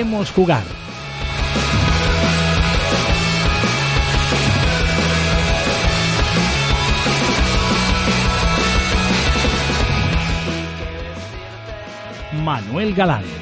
[0.00, 0.62] podemos jugar.
[12.32, 13.39] Manuel Galán.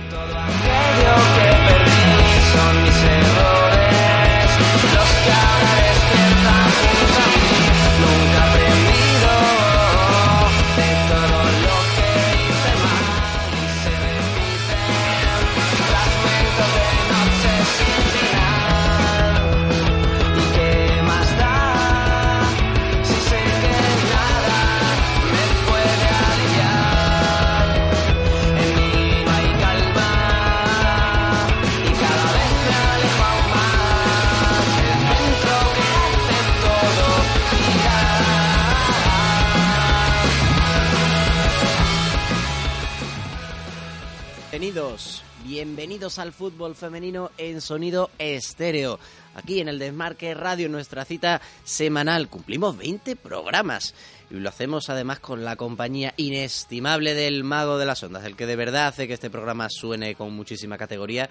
[45.58, 49.00] Bienvenidos, al fútbol femenino en sonido estéreo.
[49.34, 52.28] Aquí en el Desmarque Radio, nuestra cita semanal.
[52.28, 53.92] Cumplimos 20 programas
[54.30, 58.46] y lo hacemos además con la compañía inestimable del mago de las ondas, el que
[58.46, 61.28] de verdad hace que este programa suene con muchísima categoría.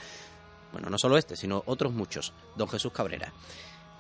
[0.73, 2.33] Bueno, no solo este, sino otros muchos.
[2.57, 3.31] Don Jesús Cabrera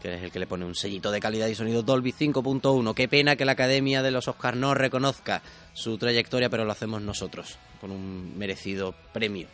[0.01, 2.93] que es el que le pone un sellito de calidad y sonido Dolby 5.1.
[2.93, 5.41] Qué pena que la Academia de los Oscars no reconozca
[5.73, 9.47] su trayectoria, pero lo hacemos nosotros, con un merecido premio.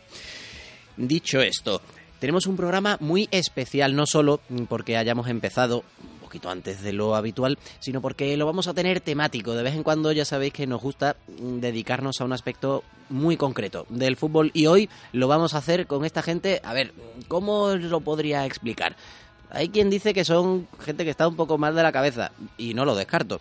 [0.96, 1.80] Dicho esto,
[2.20, 7.16] tenemos un programa muy especial, no solo porque hayamos empezado un poquito antes de lo
[7.16, 9.54] habitual, sino porque lo vamos a tener temático.
[9.54, 13.86] De vez en cuando ya sabéis que nos gusta dedicarnos a un aspecto muy concreto
[13.88, 16.60] del fútbol y hoy lo vamos a hacer con esta gente.
[16.64, 16.94] A ver,
[17.28, 18.96] ¿cómo lo podría explicar?
[19.50, 22.74] Hay quien dice que son gente que está un poco mal de la cabeza y
[22.74, 23.40] no lo descarto.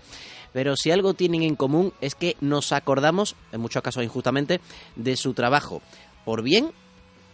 [0.52, 4.60] Pero si algo tienen en común es que nos acordamos, en muchos casos injustamente,
[4.96, 5.82] de su trabajo,
[6.26, 6.72] por bien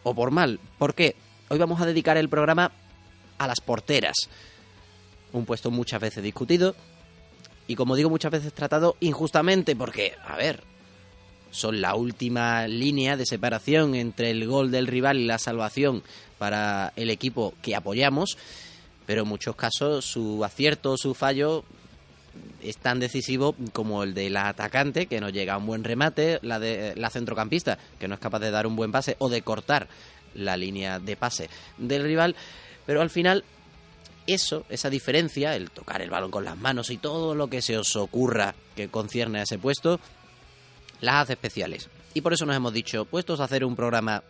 [0.03, 0.59] o por mal.
[0.77, 1.15] ¿Por qué?
[1.49, 2.71] Hoy vamos a dedicar el programa
[3.37, 4.15] a las porteras.
[5.33, 6.75] Un puesto muchas veces discutido
[7.67, 10.63] y como digo muchas veces tratado injustamente porque, a ver,
[11.51, 16.03] son la última línea de separación entre el gol del rival y la salvación
[16.37, 18.37] para el equipo que apoyamos
[19.09, 21.63] pero en muchos casos su acierto o su fallo
[22.61, 26.39] es tan decisivo como el de la atacante, que no llega a un buen remate,
[26.41, 29.41] la de la centrocampista, que no es capaz de dar un buen pase o de
[29.41, 29.87] cortar
[30.35, 32.35] la línea de pase del rival,
[32.85, 33.43] pero al final
[34.27, 37.77] eso, esa diferencia, el tocar el balón con las manos y todo lo que se
[37.77, 39.99] os ocurra que concierne a ese puesto,
[41.01, 41.89] las hace especiales.
[42.13, 44.23] Y por eso nos hemos dicho, puestos a hacer un programa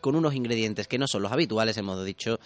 [0.00, 2.38] con unos ingredientes que no son los habituales, hemos dicho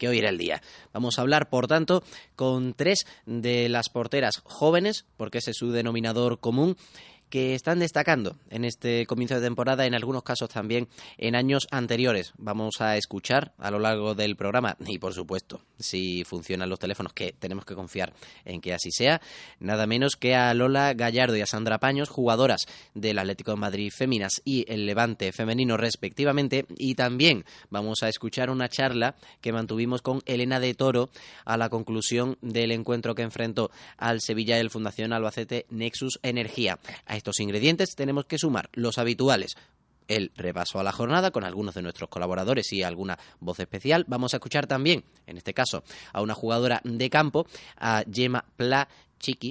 [0.00, 0.62] que hoy era el día.
[0.92, 2.02] Vamos a hablar, por tanto,
[2.34, 6.76] con tres de las porteras jóvenes, porque ese es su denominador común,
[7.30, 12.32] que están destacando en este comienzo de temporada, en algunos casos también en años anteriores.
[12.36, 17.12] Vamos a escuchar a lo largo del programa y, por supuesto, si funcionan los teléfonos,
[17.12, 18.12] que tenemos que confiar
[18.44, 19.20] en que así sea,
[19.60, 23.92] nada menos que a Lola Gallardo y a Sandra Paños, jugadoras del Atlético de Madrid
[23.96, 30.02] Féminas y el Levante Femenino respectivamente, y también vamos a escuchar una charla que mantuvimos
[30.02, 31.10] con Elena de Toro
[31.44, 36.78] a la conclusión del encuentro que enfrentó al Sevilla y el Fundación Albacete Nexus Energía
[37.20, 39.56] estos ingredientes tenemos que sumar los habituales,
[40.08, 44.04] el repaso a la jornada con algunos de nuestros colaboradores y alguna voz especial.
[44.08, 48.88] Vamos a escuchar también, en este caso, a una jugadora de campo, a Gemma Pla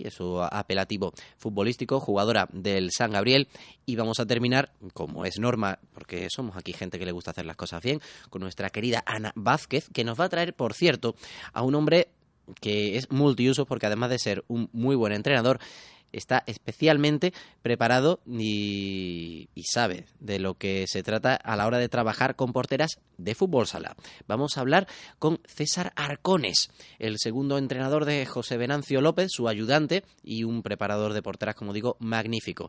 [0.09, 3.47] su apelativo futbolístico, jugadora del San Gabriel.
[3.85, 7.45] Y vamos a terminar, como es norma, porque somos aquí gente que le gusta hacer
[7.45, 8.01] las cosas bien,
[8.31, 11.15] con nuestra querida Ana Vázquez, que nos va a traer, por cierto,
[11.53, 12.09] a un hombre
[12.61, 15.59] que es multiuso, porque además de ser un muy buen entrenador,
[16.11, 22.35] está especialmente preparado y, sabe de lo que se trata a la hora de trabajar
[22.35, 23.95] con porteras de fútbol sala.
[24.27, 24.87] Vamos a hablar
[25.19, 31.13] con César Arcones, el segundo entrenador de José Venancio López, su ayudante y un preparador
[31.13, 32.67] de porteras, como digo, magnífico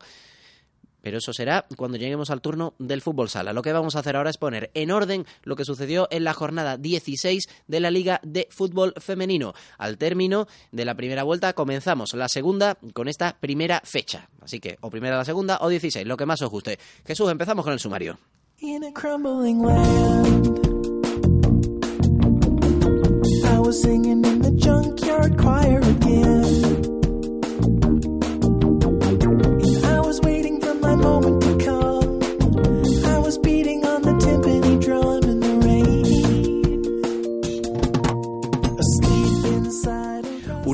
[1.02, 3.52] pero eso será cuando lleguemos al turno del fútbol sala.
[3.52, 6.34] Lo que vamos a hacer ahora es poner en orden lo que sucedió en la
[6.34, 9.54] jornada 16 de la Liga de Fútbol Femenino.
[9.78, 14.28] Al término de la primera vuelta comenzamos la segunda con esta primera fecha.
[14.40, 16.78] Así que o primera la segunda o 16, lo que más os guste.
[17.06, 18.18] Jesús, empezamos con el sumario.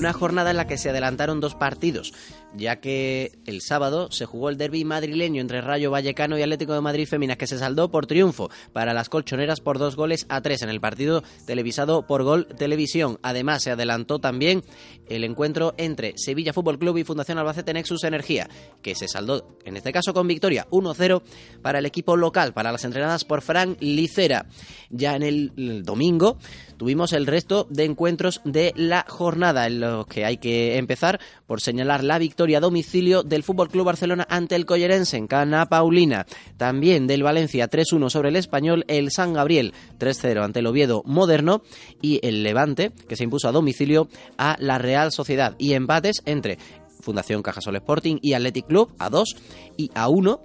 [0.07, 2.13] Una jornada en la que se adelantaron dos partidos,
[2.55, 6.81] ya que el sábado se jugó el derby madrileño entre Rayo Vallecano y Atlético de
[6.81, 10.63] Madrid Féminas, que se saldó por triunfo para las colchoneras por dos goles a tres
[10.63, 13.19] en el partido televisado por Gol Televisión.
[13.23, 14.63] Además, se adelantó también
[15.09, 18.49] el encuentro entre Sevilla Fútbol Club y Fundación Albacete Nexus Energía,
[18.83, 21.21] que se saldó en este caso con victoria 1-0
[21.63, 24.47] para el equipo local, para las entrenadas por Frank Licera.
[24.89, 26.39] Ya en el domingo
[26.77, 31.61] tuvimos el resto de encuentros de la jornada, en los que hay que empezar por
[31.61, 36.27] señalar la victoria a domicilio del Fútbol Club Barcelona ante el Collerense en Cana Paulina,
[36.57, 41.63] también del Valencia 3-1 sobre el Español, el San Gabriel 3-0 ante el Oviedo Moderno
[42.03, 44.09] y el Levante, que se impuso a domicilio
[44.39, 45.55] a la Real Sociedad.
[45.59, 46.59] Y empates entre
[47.01, 49.37] Fundación Cajasol Sporting y Athletic Club a 2
[49.77, 50.41] y a 1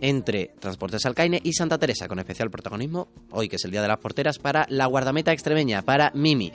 [0.00, 3.88] entre Transportes Alcaine y Santa Teresa, con especial protagonismo hoy, que es el Día de
[3.88, 6.52] las Porteras, para la guardameta extremeña, para Mimi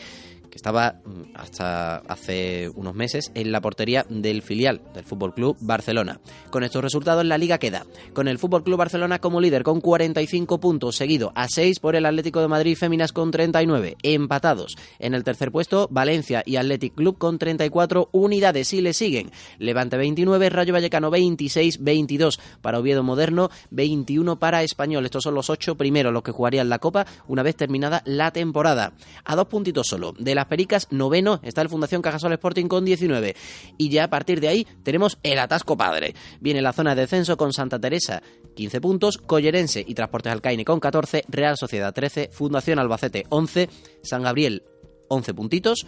[0.51, 5.57] que estaba mm, hasta hace unos meses en la portería del filial del Fútbol Club
[5.61, 6.19] Barcelona.
[6.51, 10.59] Con estos resultados la liga queda con el Fútbol Club Barcelona como líder con 45
[10.59, 14.75] puntos, seguido a 6 por el Atlético de Madrid Féminas con 39, empatados.
[14.99, 19.97] En el tercer puesto Valencia y Athletic Club con 34 unidades y le siguen Levante
[19.97, 25.05] 29, Rayo Vallecano 26, 22 para Oviedo Moderno, 21 para Español.
[25.05, 28.93] Estos son los ocho primeros los que jugarían la Copa una vez terminada la temporada.
[29.23, 32.83] A dos puntitos solo de la las Pericas, noveno está el Fundación Cajasol Sporting con
[32.83, 33.35] 19.
[33.77, 36.15] Y ya a partir de ahí tenemos el atasco padre.
[36.39, 38.23] Viene la zona de descenso con Santa Teresa,
[38.55, 43.69] 15 puntos, Collerense y Transportes Alcaine con 14, Real Sociedad 13, Fundación Albacete 11,
[44.01, 44.63] San Gabriel
[45.09, 45.85] 11 puntitos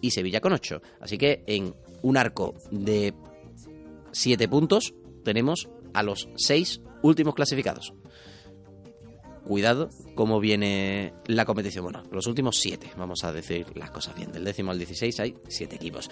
[0.00, 0.82] y Sevilla con 8.
[1.00, 3.14] Así que en un arco de
[4.10, 4.92] 7 puntos
[5.24, 7.94] tenemos a los 6 últimos clasificados
[9.44, 11.84] cuidado cómo viene la competición.
[11.84, 14.32] Bueno, los últimos siete, vamos a decir las cosas bien.
[14.32, 16.10] Del décimo al 16 hay siete equipos.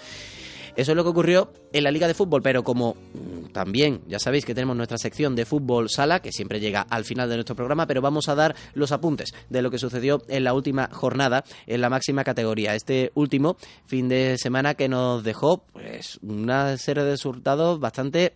[0.75, 4.19] Eso es lo que ocurrió en la Liga de Fútbol, pero como mm, también ya
[4.19, 7.55] sabéis que tenemos nuestra sección de fútbol sala, que siempre llega al final de nuestro
[7.55, 11.43] programa, pero vamos a dar los apuntes de lo que sucedió en la última jornada
[11.67, 12.75] en la máxima categoría.
[12.75, 18.33] Este último fin de semana que nos dejó pues una serie de resultados bastante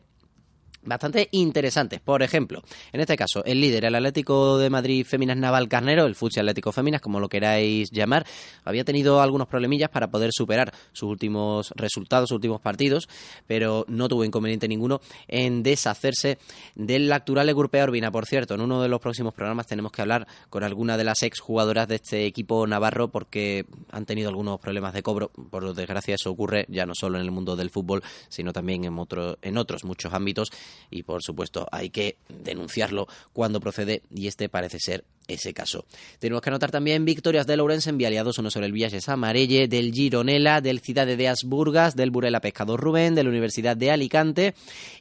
[0.85, 1.99] bastante interesantes.
[1.99, 2.61] Por ejemplo,
[2.91, 6.71] en este caso, el líder, el Atlético de Madrid Féminas Naval Carnero, el Futsi Atlético
[6.71, 8.25] Féminas, como lo queráis llamar,
[8.63, 13.07] había tenido algunos problemillas para poder superar sus últimos resultados, sus últimos partidos,
[13.47, 16.37] pero no tuvo inconveniente ninguno en deshacerse
[16.75, 18.11] del actual Grupea Urbina.
[18.11, 21.21] Por cierto, en uno de los próximos programas tenemos que hablar con alguna de las
[21.23, 25.29] ex jugadoras de este equipo navarro porque han tenido algunos problemas de cobro.
[25.29, 28.97] Por desgracia, eso ocurre ya no solo en el mundo del fútbol, sino también en,
[28.97, 30.51] otro, en otros muchos ámbitos
[30.89, 35.85] y por supuesto hay que denunciarlo cuando procede y este parece ser ese caso.
[36.19, 39.91] Tenemos que anotar también victorias de Lourenço en Vialiados, uno sobre el Villages Amarelle, del
[39.91, 44.53] Gironela, del Ciudad de Asburgas, del Burela Pescador Rubén, de la Universidad de Alicante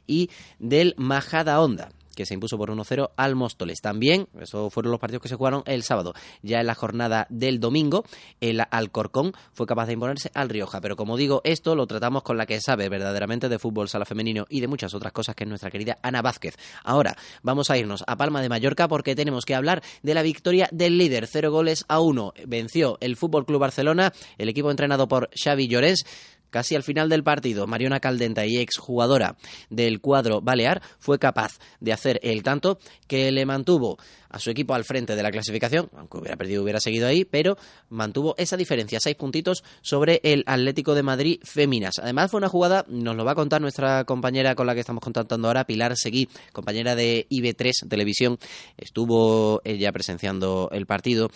[0.07, 0.29] y
[0.59, 3.81] del Majada Honda que se impuso por 1-0 al Móstoles.
[3.81, 6.13] También, esos fueron los partidos que se jugaron el sábado.
[6.41, 8.05] Ya en la jornada del domingo,
[8.41, 10.81] el Alcorcón fue capaz de imponerse al Rioja.
[10.81, 14.45] Pero como digo, esto lo tratamos con la que sabe verdaderamente de fútbol sala femenino
[14.49, 16.57] y de muchas otras cosas, que es nuestra querida Ana Vázquez.
[16.83, 20.69] Ahora, vamos a irnos a Palma de Mallorca porque tenemos que hablar de la victoria
[20.71, 21.27] del líder.
[21.27, 22.33] Cero goles a uno.
[22.47, 26.05] Venció el Fútbol Club Barcelona, el equipo entrenado por Xavi Llorens
[26.49, 29.35] Casi al final del partido, Mariona Caldenta y exjugadora
[29.69, 33.97] del cuadro balear fue capaz de hacer el tanto que le mantuvo
[34.29, 37.57] a su equipo al frente de la clasificación, aunque hubiera perdido hubiera seguido ahí, pero
[37.89, 41.99] mantuvo esa diferencia, seis puntitos sobre el Atlético de Madrid Féminas.
[42.01, 45.01] Además fue una jugada, nos lo va a contar nuestra compañera con la que estamos
[45.01, 48.37] contactando ahora, Pilar Seguí, compañera de IB3 Televisión,
[48.77, 51.29] estuvo ella presenciando el partido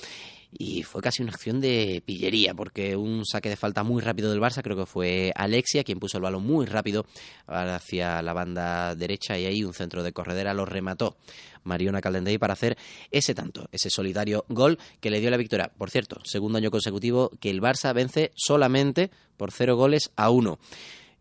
[0.52, 4.42] y fue casi una acción de pillería porque un saque de falta muy rápido del
[4.42, 7.06] Barça, creo que fue Alexia quien puso el balón muy rápido
[7.48, 11.18] hacia la banda derecha y ahí un centro de corredera lo remató
[11.64, 12.78] Mariona Caldendey para hacer
[13.12, 15.72] ese tanto, ese solidario gol que le dio la victoria.
[15.78, 20.58] Por cierto, segundo año consecutivo que el Barça vence solamente por cero goles a uno.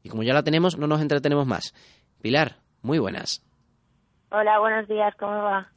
[0.02, 1.75] Y como ya la tenemos, no nos entretenemos más.
[2.23, 3.42] Pilar, muy buenas.
[4.30, 5.70] Hola, buenos días, ¿cómo va?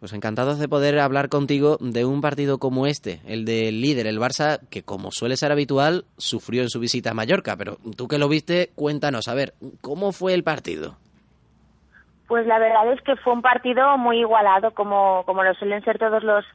[0.00, 4.18] Pues encantados de poder hablar contigo de un partido como este, el del líder, el
[4.18, 7.54] Barça, que como suele ser habitual, sufrió en su visita a Mallorca.
[7.58, 9.52] Pero tú que lo viste, cuéntanos, a ver,
[9.82, 10.96] ¿cómo fue el partido?
[12.28, 15.98] Pues la verdad es que fue un partido muy igualado, como, como lo suelen ser
[15.98, 16.46] todos los,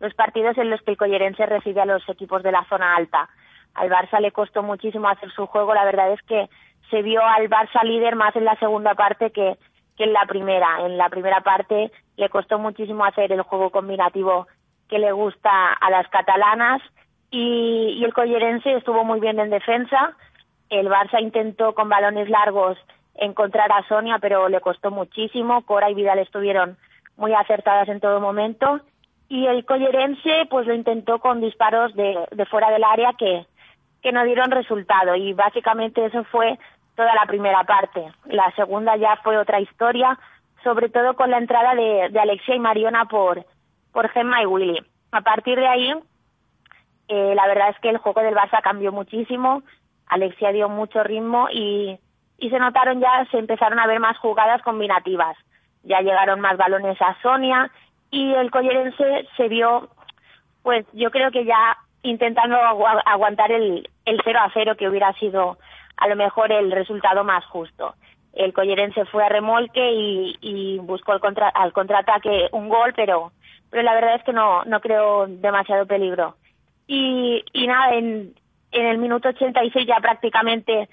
[0.00, 3.28] los partidos en los que el Collerense recibe a los equipos de la zona alta.
[3.74, 6.48] Al Barça le costó muchísimo hacer su juego, la verdad es que
[6.88, 9.58] se vio al Barça líder más en la segunda parte que,
[9.98, 10.86] que en la primera.
[10.86, 14.46] En la primera parte le costó muchísimo hacer el juego combinativo
[14.88, 16.82] que le gusta a las catalanas
[17.30, 20.14] y, el Collerense estuvo muy bien en defensa.
[20.70, 22.78] El Barça intentó con balones largos
[23.14, 25.62] encontrar a Sonia, pero le costó muchísimo.
[25.62, 26.76] Cora y Vidal estuvieron
[27.16, 28.80] muy acertadas en todo momento.
[29.28, 33.44] Y el Collerense pues lo intentó con disparos de, de fuera del área que,
[34.02, 35.16] que no dieron resultado.
[35.16, 36.58] Y básicamente eso fue
[36.94, 38.04] toda la primera parte.
[38.26, 40.18] La segunda ya fue otra historia,
[40.66, 43.46] sobre todo con la entrada de, de Alexia y Mariona por,
[43.92, 44.82] por Gemma y Willy.
[45.12, 45.94] A partir de ahí,
[47.06, 49.62] eh, la verdad es que el juego del Barça cambió muchísimo,
[50.08, 51.96] Alexia dio mucho ritmo y,
[52.38, 55.36] y se notaron ya, se empezaron a ver más jugadas combinativas.
[55.84, 57.70] Ya llegaron más balones a Sonia
[58.10, 59.88] y el Collerense se vio,
[60.64, 65.58] pues yo creo que ya intentando aguantar el, el 0 a 0 que hubiera sido
[65.96, 67.94] a lo mejor el resultado más justo.
[68.36, 69.90] El Collerense fue a remolque
[70.40, 73.32] y, buscó el contra, al contraataque un gol, pero,
[73.70, 76.36] pero la verdad es que no, no creo demasiado peligro.
[76.86, 78.34] Y, y nada, en,
[78.72, 80.88] en el minuto 86 ya prácticamente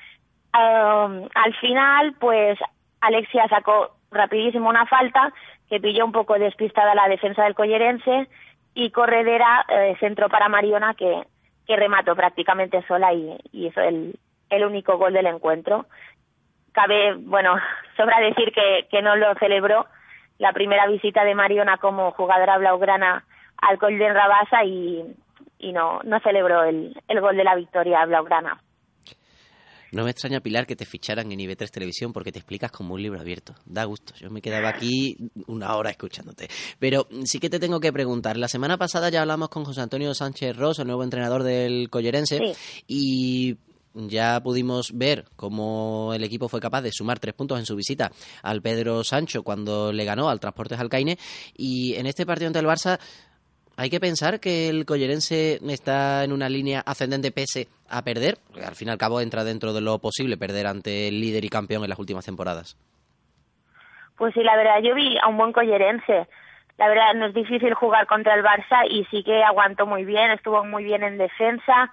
[0.53, 2.57] um, al final, pues
[3.01, 5.33] Alexia sacó rapidísimo una falta
[5.69, 8.27] que pilló un poco despistada la defensa del Collerense
[8.73, 9.95] y Corredera eh,
[10.29, 11.23] para Mariona que,
[11.67, 14.15] que remató prácticamente sola y, y hizo el,
[14.49, 15.85] el único gol del encuentro.
[16.73, 17.55] Cabe, bueno,
[17.97, 19.87] sobra decir que, que no lo celebró
[20.39, 23.23] la primera visita de Mariona como jugadora blaugrana
[23.57, 25.03] al Golden Rabasa y,
[25.59, 28.59] y no, no celebró el, el gol de la victoria blaugrana.
[29.93, 33.03] No me extraña, Pilar, que te ficharan en IB3 Televisión porque te explicas como un
[33.03, 33.53] libro abierto.
[33.63, 34.15] Da gusto.
[34.15, 35.15] Yo me quedaba aquí
[35.45, 36.49] una hora escuchándote.
[36.79, 38.35] Pero sí que te tengo que preguntar.
[38.35, 42.55] La semana pasada ya hablamos con José Antonio Sánchez Ross, el nuevo entrenador del Collerense,
[42.87, 43.55] y
[43.93, 48.11] ya pudimos ver cómo el equipo fue capaz de sumar tres puntos en su visita
[48.41, 51.17] al Pedro Sancho cuando le ganó al Transportes Alcaine
[51.55, 52.99] y en este partido ante el Barça
[53.75, 58.75] hay que pensar que el collerense está en una línea ascendente pese a perder, al
[58.75, 61.83] fin y al cabo entra dentro de lo posible perder ante el líder y campeón
[61.83, 62.77] en las últimas temporadas.
[64.17, 66.27] Pues sí, la verdad, yo vi a un buen collerense.
[66.77, 70.31] La verdad, no es difícil jugar contra el Barça y sí que aguantó muy bien,
[70.31, 71.91] estuvo muy bien en defensa,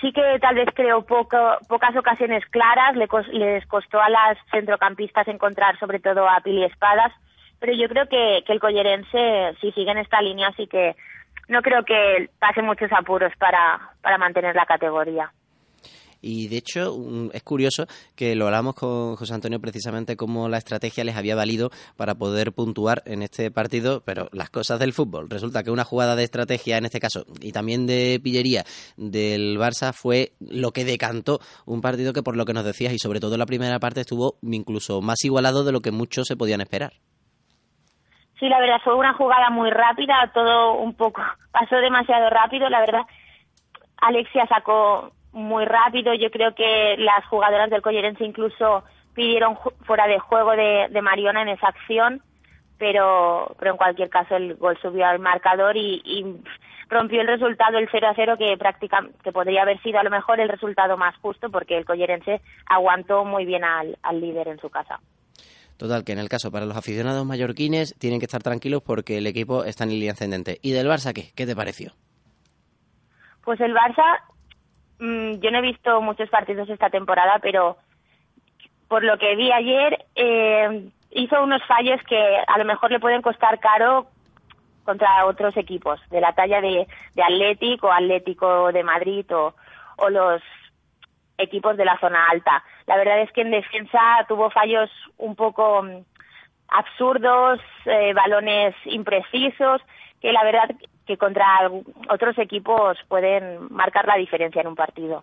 [0.00, 0.68] sí que tal vez
[1.06, 7.12] poco, pocas ocasiones claras, les costó a las centrocampistas encontrar sobre todo a Pili Espadas,
[7.60, 10.96] pero yo creo que, que el Collerense si sigue en esta línea, así que
[11.48, 15.32] no creo que pase muchos apuros para, para mantener la categoría.
[16.26, 16.96] Y de hecho,
[17.34, 17.84] es curioso
[18.16, 22.52] que lo hablamos con José Antonio precisamente cómo la estrategia les había valido para poder
[22.52, 25.28] puntuar en este partido, pero las cosas del fútbol.
[25.28, 28.64] Resulta que una jugada de estrategia, en este caso, y también de pillería
[28.96, 32.98] del Barça, fue lo que decantó un partido que, por lo que nos decías, y
[32.98, 36.62] sobre todo la primera parte, estuvo incluso más igualado de lo que muchos se podían
[36.62, 36.94] esperar.
[38.40, 41.20] Sí, la verdad, fue una jugada muy rápida, todo un poco,
[41.52, 43.02] pasó demasiado rápido, la verdad.
[44.00, 46.14] Alexia sacó muy rápido.
[46.14, 51.42] Yo creo que las jugadoras del Collerense incluso pidieron fuera de juego de, de, Mariona
[51.42, 52.22] en esa acción,
[52.78, 56.24] pero, pero en cualquier caso el gol subió al marcador y, y
[56.88, 60.10] rompió el resultado el 0 a 0 que prácticamente que podría haber sido a lo
[60.10, 64.58] mejor el resultado más justo porque el Collerense aguantó muy bien al, al líder en
[64.58, 65.00] su casa.
[65.76, 69.26] Total, que en el caso para los aficionados mallorquines tienen que estar tranquilos porque el
[69.26, 70.58] equipo está en línea ascendente.
[70.62, 71.32] ¿Y del Barça qué?
[71.34, 71.92] ¿Qué te pareció?
[73.44, 74.20] Pues el Barça
[75.04, 77.76] Mm, yo no he visto muchos partidos esta temporada, pero
[78.88, 83.20] por lo que vi ayer, eh, hizo unos fallos que a lo mejor le pueden
[83.20, 84.06] costar caro
[84.82, 89.54] contra otros equipos de la talla de, de Atlético Atlético de Madrid o,
[89.96, 90.40] o los
[91.36, 92.64] equipos de la zona alta.
[92.86, 96.02] La verdad es que en defensa tuvo fallos un poco mm,
[96.68, 99.82] absurdos, eh, balones imprecisos,
[100.24, 100.74] que la verdad
[101.06, 101.44] que contra
[102.10, 105.22] otros equipos pueden marcar la diferencia en un partido.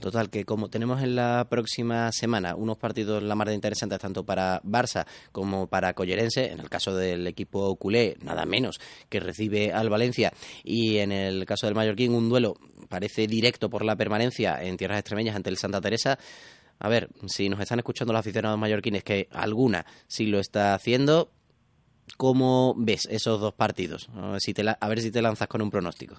[0.00, 4.62] Total, que como tenemos en la próxima semana unos partidos la más interesantes tanto para
[4.62, 9.90] Barça como para Collerense, en el caso del equipo culé, nada menos que recibe al
[9.90, 10.32] Valencia,
[10.64, 12.54] y en el caso del Mallorquín, un duelo
[12.88, 16.18] parece directo por la permanencia en tierras extremeñas ante el Santa Teresa.
[16.78, 21.28] A ver, si nos están escuchando los aficionados mallorquines, que alguna sí lo está haciendo,
[22.16, 24.08] ¿Cómo ves esos dos partidos?
[24.16, 26.16] A ver, si te a ver si te lanzas con un pronóstico.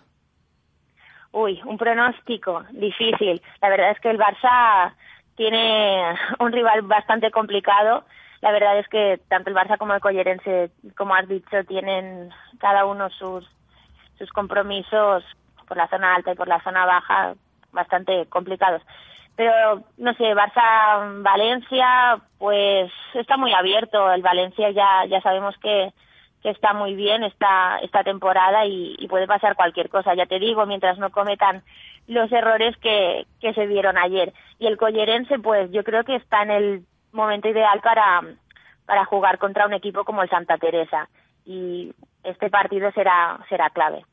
[1.31, 3.41] Uy, un pronóstico difícil.
[3.61, 4.93] La verdad es que el Barça
[5.35, 8.05] tiene un rival bastante complicado.
[8.41, 12.29] La verdad es que tanto el Barça como el Collerense, como has dicho, tienen
[12.59, 13.45] cada uno sus,
[14.17, 15.23] sus compromisos
[15.67, 17.35] por la zona alta y por la zona baja
[17.71, 18.81] bastante complicados
[19.39, 24.11] pero no sé, Barça-Valencia, pues está muy abierto.
[24.11, 25.93] El Valencia ya, ya sabemos que,
[26.43, 30.65] que está muy bien esta, esta temporada y, puede pasar cualquier cosa, ya te digo,
[30.65, 31.63] mientras no cometan
[32.05, 34.33] los errores que, que se vieron ayer.
[34.59, 38.21] Y el Collerense, pues yo creo que está en el momento ideal para,
[38.85, 41.07] para jugar contra un equipo como el Santa Teresa.
[41.45, 41.93] Y
[42.25, 44.03] este partido será, será clave.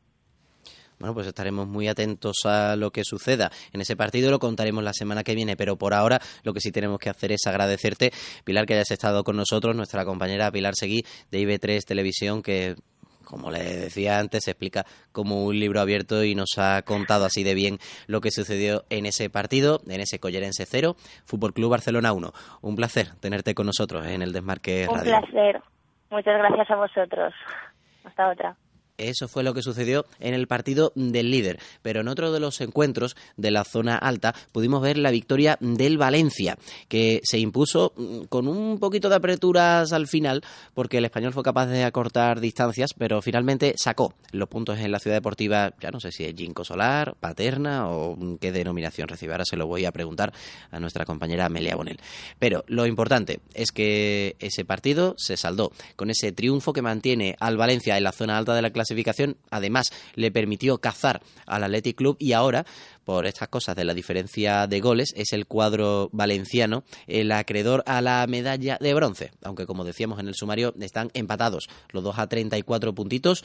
[0.99, 4.93] Bueno, pues estaremos muy atentos a lo que suceda en ese partido, lo contaremos la
[4.93, 8.13] semana que viene, pero por ahora lo que sí tenemos que hacer es agradecerte,
[8.45, 12.77] Pilar, que hayas estado con nosotros, nuestra compañera Pilar Seguí de IB3 Televisión, que
[13.27, 17.43] como le decía antes, se explica como un libro abierto y nos ha contado así
[17.43, 20.95] de bien lo que sucedió en ese partido, en ese Collerense 0,
[21.27, 22.33] Fútbol Club Barcelona 1.
[22.63, 25.17] Un placer tenerte con nosotros en el Desmarque Radio.
[25.17, 25.61] Un placer.
[26.09, 27.35] Muchas gracias a vosotros.
[28.05, 28.57] Hasta otra.
[28.99, 31.59] Eso fue lo que sucedió en el partido del líder.
[31.83, 35.99] Pero en otro de los encuentros de la zona alta pudimos ver la victoria del
[35.99, 40.43] Valencia, que se impuso mm, con un poquito de aperturas al final,
[40.75, 44.99] porque el español fue capaz de acortar distancias, pero finalmente sacó los puntos en la
[44.99, 49.33] ciudad deportiva, ya no sé si es Jinco Solar, Paterna o qué denominación recibe.
[49.33, 50.33] Ahora se lo voy a preguntar
[50.71, 51.99] a nuestra compañera Amelia Bonel.
[52.39, 57.57] Pero lo importante es que ese partido se saldó con ese triunfo que mantiene al
[57.57, 61.97] Valencia en la zona alta de la clase clasificación, además le permitió cazar al Athletic
[61.97, 62.65] Club y ahora,
[63.05, 68.01] por estas cosas de la diferencia de goles, es el cuadro valenciano el acreedor a
[68.01, 72.29] la medalla de bronce, aunque como decíamos en el sumario están empatados los dos a
[72.29, 73.45] 34 puntitos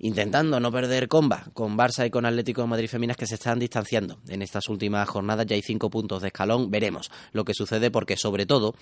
[0.00, 3.58] intentando no perder comba con Barça y con Atlético de Madrid Feminas que se están
[3.58, 5.46] distanciando en estas últimas jornadas.
[5.46, 6.70] Ya hay cinco puntos de escalón.
[6.70, 8.74] Veremos lo que sucede porque, sobre todo,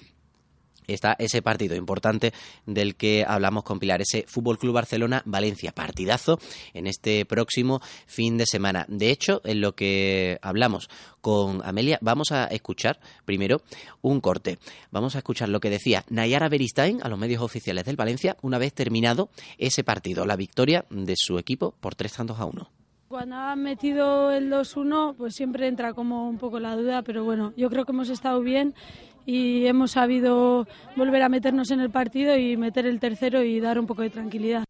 [0.87, 2.33] está ese partido importante
[2.67, 6.39] del que hablamos con Pilar, ese Fútbol Club Barcelona Valencia, partidazo
[6.75, 8.85] en este próximo fin de semana.
[8.89, 10.89] De hecho, en lo que hablamos
[11.21, 13.63] con Amelia, vamos a escuchar primero
[14.03, 14.59] un corte.
[14.91, 18.59] Vamos a escuchar lo que decía Nayara Beristain a los medios oficiales del Valencia una
[18.59, 22.71] vez terminado ese partido, la victoria de su equipo por tres tantos a uno.
[23.09, 27.53] Cuando han metido el 2-1, pues siempre entra como un poco la duda, pero bueno,
[27.57, 28.75] yo creo que hemos estado bien
[29.27, 33.79] y hemos sabido volver a meternos en el partido y meter el tercero y dar
[33.79, 34.65] un poco de tranquilidad.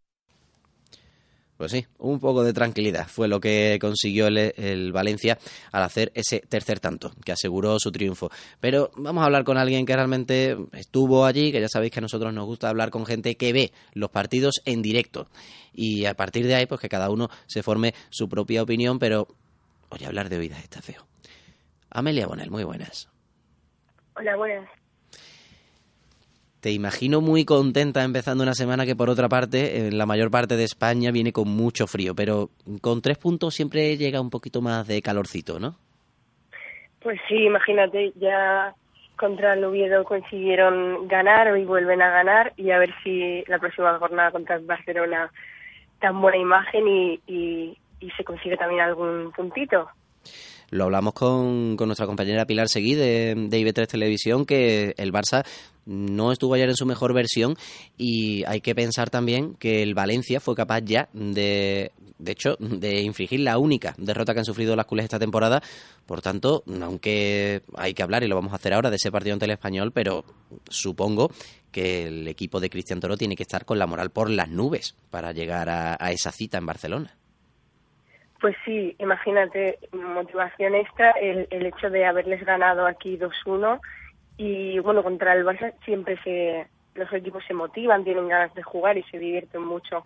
[1.57, 5.38] Pues sí, un poco de tranquilidad fue lo que consiguió el, Valencia
[5.73, 8.31] al hacer ese tercer tanto, que aseguró su triunfo.
[8.61, 12.03] Pero vamos a hablar con alguien que realmente estuvo allí, que ya sabéis que a
[12.03, 15.29] nosotros nos gusta hablar con gente que ve los partidos en directo.
[15.73, 19.27] Y a partir de ahí, pues que cada uno se forme su propia opinión, pero
[19.88, 21.07] oye, hablar de oídas está feo.
[21.88, 23.09] Amelia Bonel, muy buenas.
[24.18, 24.68] Hola, buenas.
[26.61, 30.57] Te imagino muy contenta empezando una semana que por otra parte, en la mayor parte
[30.57, 32.48] de España viene con mucho frío, pero
[32.81, 35.76] con tres puntos siempre llega un poquito más de calorcito, ¿no?
[37.00, 38.74] Pues sí, imagínate, ya
[39.16, 43.98] contra el Oviedo consiguieron ganar, hoy vuelven a ganar y a ver si la próxima
[43.98, 45.31] jornada contra el Barcelona
[46.00, 49.88] tan buena imagen y, y, y se consigue también algún puntito.
[50.70, 55.44] Lo hablamos con, con nuestra compañera Pilar Seguí de, de IB3 Televisión, que el Barça
[55.87, 57.57] no estuvo ayer en su mejor versión
[57.96, 63.02] y hay que pensar también que el Valencia fue capaz ya de, de hecho, de
[63.02, 65.62] infligir la única derrota que han sufrido las culés esta temporada.
[66.07, 69.35] Por tanto, aunque hay que hablar y lo vamos a hacer ahora de ese partido
[69.35, 70.24] ante el español, pero
[70.68, 71.31] supongo
[71.70, 74.96] que el equipo de Cristian Toro tiene que estar con la moral por las nubes
[75.11, 77.16] para llegar a esa cita en Barcelona.
[78.40, 83.81] Pues sí, imagínate, motivación extra el, el hecho de haberles ganado aquí 2-1
[84.37, 88.96] y bueno, contra el Barça siempre se los equipos se motivan, tienen ganas de jugar
[88.96, 90.05] y se divierten mucho.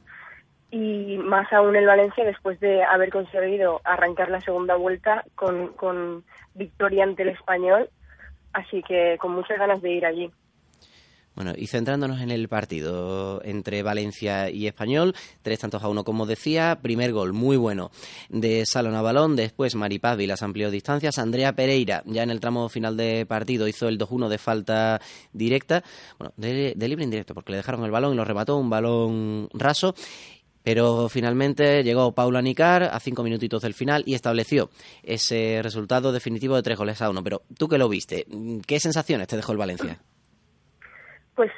[0.70, 6.24] Y más aún el Valencia después de haber conseguido arrancar la segunda vuelta con, con
[6.54, 7.90] victoria ante el español,
[8.52, 10.30] así que con muchas ganas de ir allí.
[11.36, 16.26] Bueno, y centrándonos en el partido entre Valencia y Español, tres tantos a uno, como
[16.26, 17.92] decía, primer gol muy bueno
[18.28, 22.68] de Salón a balón, después Maripaz las amplió distancias, Andrea Pereira ya en el tramo
[22.68, 25.00] final de partido hizo el 2-1 de falta
[25.32, 25.84] directa,
[26.18, 29.94] bueno, de, libre indirecto, porque le dejaron el balón y lo remató, un balón raso,
[30.62, 34.68] pero finalmente llegó Paula Nicar a cinco minutitos del final y estableció
[35.02, 37.22] ese resultado definitivo de tres goles a uno.
[37.24, 38.26] Pero tú que lo viste,
[38.66, 40.00] ¿qué sensaciones te dejó el Valencia?
[41.40, 41.52] Pues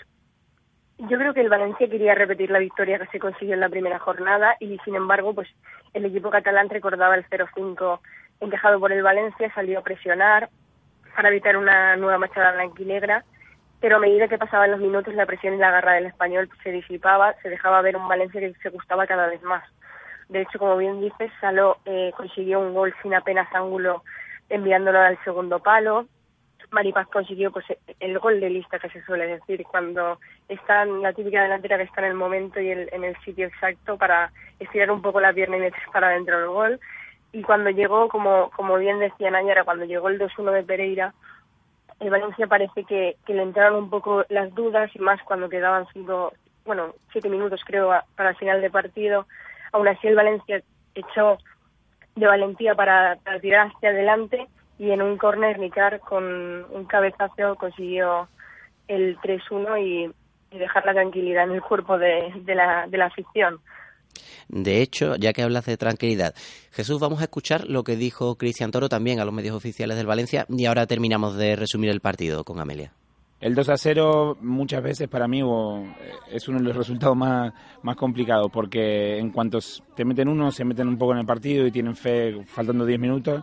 [0.96, 3.98] yo creo que el Valencia quería repetir la victoria que se consiguió en la primera
[3.98, 5.48] jornada y sin embargo pues
[5.92, 7.98] el equipo catalán recordaba el 0-5
[8.38, 10.50] encajado por el Valencia, salió a presionar
[11.16, 13.24] para evitar una nueva machada blanquinegra,
[13.80, 16.70] pero a medida que pasaban los minutos la presión y la garra del español se
[16.70, 19.64] disipaba, se dejaba ver un Valencia que se gustaba cada vez más.
[20.28, 24.04] De hecho, como bien dices, Saló eh, consiguió un gol sin apenas ángulo
[24.48, 26.06] enviándolo al segundo palo,
[26.72, 27.66] Maripaz consiguió pues
[28.00, 31.84] el gol de lista que se suele decir cuando está en la típica delantera que
[31.84, 35.58] está en el momento y en el sitio exacto para estirar un poco la pierna
[35.58, 36.80] y meter para dentro del gol.
[37.32, 41.14] Y cuando llegó como como bien decía Nayara cuando llegó el 2-1 de Pereira
[42.00, 45.86] el Valencia parece que, que le entraron un poco las dudas y más cuando quedaban
[45.92, 46.32] cinco
[46.64, 49.26] bueno siete minutos creo para el final de partido.
[49.72, 50.62] Aún así el Valencia
[50.94, 51.38] echó
[52.16, 54.48] de valentía para, para tirar hacia adelante
[54.82, 58.26] y en un córner Nicar con un cabezazo consiguió
[58.88, 60.12] el 3-1 y,
[60.58, 63.60] dejar la tranquilidad en el cuerpo de, la, de la afición.
[64.48, 66.34] De hecho, ya que hablas de tranquilidad,
[66.72, 70.06] Jesús, vamos a escuchar lo que dijo Cristian Toro también a los medios oficiales del
[70.06, 72.92] Valencia y ahora terminamos de resumir el partido con Amelia.
[73.40, 75.42] El 2 a 0 muchas veces para mí
[76.30, 79.60] es uno de los resultados más, más complicados porque en cuanto
[79.94, 83.00] te meten uno, se meten un poco en el partido y tienen fe faltando 10
[83.00, 83.42] minutos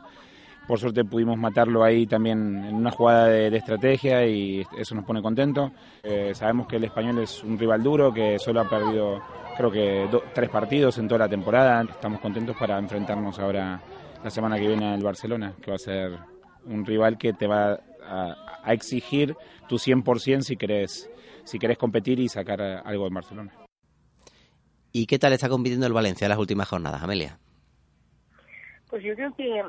[0.67, 5.22] por suerte pudimos matarlo ahí también en una jugada de, estrategia y eso nos pone
[5.22, 5.72] contentos.
[6.04, 9.19] Eh, sabemos que el español es un rival duro, que solo ha perdido
[9.58, 11.82] creo que tres partidos en toda la temporada.
[11.82, 13.82] Estamos contentos para enfrentarnos ahora
[14.24, 16.12] la semana que viene al Barcelona, que va a ser
[16.65, 19.36] un rival que te va a, a exigir
[19.67, 21.10] tu 100% si querés,
[21.43, 23.54] si querés competir y sacar algo en Barcelona.
[24.91, 27.38] ¿Y qué tal está compitiendo el Valencia en las últimas jornadas, Amelia?
[28.89, 29.62] Pues yo creo que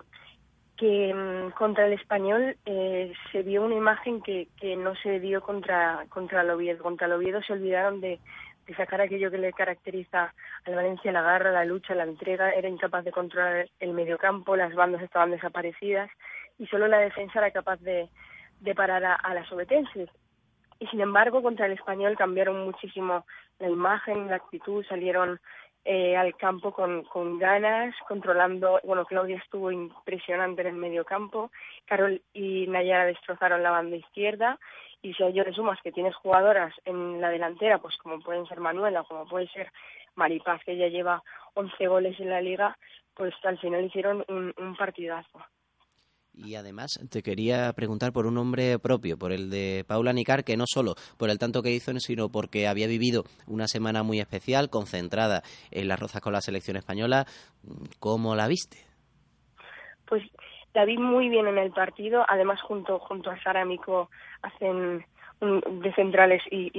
[0.81, 5.43] que mm, contra el español eh, se vio una imagen que, que no se vio
[5.43, 6.83] contra, contra el Oviedo.
[6.83, 8.19] Contra el Oviedo se olvidaron de,
[8.67, 10.33] de sacar aquello que le caracteriza
[10.65, 12.53] al Valencia, la garra, la lucha, la entrega.
[12.53, 16.11] Era incapaz de controlar el mediocampo, las bandas estaban desaparecidas
[16.59, 18.09] y solo la defensa era capaz de,
[18.61, 20.09] de parar a, a las obetenses.
[20.79, 23.27] Y sin embargo, contra el español cambiaron muchísimo
[23.59, 25.41] la imagen, la actitud, salieron
[25.85, 31.51] eh, al campo con, con ganas, controlando, bueno, Claudia estuvo impresionante en el medio campo,
[31.87, 34.59] Carol y Nayara destrozaron la banda izquierda,
[35.03, 35.45] y si a ello
[35.83, 39.73] que tienes jugadoras en la delantera, pues como pueden ser Manuela, como puede ser
[40.15, 41.23] Maripaz, que ya lleva
[41.55, 42.77] 11 goles en la liga,
[43.15, 45.41] pues al final hicieron un, un partidazo.
[46.35, 50.57] Y además te quería preguntar por un nombre propio, por el de Paula Nicar, que
[50.57, 54.71] no solo por el tanto que hizo, sino porque había vivido una semana muy especial,
[54.71, 57.27] concentrada en las rozas con la selección española.
[57.99, 58.79] ¿Cómo la viste?
[60.07, 60.23] Pues
[60.73, 64.09] la vi muy bien en el partido, además junto junto a Sara Mico
[64.43, 65.05] hacen
[65.41, 66.71] de centrales y,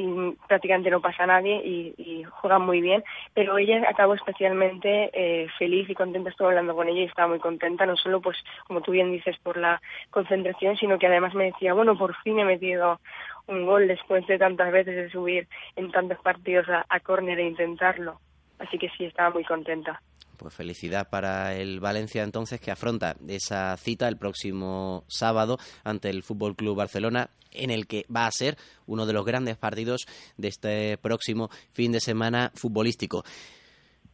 [0.47, 5.89] prácticamente no pasa nadie y, y, juegan muy bien, pero ella acabó especialmente eh, feliz
[5.89, 8.91] y contenta, estuve hablando con ella y estaba muy contenta, no solo pues como tú
[8.91, 12.99] bien dices por la concentración, sino que además me decía, bueno, por fin he metido
[13.47, 17.47] un gol después de tantas veces de subir en tantos partidos a, a córner e
[17.47, 18.19] intentarlo,
[18.59, 20.01] así que sí, estaba muy contenta.
[20.41, 26.23] Pues felicidad para el Valencia entonces que afronta esa cita el próximo sábado ante el
[26.23, 30.47] Fútbol Club Barcelona en el que va a ser uno de los grandes partidos de
[30.47, 33.23] este próximo fin de semana futbolístico.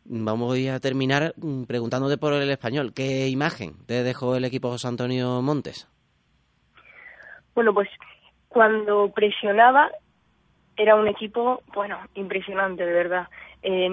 [0.03, 2.91] Vamos a terminar mm, preguntándote por el español.
[2.93, 5.87] ¿Qué imagen te dejó el equipo José Antonio Montes?
[7.55, 7.87] Bueno, pues
[8.49, 9.91] cuando presionaba
[10.77, 13.27] era un equipo, bueno, impresionante, de verdad.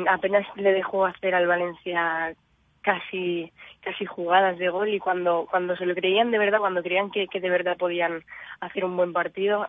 [0.08, 2.34] Apenas le dejó hacer al Valencia
[2.82, 7.10] casi casi jugadas de gol y cuando cuando se lo creían de verdad cuando creían
[7.10, 8.22] que, que de verdad podían
[8.60, 9.66] hacer un buen partido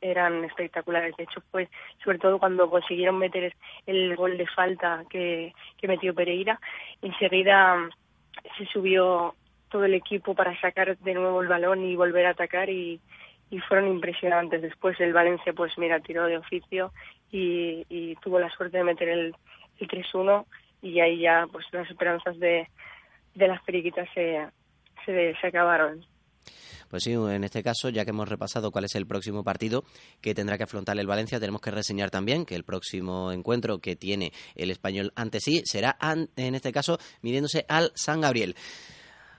[0.00, 1.68] eran espectaculares de hecho pues
[2.02, 3.54] sobre todo cuando consiguieron meter
[3.86, 6.60] el gol de falta que, que metió Pereira
[7.02, 7.88] enseguida
[8.58, 9.36] se subió
[9.68, 13.00] todo el equipo para sacar de nuevo el balón y volver a atacar y,
[13.50, 16.92] y fueron impresionantes después el Valencia pues mira tiró de oficio
[17.30, 19.34] y, y tuvo la suerte de meter el,
[19.78, 20.44] el 3-1
[20.82, 22.68] y ahí ya pues las esperanzas de,
[23.34, 24.46] de las periquitas se,
[25.04, 26.04] se, se acabaron.
[26.88, 29.82] Pues sí, en este caso, ya que hemos repasado cuál es el próximo partido
[30.20, 33.96] que tendrá que afrontar el Valencia, tenemos que reseñar también que el próximo encuentro que
[33.96, 35.98] tiene el español ante sí será,
[36.36, 38.54] en este caso, midiéndose al San Gabriel.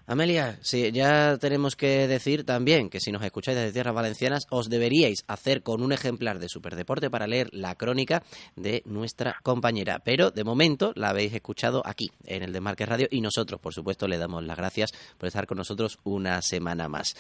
[0.10, 4.70] Amelia, sí, ya tenemos que decir también que si nos escucháis desde tierras valencianas, os
[4.70, 8.24] deberíais hacer con un ejemplar de Superdeporte para leer la crónica
[8.56, 10.00] de nuestra compañera.
[10.06, 14.08] Pero de momento la habéis escuchado aquí, en el Desmarque Radio, y nosotros, por supuesto,
[14.08, 17.14] le damos las gracias por estar con nosotros una semana más.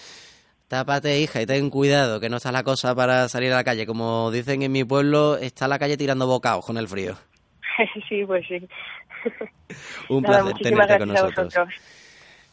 [0.69, 3.86] Tápate, hija, y ten cuidado, que no está la cosa para salir a la calle.
[3.86, 7.17] Como dicen en mi pueblo, está la calle tirando bocaos con el frío.
[8.10, 8.67] Sí, pues sí.
[10.10, 11.54] Un placer tenerte con nosotros.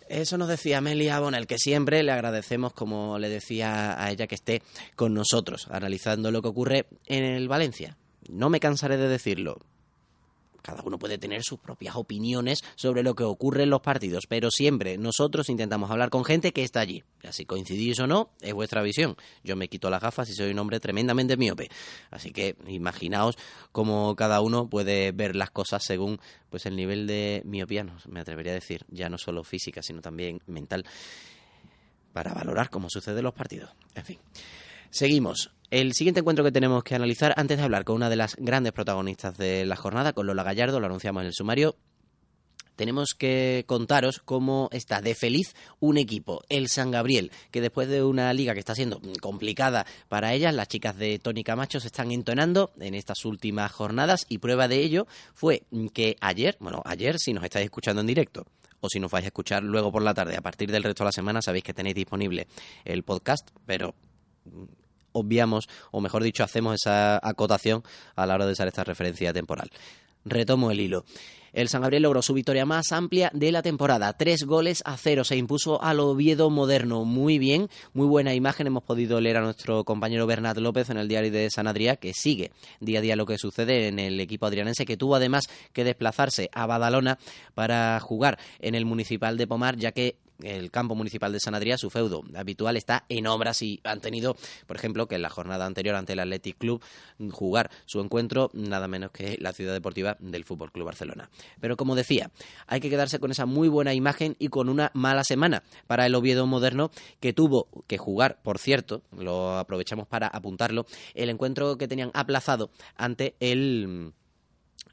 [0.08, 4.34] Eso nos decía Amelia Bonel, que siempre le agradecemos, como le decía a ella, que
[4.34, 4.62] esté
[4.96, 7.96] con nosotros, analizando lo que ocurre en el Valencia.
[8.28, 9.58] No me cansaré de decirlo.
[10.64, 14.50] Cada uno puede tener sus propias opiniones sobre lo que ocurre en los partidos, pero
[14.50, 17.05] siempre nosotros intentamos hablar con gente que está allí.
[17.31, 19.14] Si coincidís o no, es vuestra visión.
[19.42, 21.68] Yo me quito las gafas y soy un hombre tremendamente miope.
[22.11, 23.37] Así que imaginaos
[23.72, 28.53] cómo cada uno puede ver las cosas según pues el nivel de miopía, me atrevería
[28.53, 30.87] a decir, ya no solo física, sino también mental,
[32.14, 33.70] para valorar cómo suceden los partidos.
[33.94, 34.18] En fin.
[34.88, 35.50] Seguimos.
[35.74, 38.72] El siguiente encuentro que tenemos que analizar, antes de hablar con una de las grandes
[38.72, 41.74] protagonistas de la jornada, con Lola Gallardo, lo anunciamos en el sumario,
[42.76, 48.04] tenemos que contaros cómo está de feliz un equipo, el San Gabriel, que después de
[48.04, 52.12] una liga que está siendo complicada para ellas, las chicas de Tony Camacho se están
[52.12, 57.32] entonando en estas últimas jornadas y prueba de ello fue que ayer, bueno, ayer si
[57.32, 58.46] nos estáis escuchando en directo,
[58.78, 61.08] o si nos vais a escuchar luego por la tarde, a partir del resto de
[61.08, 62.46] la semana sabéis que tenéis disponible
[62.84, 63.96] el podcast, pero
[65.14, 67.83] obviamos, o mejor dicho, hacemos esa acotación
[68.16, 69.70] a la hora de usar esta referencia temporal.
[70.24, 71.05] Retomo el hilo.
[71.55, 74.12] El San Gabriel logró su victoria más amplia de la temporada.
[74.14, 75.22] Tres goles a cero.
[75.22, 77.05] Se impuso al Oviedo moderno.
[77.05, 78.66] Muy bien, muy buena imagen.
[78.66, 82.12] Hemos podido leer a nuestro compañero Bernat López en el diario de San Adrià, que
[82.12, 82.50] sigue
[82.81, 86.50] día a día lo que sucede en el equipo adrianense, que tuvo además que desplazarse
[86.53, 87.18] a Badalona
[87.55, 91.76] para jugar en el Municipal de Pomar, ya que el campo municipal de San Adrià,
[91.76, 95.66] su feudo habitual, está en obras y han tenido, por ejemplo, que en la jornada
[95.66, 96.83] anterior ante el Athletic Club
[97.33, 101.30] jugar su encuentro nada menos que la ciudad deportiva del Fútbol Club Barcelona.
[101.61, 102.30] Pero como decía,
[102.66, 106.14] hay que quedarse con esa muy buena imagen y con una mala semana para el
[106.14, 111.88] Oviedo moderno que tuvo que jugar, por cierto, lo aprovechamos para apuntarlo, el encuentro que
[111.88, 114.12] tenían aplazado ante el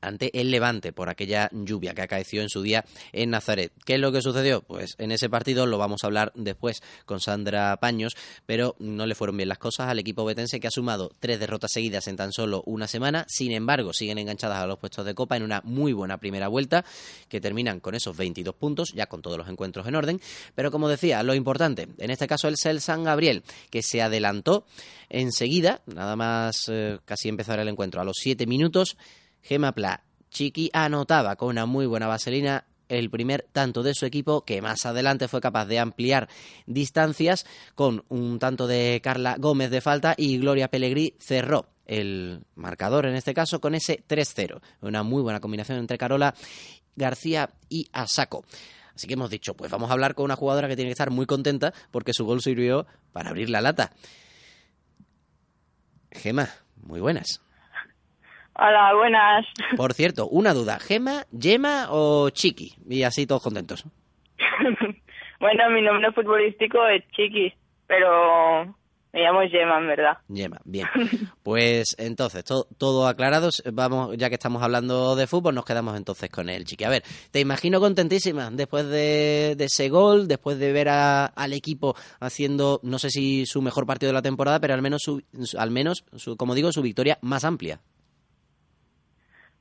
[0.02, 3.72] ante el Levante por aquella lluvia que acaeció en su día en Nazaret.
[3.86, 4.62] ¿Qué es lo que sucedió?
[4.62, 9.16] Pues en ese partido lo vamos a hablar después con Sandra Paños, pero no le
[9.16, 12.32] fueron bien las cosas al equipo betense que ha sumado tres derrotas seguidas en tan
[12.32, 13.26] solo una semana.
[13.28, 16.84] Sin embargo, siguen enganchadas a los puestos de copa en una muy buena primera vuelta
[17.30, 20.22] que terminan con esos 22 puntos, ya con todos los encuentros en orden.
[20.56, 24.66] Pero como decía, lo importante, en este caso el Cel San Gabriel, que se adelantó
[25.10, 28.98] enseguida, nada más eh, casi empezar el encuentro, a los siete minutos
[29.42, 34.44] Gema Pla Chiqui anotaba con una muy buena vaselina el primer tanto de su equipo,
[34.44, 36.28] que más adelante fue capaz de ampliar
[36.66, 43.06] distancias con un tanto de Carla Gómez de falta y Gloria Pellegrí cerró el marcador
[43.06, 44.62] en este caso con ese 3-0.
[44.82, 46.34] Una muy buena combinación entre Carola
[46.96, 48.44] García y Asaco.
[48.94, 51.12] Así que hemos dicho, pues vamos a hablar con una jugadora que tiene que estar
[51.12, 53.94] muy contenta porque su gol sirvió para abrir la lata.
[56.12, 57.42] Gema, muy buenas.
[58.64, 59.48] Hola, buenas.
[59.76, 62.76] Por cierto, una duda, ¿Gema, Yema o Chiqui?
[62.88, 63.86] Y así todos contentos.
[65.40, 67.52] bueno, mi nombre futbolístico es Chiqui,
[67.88, 68.66] pero
[69.14, 70.18] me llamo Yema, en verdad.
[70.28, 70.86] Yema, bien.
[71.42, 73.50] Pues entonces, todo, aclarado.
[73.74, 76.84] Vamos, ya que estamos hablando de fútbol, nos quedamos entonces con el chiqui.
[76.84, 82.80] A ver, te imagino contentísima después de, ese gol, después de ver al equipo haciendo,
[82.84, 85.24] no sé si su mejor partido de la temporada, pero al menos, su,
[85.58, 86.06] al menos
[86.38, 87.80] como digo, su victoria más amplia.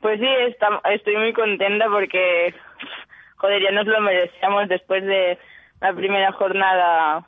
[0.00, 0.26] Pues sí,
[0.90, 2.54] estoy muy contenta porque,
[3.36, 5.38] joder, ya nos lo merecíamos después de
[5.80, 7.26] la primera jornada,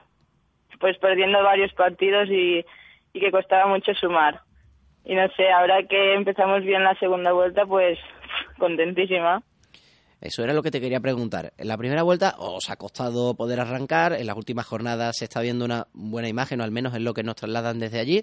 [0.81, 2.65] pues perdiendo varios partidos y,
[3.13, 4.41] y que costaba mucho sumar.
[5.05, 7.99] Y no sé, ahora que empezamos bien la segunda vuelta, pues
[8.59, 9.43] contentísima.
[10.23, 11.53] Eso era lo que te quería preguntar.
[11.59, 15.41] En la primera vuelta os ha costado poder arrancar, en las últimas jornadas se está
[15.41, 18.23] viendo una buena imagen, o al menos es lo que nos trasladan desde allí.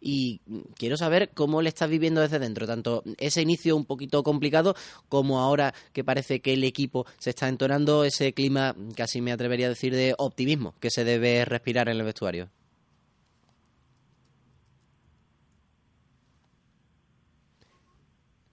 [0.00, 0.40] Y
[0.76, 4.76] quiero saber cómo le estás viviendo desde dentro, tanto ese inicio un poquito complicado
[5.08, 9.66] como ahora que parece que el equipo se está entonando ese clima, casi me atrevería
[9.66, 12.48] a decir, de optimismo que se debe respirar en el vestuario.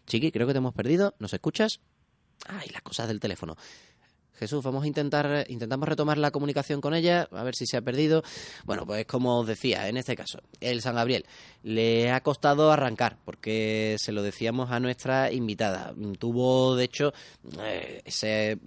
[0.08, 1.14] Chiqui, creo que te hemos perdido.
[1.20, 1.82] ¿Nos escuchas?
[2.46, 3.56] Ay, las cosas del teléfono.
[4.38, 7.82] Jesús, vamos a intentar, intentamos retomar la comunicación con ella, a ver si se ha
[7.82, 8.24] perdido.
[8.66, 11.26] Bueno, pues como os decía, en este caso, el San Gabriel
[11.64, 15.94] le ha costado arrancar, porque se lo decíamos a nuestra invitada.
[16.20, 17.14] Tuvo, de hecho,
[17.64, 18.60] eh, ese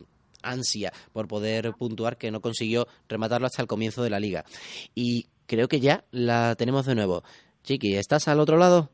[0.42, 4.44] ansia por poder puntuar que no consiguió rematarlo hasta el comienzo de la liga.
[4.94, 7.22] Y creo que ya la tenemos de nuevo.
[7.62, 8.90] Chiqui, ¿estás al otro lado?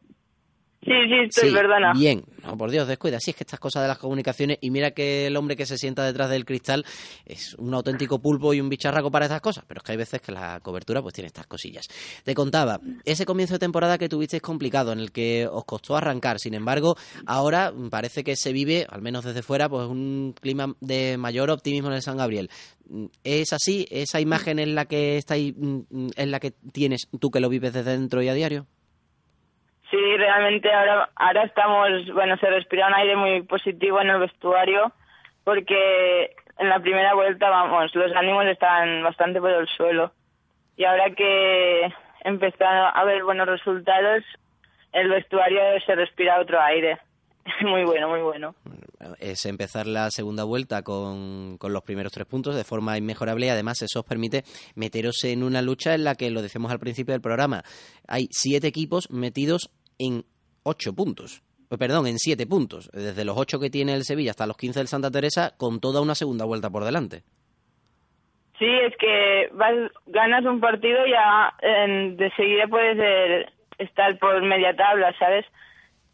[0.86, 1.92] Sí, sí, estoy, perdona.
[1.94, 3.18] Bien, no, por Dios, descuida.
[3.18, 5.76] Sí, es que estas cosas de las comunicaciones, y mira que el hombre que se
[5.76, 6.84] sienta detrás del cristal
[7.24, 10.20] es un auténtico pulpo y un bicharraco para estas cosas, pero es que hay veces
[10.20, 11.88] que la cobertura pues tiene estas cosillas.
[12.22, 16.38] Te contaba, ese comienzo de temporada que tuvisteis complicado, en el que os costó arrancar,
[16.38, 16.96] sin embargo,
[17.26, 21.88] ahora parece que se vive, al menos desde fuera, pues un clima de mayor optimismo
[21.88, 22.48] en el San Gabriel.
[23.24, 23.88] ¿Es así?
[23.90, 27.90] ¿Esa imagen en la que estáis, en la que tienes tú que lo vives desde
[27.90, 28.68] dentro y a diario?
[29.90, 34.92] Sí, realmente ahora, ahora estamos, bueno, se respira un aire muy positivo en el vestuario
[35.44, 40.12] porque en la primera vuelta, vamos, los ánimos estaban bastante por el suelo.
[40.76, 41.92] Y ahora que
[42.24, 44.24] empezaron a haber buenos resultados,
[44.92, 46.98] el vestuario se respira otro aire.
[47.60, 48.54] muy bueno, muy bueno.
[49.18, 53.50] Es empezar la segunda vuelta con, con, los primeros tres puntos de forma inmejorable y
[53.50, 54.42] además eso os permite
[54.74, 57.62] meteros en una lucha en la que, lo decimos al principio del programa,
[58.08, 60.24] hay siete equipos metidos en
[60.62, 61.42] ocho puntos.
[61.70, 62.90] Eh, perdón, en siete puntos.
[62.92, 66.00] Desde los ocho que tiene el Sevilla hasta los quince del Santa Teresa, con toda
[66.00, 67.22] una segunda vuelta por delante.
[68.58, 69.74] Sí, es que vas,
[70.06, 73.46] ganas un partido y ya de seguida puedes
[73.78, 75.44] estar por media tabla, ¿sabes?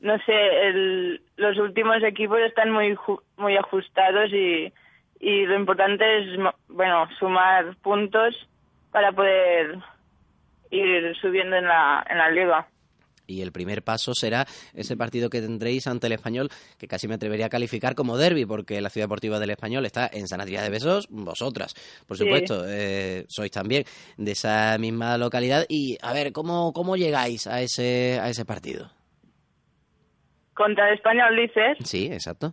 [0.02, 0.34] No sé,
[0.68, 2.96] el, los últimos equipos están muy
[3.36, 4.72] muy ajustados y,
[5.20, 6.38] y lo importante es,
[6.68, 8.34] bueno, sumar puntos
[8.90, 9.78] para poder
[10.72, 12.66] ir subiendo en la, en la liga.
[13.28, 17.14] Y el primer paso será ese partido que tendréis ante el Español, que casi me
[17.14, 20.64] atrevería a calificar como derby, porque la ciudad deportiva del Español está en San Adrián
[20.64, 21.74] de Besos, vosotras,
[22.08, 23.84] por supuesto, eh, sois también
[24.16, 25.64] de esa misma localidad.
[25.68, 28.90] Y a ver, ¿cómo, cómo llegáis a ese, a ese partido?
[30.54, 31.78] ¿Contra el Español dices?
[31.84, 32.52] Sí, exacto.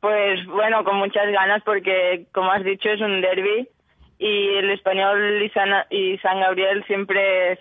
[0.00, 3.68] Pues bueno, con muchas ganas, porque como has dicho, es un derby
[4.18, 7.58] y el Español y San, y San Gabriel siempre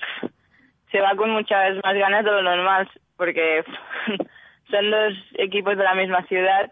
[0.92, 3.64] se va con muchas más ganas de lo normal, porque
[4.72, 6.72] son dos equipos de la misma ciudad.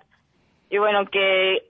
[0.69, 1.63] Y bueno, que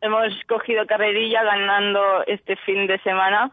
[0.00, 3.52] hemos cogido carrerilla ganando este fin de semana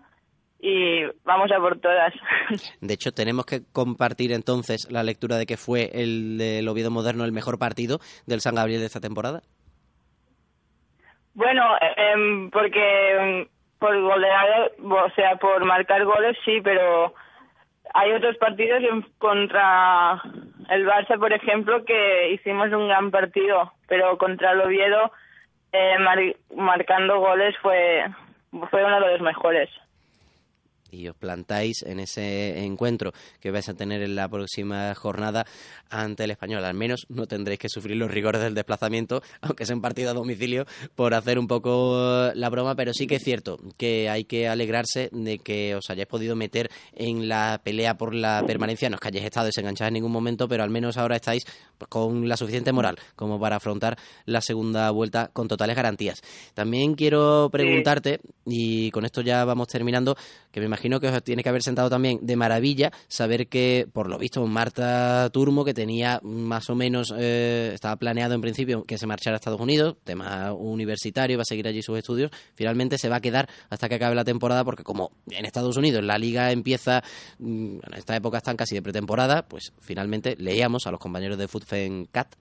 [0.59, 2.13] y vamos a por todas.
[2.81, 7.23] De hecho, tenemos que compartir entonces la lectura de que fue el del Oviedo Moderno
[7.23, 9.41] el mejor partido del San Gabriel de esta temporada.
[11.33, 11.63] Bueno,
[11.95, 13.47] em, porque em,
[13.79, 17.13] por golear, o sea, por marcar goles sí, pero
[17.93, 18.81] hay otros partidos
[19.17, 20.21] contra
[20.69, 25.11] el Barça, por ejemplo, que hicimos un gran partido, pero contra el Oviedo,
[25.71, 25.95] eh,
[26.55, 28.03] marcando goles, fue,
[28.69, 29.69] fue uno de los mejores
[30.91, 35.45] y os plantáis en ese encuentro que vais a tener en la próxima jornada
[35.89, 36.63] ante el español.
[36.65, 40.13] Al menos no tendréis que sufrir los rigores del desplazamiento, aunque sea un partido a
[40.13, 44.47] domicilio, por hacer un poco la broma, pero sí que es cierto que hay que
[44.47, 48.89] alegrarse de que os hayáis podido meter en la pelea por la permanencia.
[48.89, 51.45] No es que hayáis estado desenganchados en ningún momento, pero al menos ahora estáis
[51.89, 56.21] con la suficiente moral como para afrontar la segunda vuelta con totales garantías.
[56.53, 60.15] También quiero preguntarte, y con esto ya vamos terminando,
[60.51, 64.09] que me imagino que os tiene que haber sentado también de maravilla saber que, por
[64.09, 68.97] lo visto, Marta Turmo, que tenía más o menos, eh, estaba planeado en principio que
[68.97, 73.09] se marchara a Estados Unidos, tema universitario, va a seguir allí sus estudios, finalmente se
[73.09, 76.51] va a quedar hasta que acabe la temporada, porque como en Estados Unidos la liga
[76.51, 77.03] empieza,
[77.39, 81.47] mm, en esta época están casi de pretemporada, pues finalmente leíamos a los compañeros de
[81.47, 82.35] Footfen Cat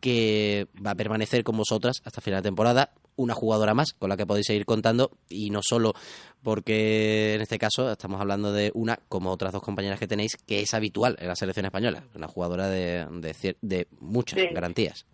[0.00, 4.16] que va a permanecer con vosotras hasta final de temporada una jugadora más con la
[4.16, 5.92] que podéis seguir contando y no solo
[6.42, 10.60] porque en este caso estamos hablando de una, como otras dos compañeras que tenéis, que
[10.60, 13.06] es habitual en la selección española, una jugadora de,
[13.60, 15.06] de, muchas garantías.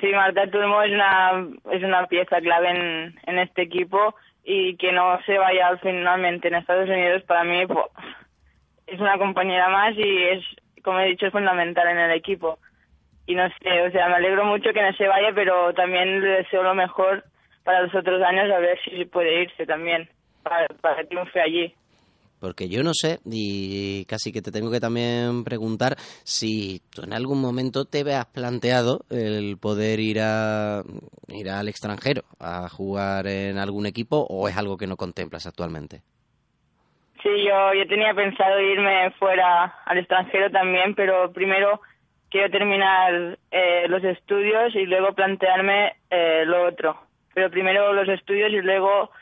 [0.00, 4.92] Sí, Marta Turmo es una, es una pieza clave en, en este equipo y que
[4.92, 7.84] no se vaya finalmente en Estados Unidos para mí pues,
[8.86, 10.44] es una compañera más y es,
[10.82, 12.58] como he dicho, es fundamental en el equipo
[13.28, 16.28] y no sé, o sea, me alegro mucho que no se vaya, pero también le
[16.28, 17.24] deseo lo mejor
[17.68, 20.08] para los otros años, a ver si puede irse también,
[20.42, 21.74] para, para que triunfe allí.
[22.40, 27.12] Porque yo no sé, y casi que te tengo que también preguntar si tú en
[27.12, 30.82] algún momento te veas planteado el poder ir a
[31.28, 36.00] ir al extranjero a jugar en algún equipo o es algo que no contemplas actualmente.
[37.22, 41.82] Sí, yo, yo tenía pensado irme fuera al extranjero también, pero primero
[42.30, 47.07] quiero terminar eh, los estudios y luego plantearme eh, lo otro.
[47.38, 49.12] Pero primero los estudios y luego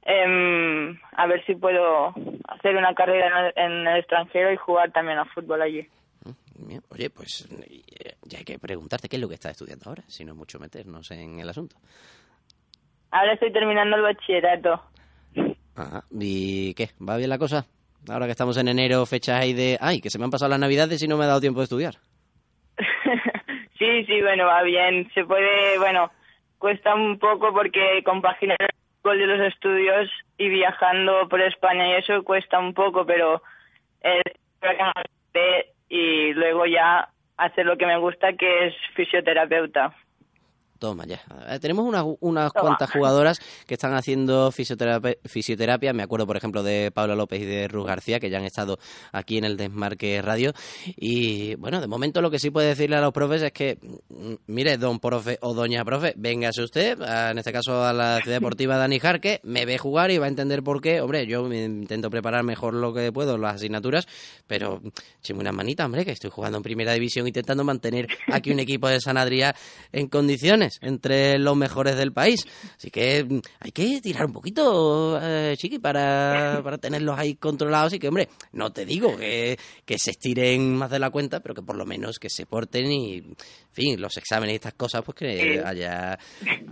[0.00, 2.14] em, a ver si puedo
[2.48, 5.86] hacer una carrera en el, extranjero y jugar también a fútbol allí.
[6.24, 10.02] Mm, oye, pues eh, ya hay que preguntarte qué es lo que estás estudiando ahora,
[10.06, 11.76] si no es mucho meternos en el asunto.
[13.10, 14.80] Ahora estoy terminando el bachillerato.
[15.74, 16.02] Ajá.
[16.18, 16.88] ¿Y qué?
[17.06, 17.66] ¿Va bien la cosa?
[18.08, 19.76] Ahora que estamos en enero, fechas ahí de...
[19.82, 21.64] ¡Ay, que se me han pasado las navidades y no me ha dado tiempo de
[21.64, 21.96] estudiar!
[23.78, 25.10] sí, sí, bueno, va bien.
[25.12, 26.10] Se puede, bueno,
[26.58, 28.68] cuesta un poco porque compaginar el
[29.02, 33.42] gol de los estudios y viajando por España y eso cuesta un poco, pero
[34.00, 34.22] es
[35.88, 39.94] y luego ya hacer lo que me gusta, que es fisioterapeuta.
[40.78, 41.20] Toma ya.
[41.48, 45.92] Eh, tenemos unas, unas cuantas jugadoras que están haciendo fisioterapia, fisioterapia.
[45.92, 48.78] Me acuerdo, por ejemplo, de Pablo López y de Ruz García, que ya han estado
[49.12, 50.52] aquí en el Desmarque Radio.
[50.96, 54.34] Y bueno, de momento lo que sí puede decirle a los profes es que, mm,
[54.46, 58.76] mire, don profe o doña profe, véngase usted, en este caso a la ciudad deportiva
[58.78, 61.00] Dani Jarque, me ve jugar y va a entender por qué.
[61.00, 64.06] Hombre, yo intento preparar mejor lo que puedo las asignaturas,
[64.46, 64.82] pero
[65.22, 68.88] chime una manita, hombre, que estoy jugando en primera división intentando mantener aquí un equipo
[68.88, 69.54] de Sanadría
[69.92, 72.46] en condiciones entre los mejores del país.
[72.76, 77.92] Así que mm, hay que tirar un poquito, eh, chiqui, para, para tenerlos ahí controlados
[77.92, 81.54] y que, hombre, no te digo que, que se estiren más de la cuenta, pero
[81.54, 83.36] que por lo menos que se porten y, en
[83.72, 86.18] fin, los exámenes y estas cosas, pues que haya,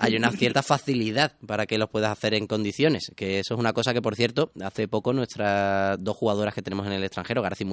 [0.01, 3.13] haya una cierta facilidad para que los puedas hacer en condiciones.
[3.15, 6.87] Que eso es una cosa que, por cierto, hace poco nuestras dos jugadoras que tenemos
[6.87, 7.67] en el extranjero, García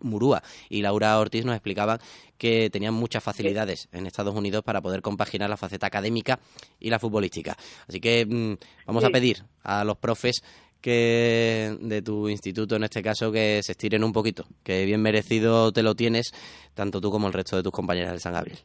[0.00, 1.98] Murúa y Laura Ortiz, nos explicaban
[2.38, 6.38] que tenían muchas facilidades en Estados Unidos para poder compaginar la faceta académica
[6.80, 7.56] y la futbolística.
[7.86, 8.54] Así que mm,
[8.86, 10.42] vamos a pedir a los profes
[10.80, 15.72] que de tu instituto en este caso que se estiren un poquito, que bien merecido
[15.72, 16.32] te lo tienes
[16.74, 18.58] tanto tú como el resto de tus compañeras de San Gabriel.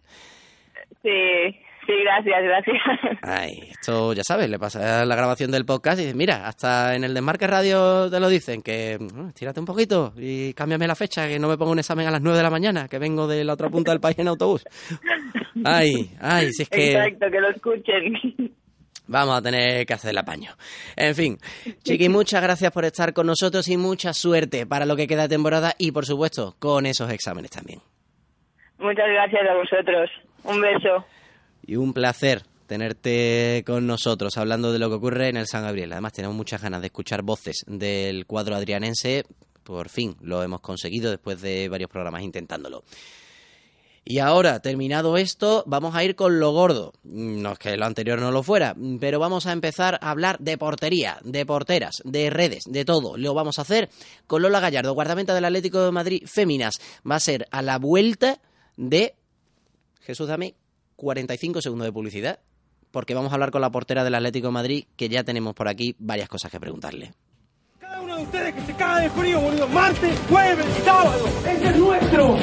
[1.01, 2.77] Sí, Sí, gracias, gracias.
[3.21, 7.03] Ay, esto ya sabes, le pasa la grabación del podcast y dices, mira, hasta en
[7.03, 11.39] el Desmarque Radio te lo dicen, que estírate un poquito y cámbiame la fecha, que
[11.39, 13.53] no me pongo un examen a las 9 de la mañana, que vengo de la
[13.53, 14.63] otra punta del país en autobús.
[15.65, 16.93] Ay, ay, si es que...
[16.93, 18.13] Exacto, que lo escuchen.
[19.07, 20.51] Vamos a tener que hacer el apaño.
[20.95, 21.38] En fin,
[21.84, 25.29] Chiqui, muchas gracias por estar con nosotros y mucha suerte para lo que queda de
[25.29, 27.81] temporada y, por supuesto, con esos exámenes también.
[28.79, 30.09] Muchas gracias a vosotros.
[30.45, 31.05] Un beso
[31.74, 35.91] y un placer tenerte con nosotros hablando de lo que ocurre en el San Gabriel.
[35.91, 39.26] Además, tenemos muchas ganas de escuchar voces del cuadro adrianense.
[39.63, 42.84] Por fin lo hemos conseguido después de varios programas intentándolo.
[44.05, 46.93] Y ahora, terminado esto, vamos a ir con lo gordo.
[47.03, 50.59] No es que lo anterior no lo fuera, pero vamos a empezar a hablar de
[50.59, 53.17] portería, de porteras, de redes, de todo.
[53.17, 53.89] Lo vamos a hacer
[54.28, 56.76] con Lola Gallardo, guardameta del Atlético de Madrid Féminas.
[57.09, 58.39] Va a ser a la vuelta
[58.78, 59.15] de
[60.01, 60.53] Jesús Dame
[61.04, 62.39] 45 segundos de publicidad,
[62.91, 65.68] porque vamos a hablar con la portera del Atlético de Madrid, que ya tenemos por
[65.68, 67.14] aquí varias cosas que preguntarle.
[67.80, 71.78] Cada uno de ustedes que se caga de frío, boludo, martes, jueves, sábado, ¡este es
[71.78, 72.38] nuestro.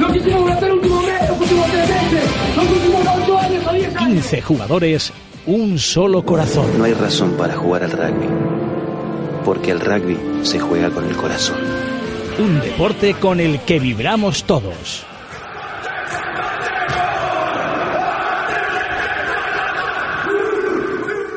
[0.00, 3.66] Lo que hicimos durante el último mes, los últimos tres meses, los últimos ocho años
[3.66, 4.06] a 10 años.
[4.06, 5.12] 15 jugadores,
[5.46, 6.78] un solo corazón.
[6.78, 8.28] No hay razón para jugar al rugby,
[9.44, 11.58] porque el rugby se juega con el corazón.
[12.38, 15.06] Un deporte con el que vibramos todos.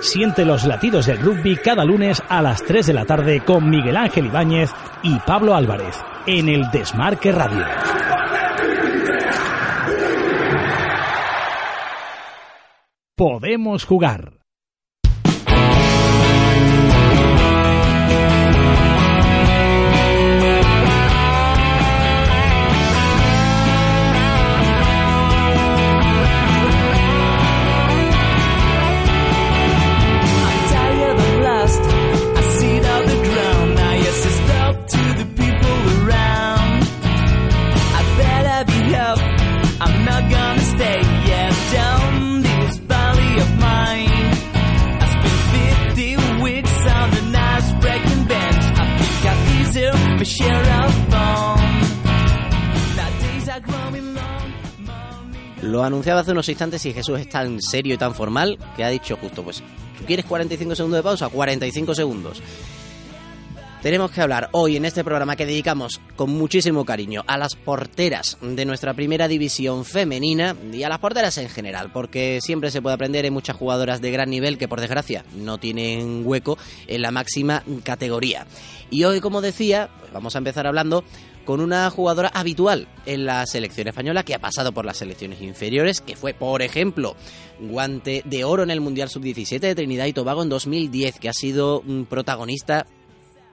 [0.01, 3.97] Siente los latidos del rugby cada lunes a las 3 de la tarde con Miguel
[3.97, 4.71] Ángel Ibáñez
[5.03, 7.65] y Pablo Álvarez en el Desmarque Radio.
[13.15, 14.38] Podemos jugar.
[55.61, 58.89] Lo anunciaba hace unos instantes y Jesús es tan serio y tan formal que ha
[58.89, 59.61] dicho justo, pues,
[59.97, 61.29] ¿tú quieres 45 segundos de pausa?
[61.29, 62.41] 45 segundos.
[63.81, 68.37] Tenemos que hablar hoy en este programa que dedicamos con muchísimo cariño a las porteras
[68.41, 72.95] de nuestra primera división femenina y a las porteras en general, porque siempre se puede
[72.95, 76.57] aprender en muchas jugadoras de gran nivel que por desgracia no tienen hueco
[76.87, 78.45] en la máxima categoría.
[78.89, 81.05] Y hoy, como decía, pues vamos a empezar hablando
[81.45, 86.01] con una jugadora habitual en la selección española que ha pasado por las selecciones inferiores,
[86.01, 87.15] que fue, por ejemplo,
[87.61, 91.33] guante de oro en el Mundial Sub-17 de Trinidad y Tobago en 2010, que ha
[91.33, 92.85] sido un protagonista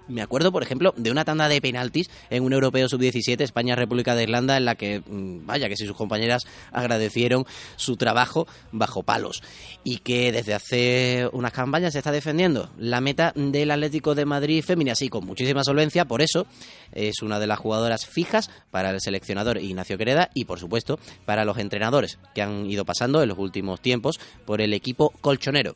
[0.08, 4.24] me acuerdo, por ejemplo, de una tanda de penaltis en un europeo sub-17, España-República de
[4.24, 7.46] Irlanda, en la que, mm, vaya, que si sus compañeras agradecieron
[7.76, 9.42] su trabajo bajo palos.
[9.84, 14.62] Y que desde hace unas campañas se está defendiendo la meta del Atlético de Madrid
[14.62, 16.46] femenina, así con muchísima solvencia, por eso
[16.92, 21.44] es una de las jugadoras fijas para el seleccionador Ignacio Quereda y, por supuesto, para
[21.44, 25.74] los entrenadores que han ido pasando en los últimos tiempos por el equipo colchonero.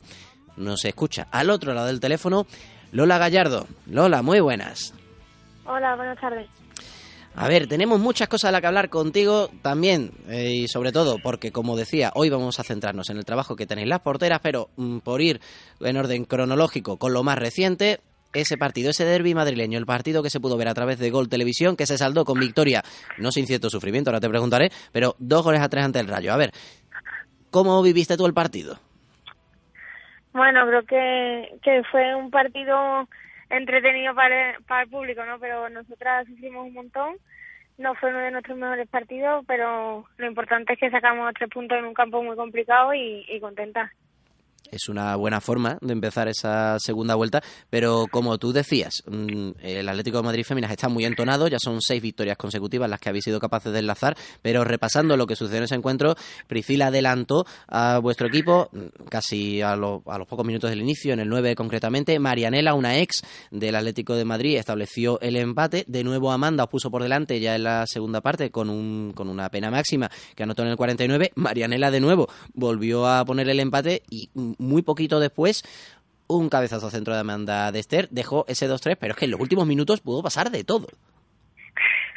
[0.56, 2.46] No se escucha al otro lado del teléfono
[2.92, 3.66] Lola Gallardo.
[3.86, 4.94] Lola, muy buenas.
[5.64, 6.48] Hola, buenas tardes.
[7.36, 11.18] A ver, tenemos muchas cosas de las que hablar contigo también eh, y sobre todo
[11.22, 14.70] porque, como decía, hoy vamos a centrarnos en el trabajo que tenéis las porteras, pero
[14.76, 15.40] mm, por ir
[15.80, 18.00] en orden cronológico con lo más reciente,
[18.32, 21.28] ese partido, ese derby madrileño, el partido que se pudo ver a través de Gol
[21.28, 22.84] Televisión, que se saldó con victoria,
[23.18, 26.32] no sin cierto sufrimiento, ahora te preguntaré, pero dos goles a tres ante el Rayo.
[26.32, 26.52] A ver,
[27.50, 28.80] ¿cómo viviste tú el partido?
[30.32, 33.08] Bueno, creo que, que fue un partido
[33.48, 35.38] entretenido para, para el público, ¿no?
[35.40, 37.16] Pero nosotras sufrimos un montón.
[37.78, 41.78] No fue uno de nuestros mejores partidos, pero lo importante es que sacamos tres puntos
[41.78, 43.90] en un campo muy complicado y, y contentas
[44.70, 49.88] es una buena forma de empezar esa segunda vuelta, pero como tú decías, mm, el
[49.88, 53.24] Atlético de Madrid Féminas está muy entonado, ya son seis victorias consecutivas las que habéis
[53.24, 56.14] sido capaces de enlazar, pero repasando lo que sucedió en ese encuentro,
[56.46, 61.20] Priscila adelantó a vuestro equipo mm, casi a, a los pocos minutos del inicio, en
[61.20, 66.30] el 9 concretamente, Marianela, una ex del Atlético de Madrid, estableció el empate, de nuevo
[66.30, 69.70] Amanda os puso por delante ya en la segunda parte con, un, con una pena
[69.70, 74.30] máxima que anotó en el 49, Marianela de nuevo volvió a poner el empate y
[74.34, 75.64] mm, muy poquito después
[76.28, 79.40] un cabezazo centro de Amanda de Esther dejó ese 2-3, pero es que en los
[79.40, 80.86] últimos minutos pudo pasar de todo.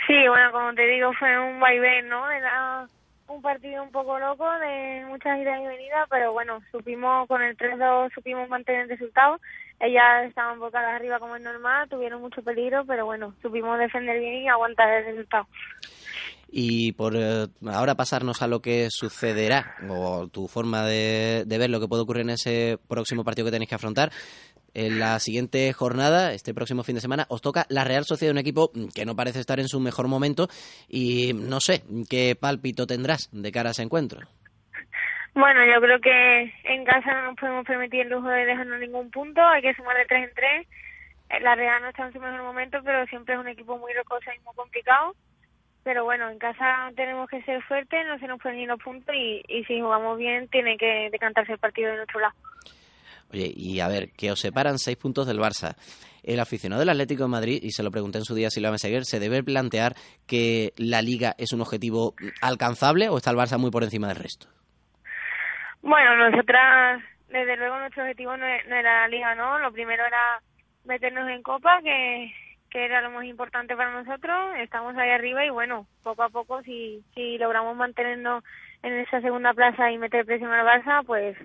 [0.05, 2.29] Sí, bueno, como te digo, fue un vaivén, ¿no?
[2.29, 2.87] Era
[3.27, 7.57] un partido un poco loco de muchas idas y venidas, pero bueno, supimos con el
[7.57, 9.39] 3-2, supimos mantener el resultado.
[9.79, 14.43] Ellas estaban bocadas arriba como es normal, tuvieron mucho peligro, pero bueno, supimos defender bien
[14.43, 15.47] y aguantar el resultado.
[16.55, 21.79] Y por eh, ahora pasarnos a lo que sucederá, o tu forma de, ver lo
[21.79, 24.11] que puede ocurrir en ese próximo partido que tenéis que afrontar.
[24.75, 28.37] En la siguiente jornada, este próximo fin de semana, os toca la Real Sociedad, un
[28.37, 30.47] equipo que no parece estar en su mejor momento
[30.87, 34.19] y no sé qué pálpito tendrás de cara a ese encuentro.
[35.33, 39.09] Bueno, yo creo que en casa no nos podemos permitir el lujo de dejarnos ningún
[39.09, 40.67] punto, hay que sumar de tres en tres.
[41.41, 44.29] La Real no está en su mejor momento, pero siempre es un equipo muy rocoso
[44.29, 45.15] y muy complicado
[45.83, 49.13] pero bueno, en casa tenemos que ser fuertes, no se nos pueden ir los puntos
[49.15, 52.33] y, y si jugamos bien tiene que decantarse el partido de nuestro lado.
[53.31, 55.75] Oye, y a ver, que os separan seis puntos del Barça.
[56.23, 58.69] El aficionado del Atlético de Madrid, y se lo pregunté en su día si lo
[58.69, 59.93] va a seguir, ¿se debe plantear
[60.25, 64.17] que la Liga es un objetivo alcanzable o está el Barça muy por encima del
[64.17, 64.47] resto?
[65.81, 69.59] Bueno, nosotras, desde luego nuestro objetivo no, no era la Liga, ¿no?
[69.59, 70.41] Lo primero era
[70.85, 72.33] meternos en Copa, que
[72.73, 74.55] que era lo más importante para nosotros.
[74.57, 78.43] Estamos ahí arriba y bueno, poco a poco, si, si logramos mantenernos
[78.81, 81.37] en esa segunda plaza y meter presión al Barça, pues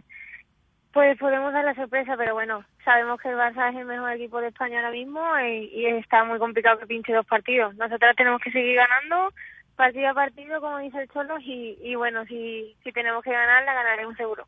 [0.90, 4.40] pues podemos dar la sorpresa, pero bueno, sabemos que el Barça es el mejor equipo
[4.40, 7.74] de España ahora mismo y, está muy complicado que pinche dos partidos.
[7.76, 9.32] Nosotros tenemos que seguir ganando
[9.76, 13.64] partido a partido, como dice el Cholo, y, y bueno, si, si tenemos que ganar,
[13.64, 14.46] la ganaremos seguro.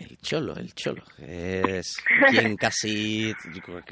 [0.00, 1.02] El cholo, el cholo.
[1.18, 1.98] Es
[2.30, 3.34] quien casi.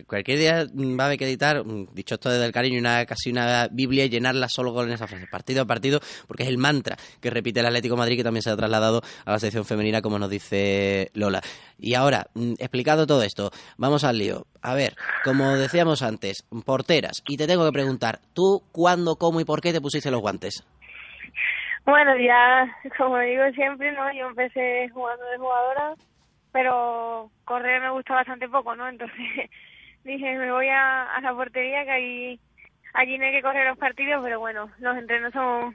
[0.06, 3.68] Cualquier día va a haber que editar, dicho esto desde el cariño, una, casi una
[3.70, 7.28] Biblia y llenarla solo con esa frase, partido a partido, porque es el mantra que
[7.28, 10.30] repite el Atlético Madrid, que también se ha trasladado a la sección femenina, como nos
[10.30, 11.42] dice Lola.
[11.78, 14.46] Y ahora, mm, explicado todo esto, vamos al lío.
[14.62, 17.22] A ver, como decíamos antes, porteras.
[17.28, 20.64] Y te tengo que preguntar, ¿tú cuándo, cómo y por qué te pusiste los guantes?
[21.88, 22.68] Bueno, ya,
[22.98, 24.12] como digo siempre, ¿no?
[24.12, 25.94] Yo empecé jugando de jugadora,
[26.52, 28.86] pero correr me gusta bastante poco, ¿no?
[28.86, 29.16] Entonces
[30.04, 32.40] dije, me voy a, a la portería, que allí,
[32.92, 35.74] allí no hay que correr los partidos, pero bueno, los entrenos son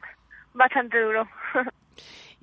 [0.54, 1.28] bastante duros.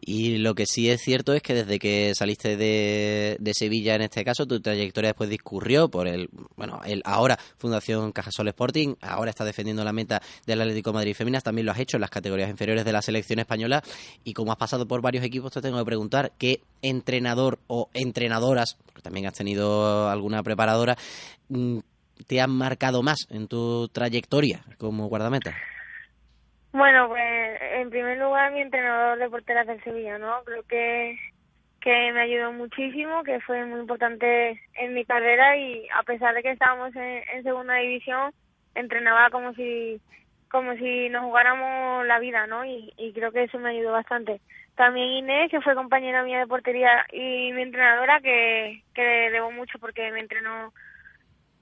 [0.02, 4.24] Y lo que sí es cierto es que desde que saliste de, Sevilla, en este
[4.24, 9.44] caso, tu trayectoria después discurrió por el, bueno, el ahora Fundación Cajasol Sporting, ahora está
[9.44, 12.84] defendiendo la meta del Atlético Madrid Feminas, también lo has hecho en las categorías inferiores
[12.84, 13.82] de la selección española
[14.24, 18.78] y como has pasado por varios equipos, te tengo que preguntar qué entrenador o entrenadoras,
[18.86, 20.96] porque también has tenido alguna preparadora,
[21.48, 21.78] mm,
[22.26, 25.54] te han marcado más en tu trayectoria como guardameta.
[26.72, 27.39] Bueno, pues
[27.80, 30.42] en primer lugar mi entrenador de porteras del Sevilla, ¿no?
[30.44, 31.18] Creo que,
[31.80, 36.42] que me ayudó muchísimo, que fue muy importante en mi carrera y a pesar de
[36.42, 38.32] que estábamos en, segunda división,
[38.74, 40.00] entrenaba como si
[40.50, 42.64] como si nos jugáramos la vida, ¿no?
[42.64, 44.40] Y, y creo que eso me ayudó bastante.
[44.74, 49.78] También Inés, que fue compañera mía de portería y mi entrenadora, que, que debo mucho
[49.78, 50.72] porque me entrenó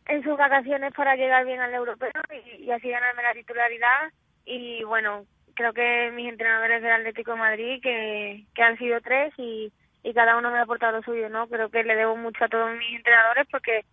[0.06, 4.10] en sus vacaciones para llegar bien al europeo y, y así ganarme la titularidad
[4.46, 5.26] y bueno,
[5.58, 9.72] creo que mis entrenadores del Atlético de Madrid, que, que han sido tres y,
[10.04, 11.48] y cada uno me ha aportado lo suyo, ¿no?
[11.48, 13.84] Creo que le debo mucho a todos mis entrenadores porque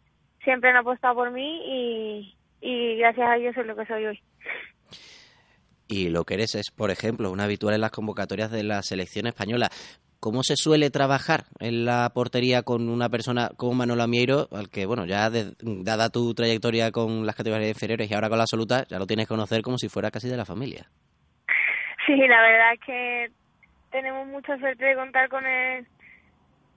[0.43, 4.21] siempre han apostado por mí y, y gracias a ellos soy lo que soy hoy.
[5.87, 9.25] Y lo que eres es, por ejemplo, un habitual en las convocatorias de la selección
[9.25, 9.69] española.
[10.19, 14.87] ¿cómo se suele trabajar en la portería con una persona como Manolo Amiero, al que,
[14.87, 18.97] bueno, ya dada tu trayectoria con las categorías inferiores y ahora con la absoluta, ya
[18.97, 20.89] lo tienes que conocer como si fuera casi de la familia?
[22.05, 23.31] Sí, la verdad es que
[23.91, 25.87] tenemos mucha suerte de contar con él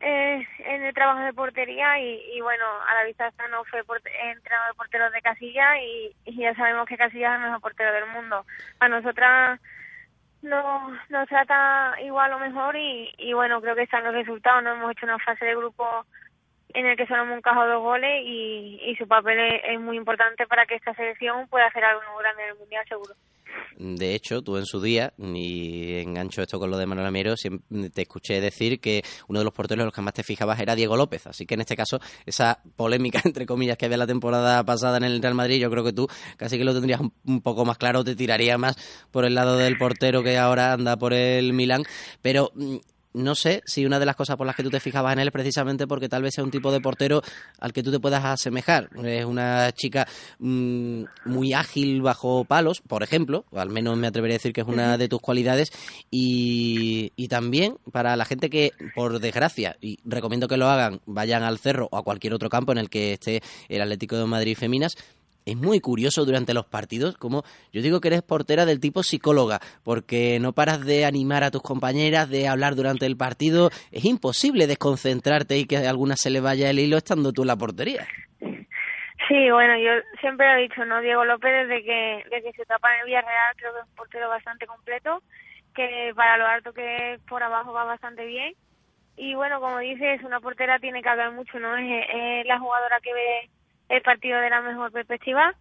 [0.00, 4.68] eh, en el trabajo de portería y, bueno, a la vista está no fue entrenador
[4.68, 8.44] de porteros de Casilla y, ya sabemos que Casilla es el mejor portero del mundo.
[8.78, 9.60] A nosotras
[10.42, 14.62] no, nos trata igual o mejor y, y bueno, creo que están los resultados.
[14.62, 16.06] No hemos hecho una fase de grupo
[16.74, 20.46] en el que solo hemos encajado dos goles y, y su papel es, muy importante
[20.46, 23.14] para que esta selección pueda hacer algo grande en el Mundial seguro.
[23.78, 28.02] De hecho, tú en su día, y engancho esto con lo de Manuel Amiero, te
[28.02, 30.96] escuché decir que uno de los porteros en los que más te fijabas era Diego
[30.96, 31.26] López.
[31.28, 35.04] Así que en este caso, esa polémica, entre comillas, que había la temporada pasada en
[35.04, 38.02] el Real Madrid, yo creo que tú casi que lo tendrías un, poco más claro,
[38.02, 38.76] te tiraría más
[39.12, 41.84] por el lado del portero que ahora anda por el Milán.
[42.20, 42.76] Pero mm,
[43.14, 45.32] no sé si una de las cosas por las que tú te fijabas en él
[45.32, 47.22] precisamente porque tal vez sea un tipo de portero
[47.58, 48.90] al que tú te puedas asemejar.
[49.04, 50.06] Es una chica
[50.38, 54.60] mm, muy ágil bajo palos, por ejemplo, o al menos me atrevería a decir que
[54.60, 55.70] es una de tus cualidades.
[56.10, 61.42] Y, y también para la gente que, por desgracia, y recomiendo que lo hagan, vayan
[61.42, 64.56] al cerro o a cualquier otro campo en el que esté el Atlético de Madrid
[64.56, 64.96] Feminas,
[65.48, 67.42] es muy curioso durante los partidos, como
[67.72, 71.62] yo digo que eres portera del tipo psicóloga, porque no paras de animar a tus
[71.62, 73.70] compañeras, de hablar durante el partido.
[73.90, 77.48] Es imposible desconcentrarte y que a alguna se le vaya el hilo estando tú en
[77.48, 78.06] la portería.
[79.28, 79.90] Sí, bueno, yo
[80.20, 81.00] siempre he dicho, ¿no?
[81.00, 83.94] Diego López, desde que, desde que se tapa en el Villarreal, creo que es un
[83.94, 85.22] portero bastante completo,
[85.74, 88.54] que para lo alto que es por abajo va bastante bien.
[89.16, 91.76] Y bueno, como dices, una portera tiene que hablar mucho, ¿no?
[91.76, 93.50] es la jugadora que ve
[93.88, 95.54] el partido de la mejor perspectiva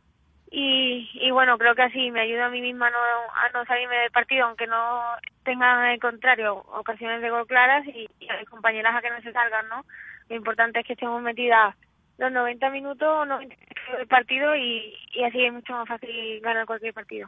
[0.49, 3.97] y, y bueno, creo que así me ayuda a mí misma no, a no salirme
[3.97, 5.01] del partido, aunque no
[5.43, 9.33] tengan al contrario ocasiones de gol claras y, a mis compañeras a que no se
[9.33, 9.85] salgan, ¿no?
[10.29, 11.75] Lo importante es que estemos metidas
[12.17, 13.55] los 90 minutos o 90
[13.97, 17.27] del partido y, y así es mucho más fácil ganar cualquier partido.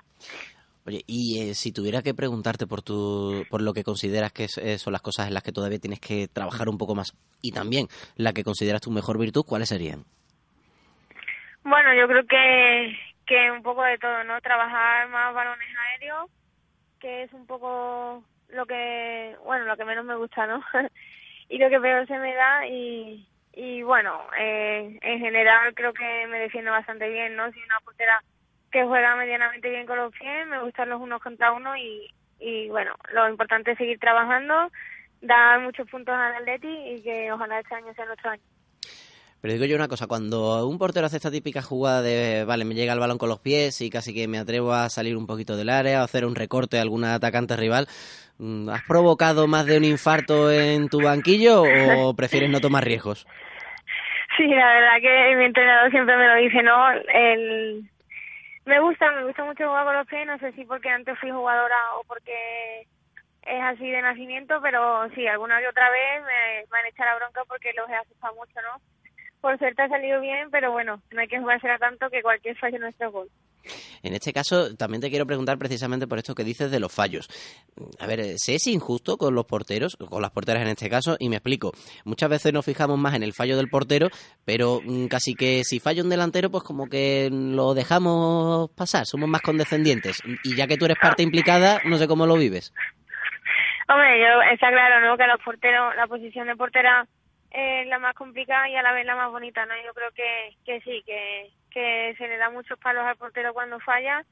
[0.86, 4.78] Oye, y eh, si tuviera que preguntarte por tu, por lo que consideras que eh,
[4.78, 7.88] son las cosas en las que todavía tienes que trabajar un poco más y también
[8.16, 10.06] la que consideras tu mejor virtud, ¿cuáles serían?
[11.70, 12.98] Bueno, yo creo que,
[13.28, 14.42] que un poco de todo, ¿no?
[14.42, 16.28] Trabajar más balones aéreos,
[17.00, 20.64] que es un poco lo que, bueno, lo que menos me gusta, ¿no?
[21.48, 26.26] y lo que peor se me da y, y bueno, eh, en general creo que
[26.26, 27.52] me defiendo bastante bien, ¿no?
[27.52, 28.24] Soy una portera
[28.72, 32.68] que juega medianamente bien con los pies, me gustan los unos contra uno y, y
[32.70, 34.72] bueno, lo importante es seguir trabajando,
[35.22, 38.44] dar muchos puntos al Atleti y que ojalá este año sea nuestro año.
[39.42, 42.76] Pero digo yo una cosa, cuando un portero hace esta típica jugada de, vale, me
[42.76, 45.56] llega el balón con los pies y casi que me atrevo a salir un poquito
[45.56, 47.88] del área, o hacer un recorte a algún atacante rival,
[48.38, 53.26] mm, ¿has provocado más de un infarto en tu banquillo o prefieres no tomar riesgos?
[54.36, 56.92] Sí, la verdad que mi entrenador siempre me lo dice, ¿no?
[56.92, 57.90] El...
[58.66, 61.32] Me gusta, me gusta mucho jugar con los pies, no sé si porque antes fui
[61.32, 62.86] jugadora o porque
[63.44, 67.16] es así de nacimiento, pero sí, alguna que otra vez me, me han echado la
[67.16, 68.80] bronca porque los he asustado mucho, ¿no?
[69.42, 72.80] Por suerte ha salido bien, pero bueno, no hay que jugársela tanto que cualquier fallo
[72.80, 73.30] no es gol.
[74.04, 77.28] En este caso, también te quiero preguntar precisamente por esto que dices de los fallos.
[78.00, 81.18] A ver, ¿se es injusto con los porteros, con las porteras en este caso?
[81.20, 81.72] Y me explico.
[82.06, 84.08] Muchas veces nos fijamos más en el fallo del portero,
[84.46, 89.30] pero mm, casi que si falla un delantero, pues como que lo dejamos pasar, somos
[89.30, 90.22] más condescendientes.
[90.44, 92.74] Y ya que tú eres parte implicada, no sé cómo lo vives.
[93.90, 95.18] Hombre, yo, está claro, ¿no?
[95.18, 97.08] Que los porteros, la posición de portera
[97.52, 99.74] es la más complicada y a la vez la más bonita, ¿no?
[99.84, 103.80] Yo creo que, que sí, que, que se le da muchos palos al portero cuando
[103.80, 104.24] falla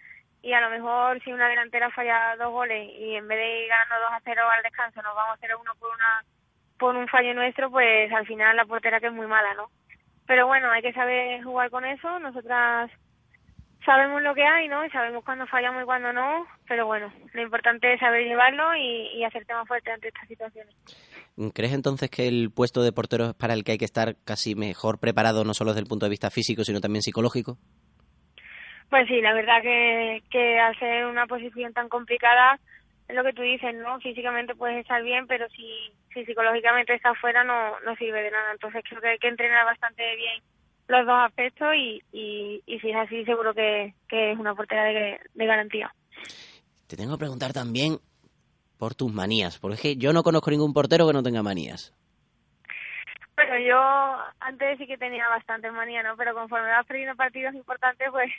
[0.42, 3.70] y a lo mejor si una delantera falla dos goles y en vez de ir
[3.70, 6.24] ganando 2 a 0 al descanso nos vamos a hacer uno por una
[6.78, 9.72] por un fallo nuestro, pues al final la portera que es muy mala, ¿no?
[10.28, 12.20] Pero bueno, hay que saber jugar con eso.
[12.20, 12.92] Nosotras
[13.88, 14.86] sabemos lo que hay, ¿no?
[14.86, 19.08] Y sabemos cuándo fallamos y cuándo no, pero bueno, lo importante es saber llevarlo y,
[19.16, 20.76] y hacerte más fuerte ante estas situaciones.
[21.54, 24.56] ¿Crees entonces que el puesto de portero es para el que hay que estar casi
[24.56, 27.58] mejor preparado, no solo desde el punto de vista físico, sino también psicológico?
[28.90, 32.60] Pues sí, la verdad que, que al ser una posición tan complicada,
[33.08, 34.00] es lo que tú dices, ¿no?
[34.02, 38.52] Físicamente puedes estar bien, pero si, si psicológicamente estás fuera no, no sirve de nada.
[38.52, 40.44] Entonces creo que hay que entrenar bastante bien
[40.88, 44.86] los dos aspectos y, y, y si es así seguro que, que es una portera
[44.86, 45.94] de, de garantía.
[46.88, 48.00] Te tengo que preguntar también
[48.78, 51.94] por tus manías, porque yo no conozco ningún portero que no tenga manías.
[53.36, 53.78] Bueno, yo
[54.40, 56.16] antes sí que tenía bastante manía, ¿no?
[56.18, 58.32] Pero conforme vas perdiendo partidos importantes, pues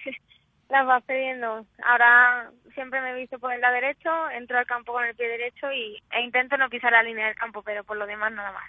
[0.69, 1.65] las vas perdiendo.
[1.85, 5.27] Ahora siempre me he visto por el lado derecho, entro al campo con el pie
[5.27, 8.53] derecho y, e intento no pisar la línea del campo, pero por lo demás nada
[8.53, 8.65] más.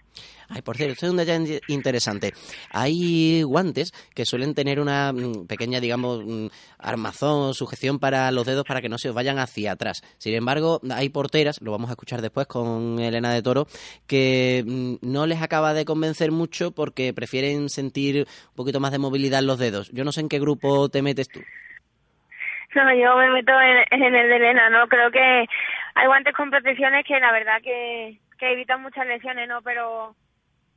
[0.49, 2.33] Ay, por cierto, esto es un detalle interesante.
[2.71, 6.47] Hay guantes que suelen tener una mm, pequeña, digamos, mm,
[6.79, 10.01] armazón, sujeción para los dedos para que no se os vayan hacia atrás.
[10.17, 13.67] Sin embargo, hay porteras, lo vamos a escuchar después con Elena de Toro,
[14.07, 18.99] que mm, no les acaba de convencer mucho porque prefieren sentir un poquito más de
[18.99, 19.91] movilidad en los dedos.
[19.91, 21.41] Yo no sé en qué grupo te metes tú.
[22.75, 24.87] No, yo me meto en, el de Elena, ¿no?
[24.87, 25.45] Creo que
[25.95, 29.61] hay guantes con protecciones que la verdad que, que evitan muchas lesiones, ¿no?
[29.63, 30.15] Pero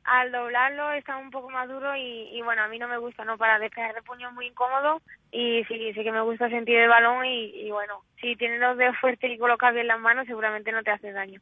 [0.03, 3.37] al doblarlo está un poco más duro y, bueno, a mí no me gusta, ¿no?
[3.37, 6.89] Para despejar de puño es muy incómodo y sí, sí que me gusta sentir el
[6.89, 10.71] balón y, y bueno, si tienes los dedos fuertes y colocas bien las manos seguramente
[10.71, 11.39] no te hace daño.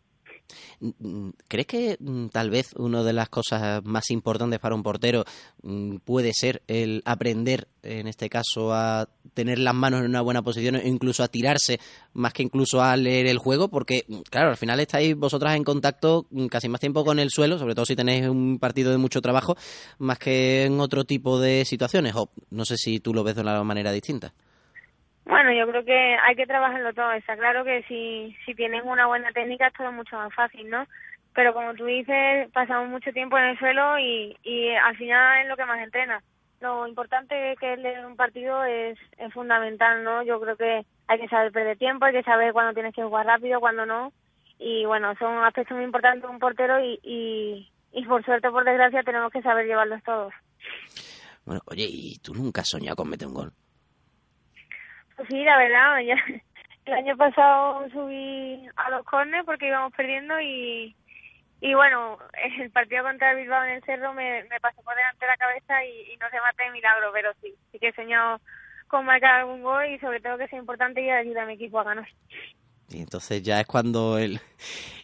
[1.48, 5.24] ¿Crees que mm, tal vez una de las cosas más importantes para un portero
[5.62, 10.42] mm, puede ser el aprender, en este caso, a tener las manos en una buena
[10.42, 11.80] posición e incluso a tirarse
[12.14, 13.70] más que incluso a leer el juego?
[13.70, 17.58] Porque, mm, claro, al final estáis vosotras en contacto casi más tiempo con el suelo,
[17.60, 19.56] sobre todo si tenéis un partido de mucho trabajo,
[20.00, 22.16] más que en otro tipo de situaciones.
[22.16, 24.34] O no sé si tú lo ves de una manera distinta.
[25.32, 27.14] Bueno, yo creo que hay que trabajarlo todo.
[27.14, 30.86] Está claro que si, si tienes una buena técnica es todo mucho más fácil, ¿no?
[31.34, 35.48] Pero como tú dices, pasamos mucho tiempo en el suelo y, y al final es
[35.48, 36.22] lo que más entrena.
[36.60, 40.22] Lo importante que es leer un partido es, es fundamental, ¿no?
[40.22, 43.26] Yo creo que hay que saber perder tiempo, hay que saber cuándo tienes que jugar
[43.26, 44.12] rápido, cuándo no.
[44.60, 48.52] Y bueno, son aspectos muy importantes de un portero y, y, y por suerte o
[48.52, 50.34] por desgracia tenemos que saber llevarlos todos.
[51.46, 53.54] Bueno, oye, ¿y tú nunca has soñado con meter un gol?
[55.16, 56.16] Pues sí, la verdad, ya,
[56.86, 60.95] el año pasado subí a los cornes porque íbamos perdiendo y,
[61.62, 62.18] y bueno,
[62.59, 65.86] el partido contra Bilbao en el Cerro me, me pasó por delante de la cabeza
[65.86, 68.39] y, no se mate de milagro, pero sí, sí que he soñado
[68.88, 71.80] con marcar algún gol y sobre todo que sea importante y ayudar a mi equipo
[71.80, 72.07] a ganar.
[72.94, 74.39] Y entonces ya es cuando el,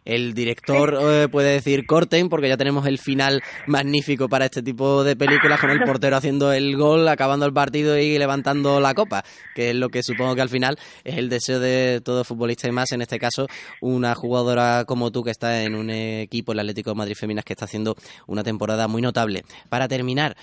[0.05, 5.03] el director eh, puede decir corten, porque ya tenemos el final magnífico para este tipo
[5.03, 9.23] de películas, con el portero haciendo el gol, acabando el partido y levantando la copa,
[9.53, 12.71] que es lo que supongo que al final es el deseo de todo futbolista y
[12.71, 13.47] más, en este caso,
[13.81, 17.53] una jugadora como tú que está en un equipo, el Atlético de Madrid Feminas, que
[17.53, 17.95] está haciendo
[18.27, 19.43] una temporada muy notable.
[19.69, 20.38] Para terminar,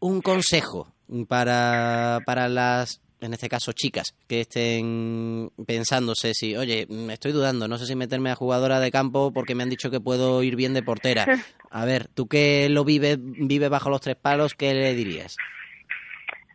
[0.00, 0.92] un consejo
[1.28, 7.68] para, para las en este caso chicas, que estén pensándose si, oye, me estoy dudando,
[7.68, 10.56] no sé si meterme a jugadora de campo porque me han dicho que puedo ir
[10.56, 11.24] bien de portera.
[11.70, 15.36] A ver, tú que lo vives, vive bajo los tres palos, ¿qué le dirías?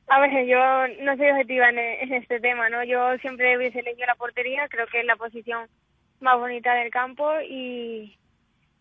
[0.07, 0.57] A ver, yo
[1.03, 2.84] no soy objetiva en, este tema, ¿no?
[2.84, 5.68] Yo siempre hubiese elegido la portería, creo que es la posición
[6.20, 8.18] más bonita del campo y,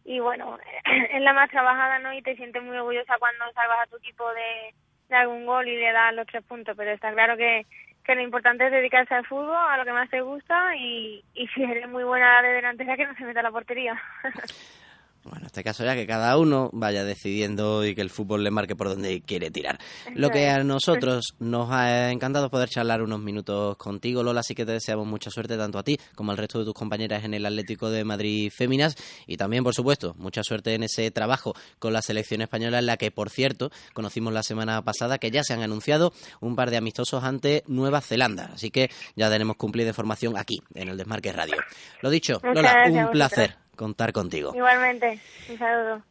[0.04, 0.58] y bueno,
[1.12, 2.12] es la más trabajada, ¿no?
[2.12, 4.74] Y te sientes muy orgullosa cuando salvas a tu equipo de
[5.16, 7.66] de algún gol y le da los tres puntos, pero está claro que,
[8.04, 11.46] que lo importante es dedicarse al fútbol, a lo que más te gusta y, y
[11.48, 14.00] si eres muy buena de delantera que no se meta a la portería.
[15.24, 18.50] Bueno, en este caso ya que cada uno vaya decidiendo y que el fútbol le
[18.50, 19.78] marque por donde quiere tirar.
[20.14, 24.66] Lo que a nosotros nos ha encantado poder charlar unos minutos contigo, Lola, así que
[24.66, 27.46] te deseamos mucha suerte tanto a ti como al resto de tus compañeras en el
[27.46, 28.96] Atlético de Madrid Féminas
[29.26, 32.96] y también, por supuesto, mucha suerte en ese trabajo con la selección española en la
[32.96, 36.78] que, por cierto, conocimos la semana pasada que ya se han anunciado un par de
[36.78, 38.50] amistosos ante Nueva Zelanda.
[38.54, 41.56] Así que ya tenemos cumplida información aquí, en el Desmarque Radio.
[42.00, 44.52] Lo dicho, Lola, un placer contar contigo.
[44.54, 45.18] Igualmente,
[45.48, 46.02] un saludo.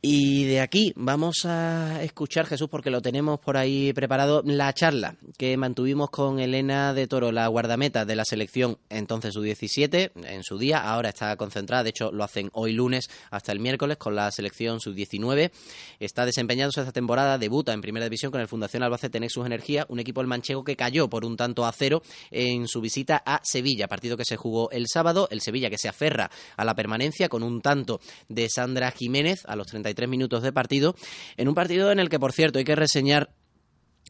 [0.00, 5.16] Y de aquí vamos a escuchar, Jesús, porque lo tenemos por ahí preparado, la charla
[5.36, 8.78] que mantuvimos con Elena de Toro, la guardameta de la selección.
[8.88, 13.52] Entonces sub-17, en su día, ahora está concentrada, de hecho lo hacen hoy lunes hasta
[13.52, 15.50] el miércoles con la selección sub-19.
[15.98, 20.00] Está desempeñándose esta temporada, debuta en primera división con el Fundación Albacete Nexus Energía, un
[20.00, 23.88] equipo del manchego que cayó por un tanto a cero en su visita a Sevilla,
[23.88, 27.42] partido que se jugó el sábado, el Sevilla que se aferra a la permanencia con
[27.42, 30.94] un tanto de Sandra Jiménez a los 33 minutos de partido,
[31.36, 33.30] en un partido en el que, por cierto, hay que reseñar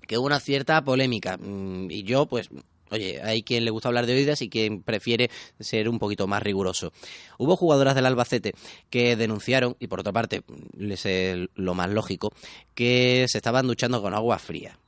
[0.07, 1.37] que hubo una cierta polémica.
[1.37, 2.49] Mm, y yo, pues,
[2.91, 6.43] Oye, hay quien le gusta hablar de oídas y quien prefiere ser un poquito más
[6.43, 6.93] riguroso.
[7.37, 8.55] Hubo jugadoras del Albacete
[8.91, 10.43] que denunciaron, y por otra parte,
[10.77, 12.33] les es lo más lógico,
[12.75, 14.79] que se estaban duchando con agua fría.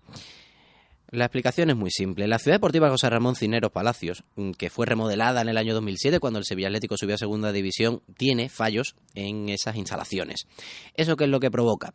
[1.13, 2.29] La explicación es muy simple.
[2.29, 6.21] La ciudad deportiva José Ramón Cineros Palacios, mm, que fue remodelada en el año 2007
[6.21, 10.47] cuando el Sevilla Atlético subió a segunda división, tiene fallos en esas instalaciones.
[10.95, 11.93] ¿Eso qué es lo que provoca?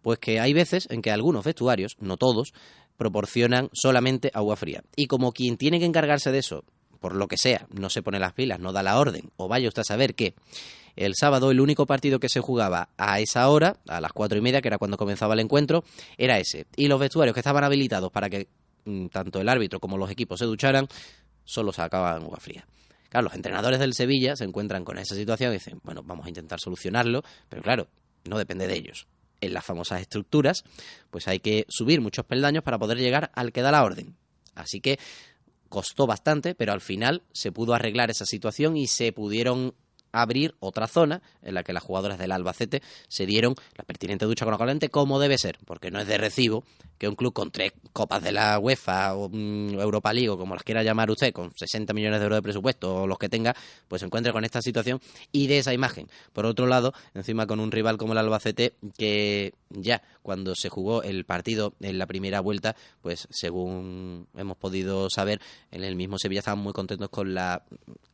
[0.00, 2.54] Pues que hay veces en que algunos vestuarios, no todos,
[2.96, 4.82] proporcionan solamente agua fría.
[4.96, 6.64] Y como quien tiene que encargarse de eso,
[7.00, 9.68] por lo que sea, no se pone las pilas, no da la orden, o vaya
[9.68, 10.34] usted a saber que
[10.96, 14.40] el sábado el único partido que se jugaba a esa hora, a las cuatro y
[14.40, 15.84] media, que era cuando comenzaba el encuentro,
[16.16, 16.66] era ese.
[16.76, 18.48] Y los vestuarios que estaban habilitados para que
[18.84, 20.86] mm, tanto el árbitro como los equipos se ducharan,
[21.44, 22.66] solo se acaba en agua fría.
[23.08, 26.28] Claro, los entrenadores del Sevilla se encuentran con esa situación y dicen, bueno, vamos a
[26.28, 27.88] intentar solucionarlo, pero claro,
[28.24, 29.06] no depende de ellos.
[29.40, 30.64] En las famosas estructuras,
[31.10, 34.16] pues hay que subir muchos peldaños para poder llegar al que da la orden.
[34.54, 34.98] Así que
[35.68, 39.74] costó bastante, pero al final se pudo arreglar esa situación y se pudieron
[40.14, 44.44] abrir otra zona en la que las jugadoras del Albacete se dieron la pertinente ducha
[44.44, 46.64] con agua caliente como debe ser, porque no es de recibo
[46.98, 50.54] que un club con tres copas de la UEFA o mm, Europa League o como
[50.54, 53.54] las quiera llamar usted, con 60 millones de euros de presupuesto o los que tenga,
[53.88, 55.00] pues se encuentre con esta situación
[55.32, 56.08] y de esa imagen.
[56.32, 61.02] Por otro lado, encima con un rival como el Albacete que ya cuando se jugó
[61.02, 65.40] el partido en la primera vuelta, pues según hemos podido saber,
[65.70, 67.62] en el mismo Sevilla estaban muy contentos con la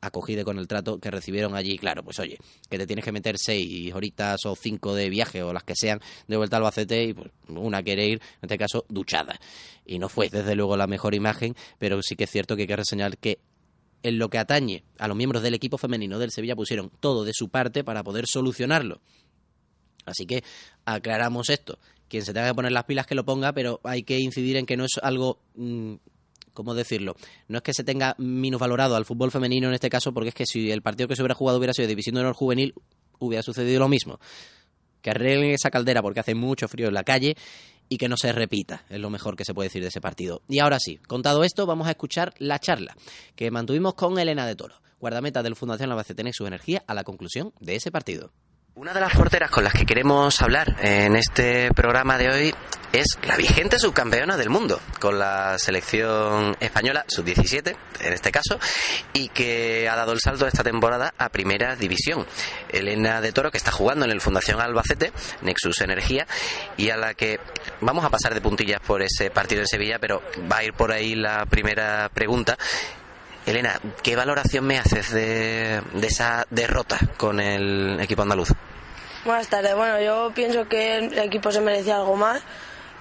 [0.01, 1.78] acogida y con el trato que recibieron allí.
[1.78, 5.53] Claro, pues oye, que te tienes que meter seis horitas o cinco de viaje o
[5.53, 8.69] las que sean de vuelta al Albacete y pues una quiere ir, en este caso,
[8.88, 9.38] duchada.
[9.84, 12.68] Y no fue desde luego la mejor imagen, pero sí que es cierto que hay
[12.68, 13.40] que reseñar que
[14.02, 17.32] en lo que atañe a los miembros del equipo femenino del Sevilla pusieron todo de
[17.34, 19.00] su parte para poder solucionarlo.
[20.06, 20.42] Así que
[20.84, 21.78] aclaramos esto.
[22.08, 24.66] Quien se tenga que poner las pilas que lo ponga, pero hay que incidir en
[24.66, 25.94] que no es algo mm,
[26.52, 27.16] ¿cómo decirlo?
[27.48, 30.46] No es que se tenga minusvalorado al fútbol femenino en este caso, porque es que
[30.46, 32.74] si el partido que se hubiera jugado hubiera sido División de Honor Juvenil,
[33.18, 34.18] hubiera sucedido lo mismo.
[35.00, 37.36] Que arreglen esa caldera porque hace mucho frío en la calle
[37.91, 40.43] y que no se repita, es lo mejor que se puede decir de ese partido.
[40.49, 42.97] Y ahora sí, contado esto, vamos a escuchar la charla
[43.34, 47.53] que mantuvimos con Elena de Toro, guardameta del Fundación Albacete Nexus Energía, a la conclusión
[47.59, 48.32] de ese partido.
[48.76, 52.54] Una de las porteras con las que queremos hablar en este programa de hoy
[52.92, 58.58] es la vigente subcampeona del mundo con la selección española sub-17 en este caso
[59.12, 62.26] y que ha dado el salto esta temporada a primera división.
[62.68, 65.12] Elena de Toro que está jugando en el Fundación Albacete,
[65.42, 66.26] Nexus Energía
[66.76, 67.40] y a la que
[67.80, 70.92] vamos a pasar de puntillas por ese partido en Sevilla, pero va a ir por
[70.92, 72.56] ahí la primera pregunta
[73.47, 78.53] Elena, ¿qué valoración me haces de, esa derrota con el equipo andaluz?
[79.24, 79.74] Buenas tardes.
[79.74, 82.43] Bueno, yo pienso que el equipo se merecía algo más.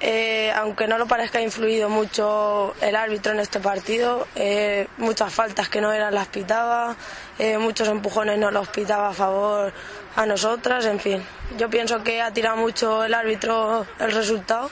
[0.02, 4.28] Eh, aunque no lo parezca, ha influido mucho el árbitro en este partido.
[4.36, 6.96] Eh, muchas faltas que no eran las pitaba,
[7.38, 9.74] eh, muchos empujones no los pitaba a favor
[10.16, 11.24] a nosotras, en fin.
[11.58, 14.70] Yo pienso que ha tirado mucho el árbitro el resultado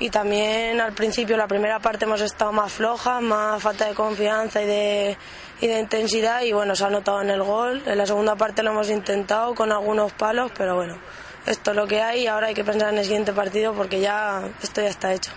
[0.00, 4.60] y también al principio, la primera parte, hemos estado más flojas, más falta de confianza
[4.62, 5.16] y de
[5.60, 7.82] y de intensidad y bueno, se ha notado en el gol.
[7.86, 10.98] En la segunda parte lo hemos intentado con algunos palos, pero bueno,
[11.46, 14.00] esto es lo que hay y ahora hay que pensar en el siguiente partido porque
[14.00, 15.32] ya esto ya está hecho.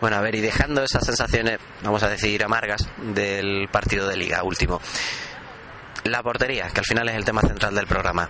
[0.00, 4.42] Bueno, a ver, y dejando esas sensaciones, vamos a decir, amargas del partido de liga
[4.42, 4.80] último.
[6.04, 8.28] La portería, que al final es el tema central del programa.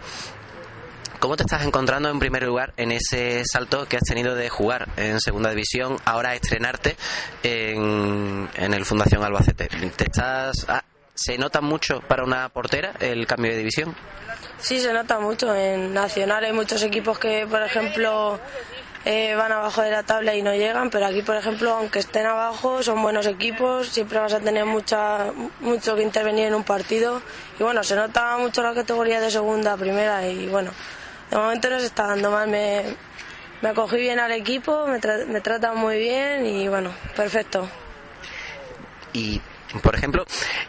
[1.18, 4.88] ¿Cómo te estás encontrando en primer lugar en ese salto que has tenido de jugar
[4.96, 6.96] en segunda división, ahora estrenarte
[7.42, 9.68] en, el Fundación Albacete?
[9.96, 13.96] ¿Te estás, ah, ¿Se nota mucho para una portera el cambio de división?
[14.58, 15.54] Sí, se nota mucho.
[15.54, 18.38] En Nacional hay muchos equipos que, por ejemplo,
[19.06, 22.26] eh, van abajo de la tabla y no llegan, pero aquí, por ejemplo, aunque estén
[22.26, 27.22] abajo, son buenos equipos, siempre vas a tener mucha, mucho que intervenir en un partido.
[27.58, 30.72] Y bueno, se nota mucho la categoría de segunda primera y bueno,
[31.30, 32.48] de momento no se está dando mal.
[32.48, 32.84] Me,
[33.62, 37.68] me acogí bien al equipo, me, me tratan muy bien y bueno, perfecto.
[39.12, 39.40] Y
[39.82, 40.24] por ejemplo,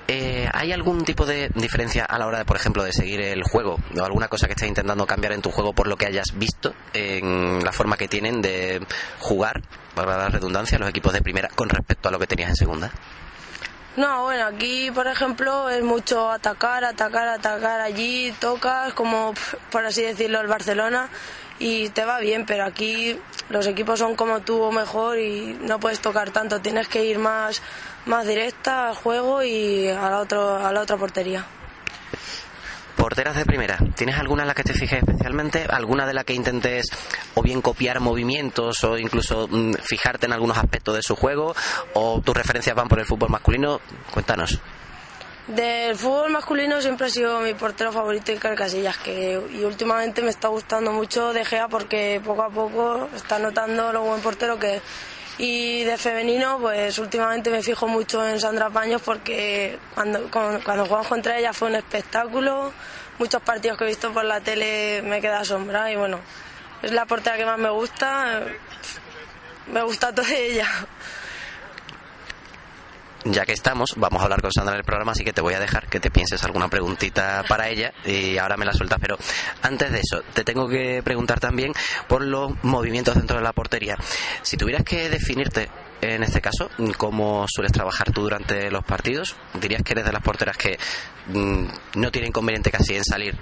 [0.07, 3.43] eh, ¿hay algún tipo de diferencia a la hora de, por ejemplo, de seguir el
[3.43, 6.33] juego o alguna cosa que estés intentando cambiar en tu juego por lo que hayas
[6.35, 8.85] visto en la forma que tienen de
[9.19, 9.61] jugar,
[9.95, 12.91] para la redundancia, los equipos de primera con respecto a lo que tenías en segunda?
[13.97, 19.33] No, bueno, aquí por ejemplo es mucho atacar, atacar, atacar allí, tocas como
[19.71, 21.09] por así decirlo el Barcelona
[21.57, 23.19] y te va bien, pero aquí
[23.49, 27.17] los equipos son como tú o mejor y no puedes tocar tanto, tienes que ir
[27.17, 27.63] más,
[28.05, 31.43] más directa al juego y a la, otro, a la otra portería.
[32.97, 35.65] Porteras de primera, ¿tienes alguna en la que te fijes especialmente?
[35.69, 36.87] ¿Alguna de la que intentes
[37.35, 41.55] o bien copiar movimientos o incluso mm, fijarte en algunos aspectos de su juego?
[41.93, 43.79] ¿O tus referencias van por el fútbol masculino?
[44.11, 44.59] Cuéntanos.
[45.47, 50.29] Del fútbol masculino siempre ha sido mi portero favorito Iker Casillas, que y últimamente me
[50.29, 54.81] está gustando mucho De Gea porque poco a poco está notando lo buen portero que
[55.37, 61.07] y de femenino, pues últimamente me fijo mucho en Sandra Paños porque cuando, cuando jugamos
[61.07, 62.73] contra ella fue un espectáculo.
[63.19, 66.19] Muchos partidos que he visto por la tele me queda asombrada y bueno,
[66.81, 68.41] es la portera que más me gusta.
[69.67, 70.67] Me gusta toda ella
[73.31, 75.53] ya que estamos, vamos a hablar con Sandra en el programa, así que te voy
[75.53, 78.99] a dejar que te pienses alguna preguntita para ella y ahora me la sueltas.
[79.01, 79.17] Pero
[79.61, 81.73] antes de eso, te tengo que preguntar también
[82.07, 83.97] por los movimientos dentro de la portería.
[84.41, 85.69] Si tuvieras que definirte
[86.01, 89.35] en este caso, ¿cómo sueles trabajar tú durante los partidos?
[89.59, 90.77] ¿Dirías que eres de las porteras que
[91.27, 91.65] mm,
[91.95, 93.35] no tiene inconveniente casi en salir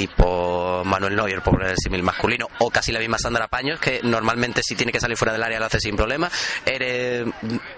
[0.00, 4.62] tipo Manuel Neuer, por el símil masculino, o casi la misma Sandra Paños, que normalmente
[4.62, 6.30] si tiene que salir fuera del área lo hace sin problema.
[6.64, 7.26] ¿Eres,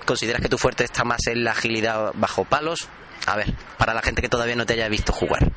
[0.05, 2.89] ¿Consideras que tu fuerte está más en la agilidad bajo palos?
[3.27, 5.51] A ver, para la gente que todavía no te haya visto jugar.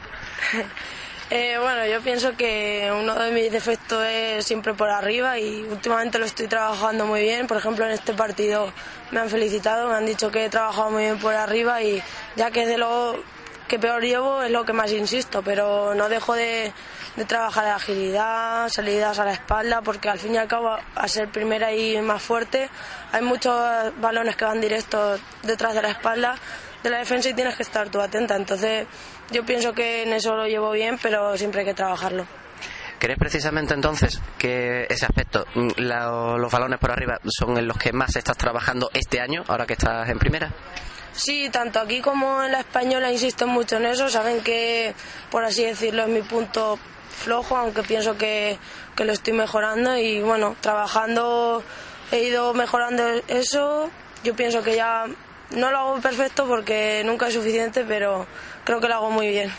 [1.32, 6.20] Eh, bueno, yo pienso que uno de mis defectos es siempre por arriba y últimamente
[6.20, 7.48] lo estoy trabajando muy bien.
[7.48, 8.72] Por ejemplo, en este partido
[9.10, 12.00] me han felicitado, me han dicho que he trabajado muy bien por arriba y
[12.36, 13.24] ya que es de lo
[13.68, 16.72] que peor llevo es lo que más insisto, pero no dejo de,
[17.28, 21.30] trabajar la agilidad, salidas a la espalda, porque al fin y al cabo, a ser
[21.30, 22.70] primera y más fuerte,
[23.12, 23.54] hay muchos
[24.00, 26.36] balones que van directos detrás de la espalda
[26.84, 28.36] de la defensa y tienes que estar tú atenta.
[28.36, 28.86] Entonces,
[29.32, 32.28] yo pienso que en eso lo llevo bien, pero siempre hay que trabajarlo.
[33.00, 37.92] ¿Crees precisamente entonces que ese aspecto, mm, los balones por arriba, son en los que
[37.92, 40.52] más estás trabajando este año, ahora que estás en primera?
[41.16, 44.10] Sí, tanto aquí como en la española insisto mucho en eso.
[44.10, 44.94] Saben que,
[45.32, 46.78] por así decirlo, es mi punto
[47.10, 48.58] flojo, aunque pienso que,
[48.96, 49.98] que lo estoy mejorando.
[49.98, 51.64] Y bueno, trabajando
[52.12, 53.90] he ido mejorando eso.
[54.24, 55.06] Yo pienso que ya
[55.52, 58.28] no lo hago perfecto porque nunca es suficiente, pero
[58.66, 59.54] creo que lo hago muy bien.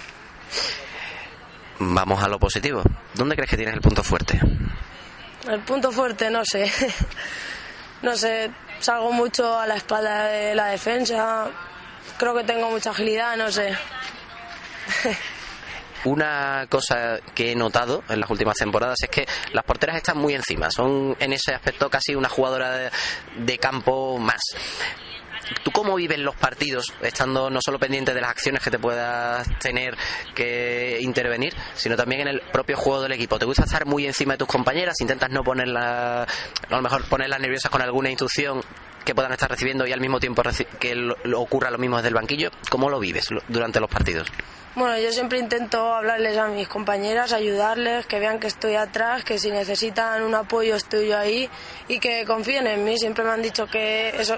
[1.78, 2.82] Vamos a lo positivo.
[3.14, 4.40] ¿Dónde crees que tienes el punto fuerte?
[5.48, 6.70] El punto fuerte, no sé.
[8.02, 8.50] no sé,
[8.80, 11.48] salgo mucho a la espalda de la defensa.
[12.18, 13.76] Creo que tengo mucha agilidad, no sé.
[16.04, 20.34] Una cosa que he notado en las últimas temporadas es que las porteras están muy
[20.34, 22.90] encima, son en ese aspecto casi una jugadora
[23.36, 24.40] de, campo más.
[25.62, 29.46] ¿Tú cómo vives los partidos, estando no solo pendiente de las acciones que te puedas
[29.58, 29.96] tener
[30.34, 33.38] que intervenir, sino también en el propio juego del equipo?
[33.38, 34.94] ¿Te gusta estar muy encima de tus compañeras?
[35.00, 36.26] ¿Intentas no ponerla, a
[36.68, 38.62] lo mejor ponerlas nerviosas con alguna instrucción
[39.06, 40.42] que puedan estar recibiendo y al mismo tiempo
[40.80, 42.50] que lo, ocurra lo mismo desde el banquillo?
[42.68, 44.26] ¿Cómo lo vives durante los partidos?
[44.74, 49.38] Bueno, yo siempre intento hablarles a mis compañeras, ayudarles, que vean que estoy atrás, que
[49.38, 51.48] si necesitan un apoyo estoy yo ahí
[51.88, 52.98] y que confíen en mí.
[52.98, 54.36] Siempre me han dicho que eso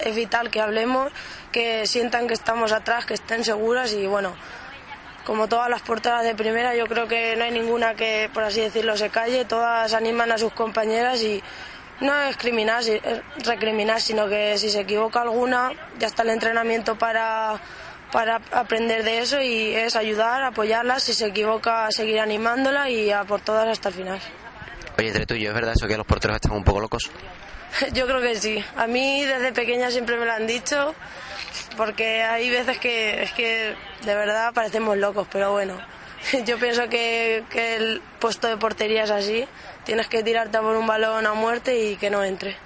[0.00, 1.12] es vital que hablemos,
[1.52, 4.34] que sientan que estamos atrás, que estén seguras y bueno,
[5.24, 8.62] como todas las portadas de primera, yo creo que no hay ninguna que, por así
[8.62, 11.42] decirlo, se calle, todas animan a sus compañeras y
[12.00, 16.96] no es criminal, es recriminar, sino que si se equivoca alguna, ya está el entrenamiento
[16.96, 17.60] para,
[18.12, 23.24] para aprender de eso y es ayudar, apoyarla, si se equivoca, seguir animándola y a
[23.24, 24.20] por todas hasta el final.
[24.98, 27.10] Oye, entre tú y yo, ¿es verdad eso que los porteros están un poco locos?
[27.92, 28.64] Yo creo que sí.
[28.76, 30.94] A mí desde pequeña siempre me lo han dicho,
[31.76, 33.74] porque hay veces que es que
[34.04, 35.76] de verdad parecemos locos, pero bueno.
[36.46, 39.46] Yo pienso que, que el puesto de portería es así.
[39.84, 42.56] Tienes que tirarte por un balón a muerte y que no entre.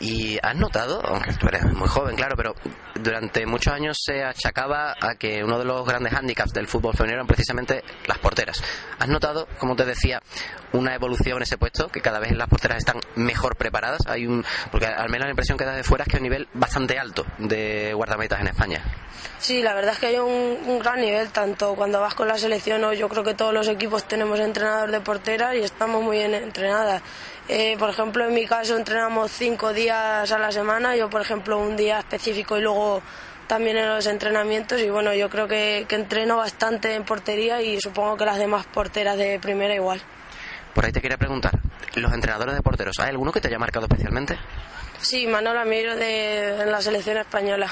[0.00, 2.54] Y has notado, aunque tú eres muy joven, claro, pero
[3.02, 7.16] durante muchos años se achacaba a que uno de los grandes hándicaps del fútbol femenino
[7.16, 8.62] eran precisamente las porteras.
[8.98, 10.22] ¿Has notado, como te decía,
[10.72, 14.00] una evolución en ese puesto, que cada vez las porteras están mejor preparadas?
[14.06, 16.28] Hay un, porque al menos la impresión que da de fuera es que hay un
[16.28, 18.82] nivel bastante alto de guardametas en España.
[19.38, 22.84] Sí, la verdad es que hay un, gran nivel, tanto cuando vas con la selección
[22.84, 26.34] o yo creo que todos los equipos tenemos entrenador de porteras y estamos muy bien
[26.34, 27.02] entrenadas.
[27.52, 31.58] Eh, por ejemplo, en mi caso entrenamos cinco días a la semana, yo por ejemplo
[31.58, 33.02] un día específico y luego
[33.48, 37.80] también en los entrenamientos y bueno, yo creo que, que entreno bastante en portería y
[37.80, 40.00] supongo que las demás porteras de primera igual.
[40.72, 41.58] Por ahí te quería preguntar,
[41.96, 44.38] los entrenadores de porteros, ¿hay alguno que te haya marcado especialmente?
[45.00, 47.68] Sí, Manuel Amiro de en la selección española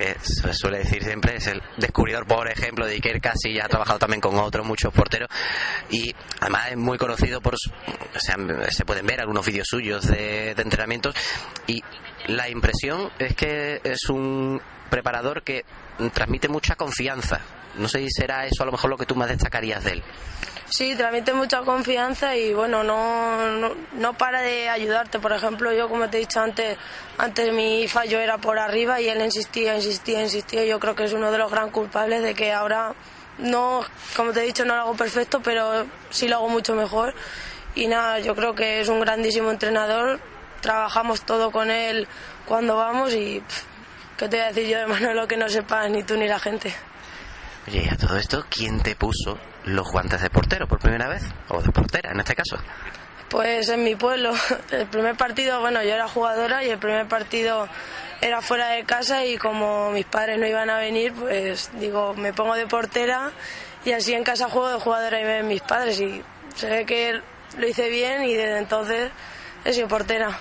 [0.00, 3.98] que se suele decir siempre, es el descubridor, por ejemplo, de Iker Casillas, ha trabajado
[3.98, 5.28] también con otros muchos porteros
[5.90, 8.36] y además es muy conocido por, o sea,
[8.70, 11.14] se pueden ver algunos vídeos suyos de, de entrenamientos
[11.66, 11.82] y
[12.28, 15.64] la impresión es que es un preparador que
[16.14, 17.40] transmite mucha confianza.
[17.76, 20.02] No sé si será eso a lo mejor lo que tú más destacarías de él.
[20.70, 25.18] Sí, transmite mucha confianza y bueno, no, no, para de ayudarte.
[25.18, 26.78] Por ejemplo, yo como te he dicho antes,
[27.18, 30.64] antes mi fallo era por arriba y él insistía, insistía, insistía.
[30.64, 32.94] Yo creo que es uno de los gran culpables de que ahora
[33.38, 37.14] no, como te he dicho, no lo hago perfecto, pero sí lo hago mucho mejor.
[37.74, 40.20] Y nada, yo creo que es un grandísimo entrenador.
[40.60, 42.06] Trabajamos todo con él
[42.46, 43.42] cuando vamos y
[44.16, 46.38] ¿qué te voy a decir yo de lo que no sepas ni tú ni la
[46.38, 46.72] gente?
[47.66, 51.22] Oye, a todo esto, ¿quién te puso los guantes de portero por primera vez?
[51.48, 52.56] O de portera, en este caso.
[53.28, 54.32] Pues en mi pueblo.
[54.70, 57.68] El primer partido, bueno, yo era jugadora y el primer partido
[58.20, 62.32] era fuera de casa y como mis padres no iban a venir, pues digo, me
[62.32, 63.30] pongo de portera
[63.84, 66.22] y así en casa juego de jugadora y ven mis padres y
[66.54, 67.20] se ve que
[67.56, 69.10] lo hice bien y desde entonces
[69.64, 70.38] he sido portera.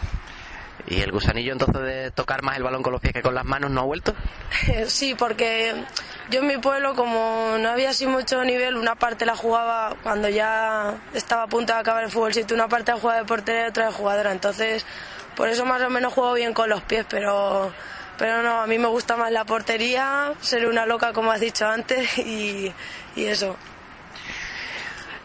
[0.89, 3.45] ¿Y el gusanillo entonces de tocar más el balón con los pies que con las
[3.45, 4.15] manos no ha vuelto?
[4.87, 5.75] Sí, porque
[6.31, 10.29] yo en mi pueblo, como no había así mucho nivel, una parte la jugaba cuando
[10.29, 13.65] ya estaba a punto de acabar el fútbol sitio, una parte la jugaba de portera
[13.65, 14.31] y otra de jugadora.
[14.31, 14.85] Entonces,
[15.35, 17.71] por eso más o menos juego bien con los pies, pero,
[18.17, 21.67] pero no, a mí me gusta más la portería, ser una loca como has dicho
[21.67, 22.73] antes y
[23.15, 23.55] eso.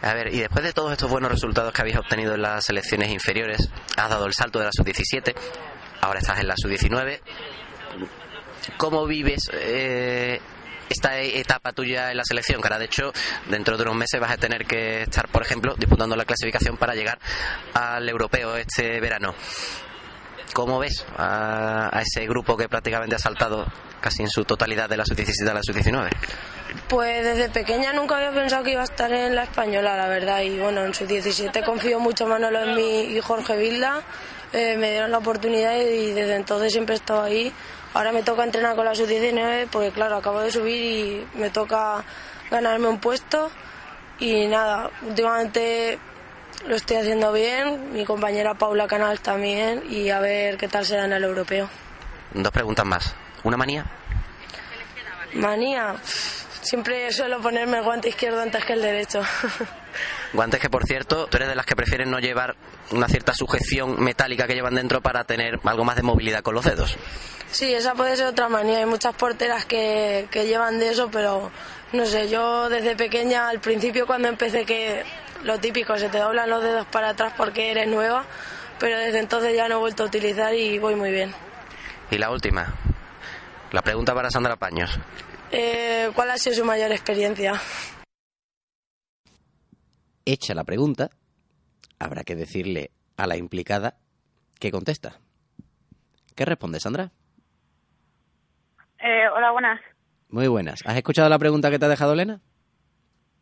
[0.05, 3.09] A ver, y después de todos estos buenos resultados que habéis obtenido en las selecciones
[3.09, 5.35] inferiores, has dado el salto de la sub-17,
[6.03, 7.21] ahora estás en la sub-19.
[8.77, 10.43] ¿Cómo vives eh,
[10.91, 12.61] esta etapa tuya en la selección?
[12.61, 13.15] Que ahora, de hecho,
[13.49, 16.95] dentro de unos meses vas a tener que estar, por ejemplo, disputando la clasificación para
[16.95, 17.19] llegar
[17.73, 19.35] al europeo este verano.
[20.55, 23.67] ¿Cómo ves a, a ese grupo que prácticamente ha saltado
[24.01, 26.09] casi en su totalidad de la sub-17 a la sub-19?
[26.89, 30.43] Pues desde pequeña nunca había pensado que iba a estar en la española, la verdad.
[30.43, 34.03] Y bueno, en su 17 confío mucho Manolo en mí y Jorge Vilda.
[34.53, 37.53] Eh, me dieron la oportunidad y desde entonces siempre he estado ahí.
[37.93, 42.05] Ahora me toca entrenar con la sub-19 porque claro, acabo de subir y me toca
[42.49, 43.51] ganarme un puesto.
[44.21, 45.99] Y nada, últimamente
[46.67, 51.05] lo estoy haciendo bien, mi compañera Paula Canal también y a ver qué tal será
[51.05, 51.69] en el europeo.
[52.33, 53.15] Dos preguntas más.
[53.43, 53.85] ¿Una manía?
[55.35, 55.97] Manía.
[56.63, 59.23] Siempre suelo ponerme el guante izquierdo antes que el derecho.
[60.33, 62.57] Guantes que, por cierto, tú eres de las que prefieren no llevar
[62.91, 66.65] una cierta sujeción metálica que llevan dentro para tener algo más de movilidad con los
[66.65, 66.97] dedos.
[67.53, 68.79] Sí, esa puede ser otra manía.
[68.79, 71.53] Hay muchas porteras que, que llevan de eso, pero
[71.93, 75.05] no sé, yo desde pequeña, al principio cuando empecé que
[75.45, 78.25] lo típico, se te doblan los dedos para atrás porque eres nueva,
[78.81, 81.33] pero desde entonces ya no he vuelto a utilizar y voy muy bien.
[82.11, 82.75] Y la última,
[83.71, 84.99] la pregunta para Sandra Paños.
[85.51, 87.61] Eh, ¿Cuál ha sido su mayor experiencia?
[90.25, 91.11] Hecha la pregunta,
[91.99, 93.97] habrá que decirle a la implicada
[94.59, 95.21] que contesta.
[96.35, 97.13] ¿Qué responde, Sandra?
[98.99, 99.81] Eh, hola, buenas.
[100.31, 100.81] Muy buenas.
[100.87, 102.41] ¿Has escuchado la pregunta que te ha dejado Elena?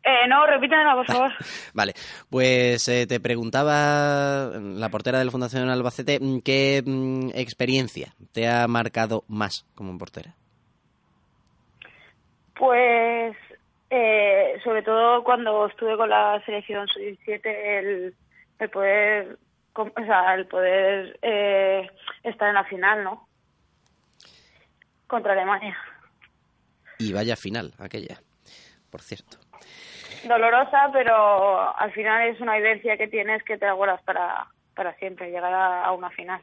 [0.03, 1.31] Eh, no, repítemela, por favor.
[1.73, 1.93] Vale,
[2.29, 8.49] pues eh, te preguntaba la portera de la Fundación Albacete mm, qué mm, experiencia te
[8.49, 10.35] ha marcado más como portera.
[12.55, 13.35] Pues
[13.89, 18.15] eh, sobre todo cuando estuve con la selección sub-17, el,
[18.59, 19.37] el poder,
[19.75, 21.87] o sea, el poder eh,
[22.23, 23.27] estar en la final, ¿no?
[25.07, 25.77] Contra Alemania.
[26.97, 28.19] Y vaya final aquella,
[28.89, 29.42] por cierto.
[30.27, 35.31] Dolorosa, pero al final es una vivencia que tienes que te acuerdas para, para siempre,
[35.31, 36.41] llegar a una final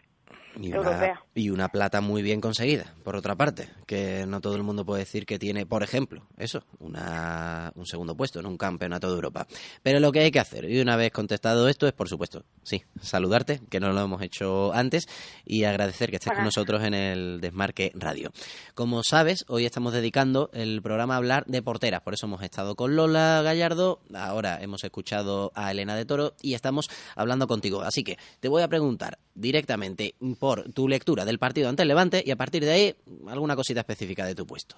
[0.58, 1.12] Y europea.
[1.12, 4.84] una, y una plata muy bien conseguida, por otra parte, que no todo el mundo
[4.84, 9.14] puede decir que tiene, por ejemplo, eso, una, un segundo puesto en un campeonato de
[9.14, 9.46] Europa.
[9.82, 12.82] Pero lo que hay que hacer, y una vez contestado esto, es, por supuesto, sí,
[13.00, 15.06] saludarte, que no lo hemos hecho antes,
[15.44, 18.32] y agradecer que estés con nosotros en el Desmarque Radio.
[18.74, 22.74] Como sabes, hoy estamos dedicando el programa a hablar de porteras, por eso hemos estado
[22.74, 27.82] con Lola Gallardo, ahora hemos escuchado a Elena de Toro y estamos hablando contigo.
[27.82, 32.24] Así que te voy a preguntar directamente por tu lectura del partido ante el Levante
[32.26, 32.94] y a partir de ahí
[33.28, 34.74] alguna cosita específica de tu puesto.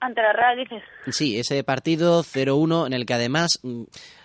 [0.00, 0.82] Ante la Real, dices.
[1.08, 3.82] Sí, ese partido 0-1 en el que además, mm,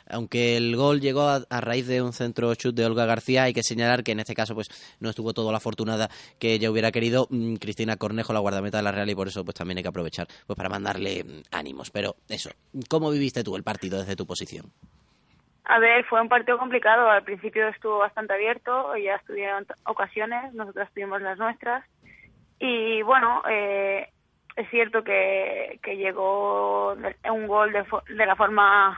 [0.08, 3.54] aunque el gol llegó a, a raíz de un centro chut de Olga García, hay
[3.54, 4.68] que señalar que en este caso pues
[5.00, 8.84] no estuvo todo la afortunada que ella hubiera querido mm, Cristina Cornejo, la guardameta de
[8.84, 11.90] la Real, y por eso pues también hay que aprovechar pues para mandarle mm, ánimos.
[11.90, 12.52] Pero eso,
[12.88, 14.72] ¿cómo viviste tú el partido desde tu posición?
[15.66, 17.10] A ver, fue un partido complicado.
[17.10, 21.86] Al principio estuvo bastante abierto, ya estuvieron ocasiones, nosotras tuvimos las nuestras.
[22.60, 24.10] Y bueno, eh,
[24.56, 28.98] es cierto que, que llegó un gol de, de la forma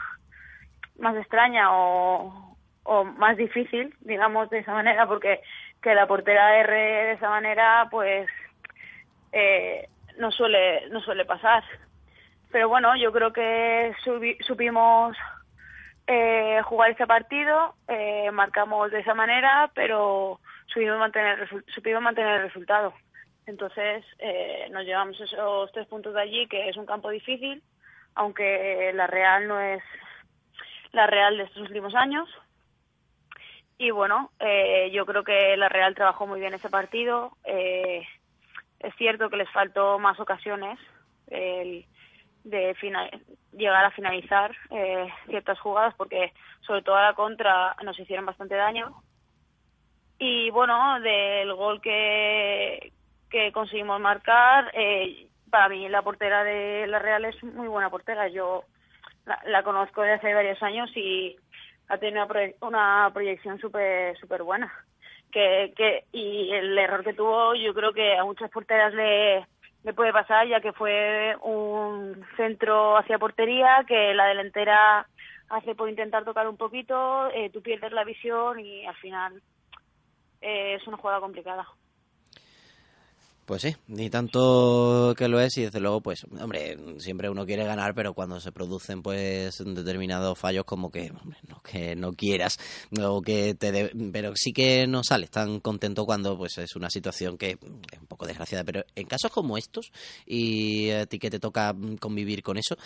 [1.00, 5.42] más extraña o, o más difícil, digamos de esa manera, porque
[5.82, 8.28] que la portera R de esa manera, pues
[9.32, 9.88] eh,
[10.18, 11.64] no suele no suele pasar.
[12.52, 13.94] Pero bueno, yo creo que
[14.42, 15.18] supimos
[16.07, 22.44] eh, jugar este partido, eh, marcamos de esa manera, pero supimos mantener, supimos mantener el
[22.44, 22.94] resultado.
[23.48, 27.61] Entonces eh, nos llevamos esos tres puntos de allí, que es un campo difícil,
[28.15, 29.84] aunque la Real no es
[30.91, 32.27] la Real de estos últimos años.
[33.77, 37.38] Y bueno, eh, yo creo que la Real trabajó muy bien ese partido.
[37.44, 38.03] Eh,
[38.80, 40.80] es cierto que les faltó más ocasiones
[41.27, 41.86] el
[42.46, 42.76] de
[43.52, 46.32] llegar a finalizar eh, ciertas jugadas porque
[46.62, 49.02] sobre todo a la contra nos hicieron bastante daño.
[50.18, 52.94] Y bueno del gol que
[53.30, 58.28] que conseguimos marcar eh, para mí la portera de la Real es muy buena portera.
[58.28, 58.64] Yo
[59.26, 61.36] la, conozco desde hace varios años y
[61.88, 64.72] ha tenido una, una proyección súper súper buena.
[65.32, 69.46] Que, que y el error que tuvo yo creo que a muchas porteras le,
[69.86, 75.07] le puede pasar ya que fue un centro hacia portería que la delantera
[75.49, 79.44] hace por intentar tocar un poquito, eh, tú pierdes la visión y al final
[80.41, 81.68] eh, es una jugada complicada.
[83.46, 87.64] Pues sí, ni tanto que lo es y desde luego, pues, hombre, siempre uno quiere
[87.64, 92.58] ganar, pero cuando se producen, pues, determinados fallos como que, hombre, no que no quieras,
[93.00, 97.38] o que te pero sí que no sales tan contento cuando, pues, es una situación
[97.38, 98.64] que es un poco desgraciada.
[98.64, 99.92] Pero en casos como estos,
[100.26, 102.78] y a ti que te toca convivir con eso,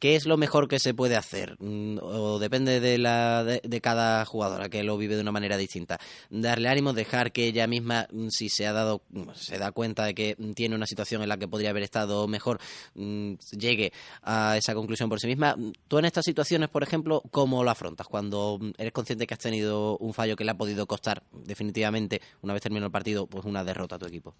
[0.00, 1.56] ¿qué es lo mejor que se puede hacer?
[2.02, 6.00] O depende de, la, de, de cada jugadora que lo vive de una manera distinta.
[6.30, 9.02] Darle ánimo, dejar que ella misma, si se ha dado,
[9.34, 12.58] se da cuenta de que tiene una situación en la que podría haber estado mejor,
[12.94, 13.92] mm, llegue
[14.22, 15.54] a esa conclusión por sí misma.
[15.88, 18.06] Tú en estas situaciones, por ejemplo, ¿cómo lo afrontas?
[18.06, 22.52] Cuando eres consciente que has tenido un fallo que le ha podido costar definitivamente, una
[22.52, 24.34] vez terminado el partido, pues una derrota a tu equipo.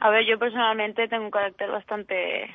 [0.00, 2.54] A ver, yo personalmente tengo un carácter bastante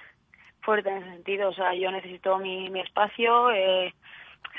[0.62, 1.50] fuerte en ese sentido.
[1.50, 3.94] O sea, yo necesito mi, mi espacio, eh,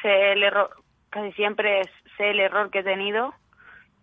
[0.03, 0.71] sé el error,
[1.11, 1.83] casi siempre
[2.17, 3.35] sé el error que he tenido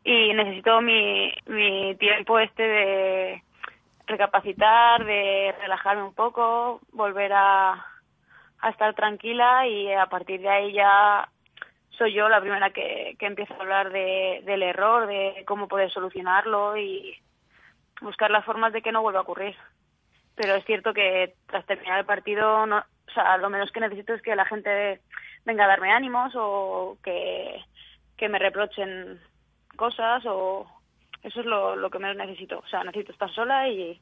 [0.04, 3.44] y necesito mi, mi tiempo este de
[4.08, 7.86] recapacitar, de relajarme un poco, volver a,
[8.70, 11.30] estar tranquila y a partir de ahí ya
[11.92, 15.90] soy yo la primera que, que empieza a hablar de, del error, de cómo poder
[15.92, 17.16] solucionarlo y
[18.02, 19.56] buscar las formas de que no vuelva a ocurrir.
[20.36, 24.14] Pero es cierto que tras terminar el partido, no, o sea, lo menos que necesito
[24.14, 25.00] es que la gente
[25.46, 27.64] venga a darme ánimos o que,
[28.18, 29.20] que me reprochen
[29.80, 30.68] cosas o
[31.24, 32.60] eso es lo, lo que menos necesito.
[32.60, 34.00] O sea, necesito estar sola y,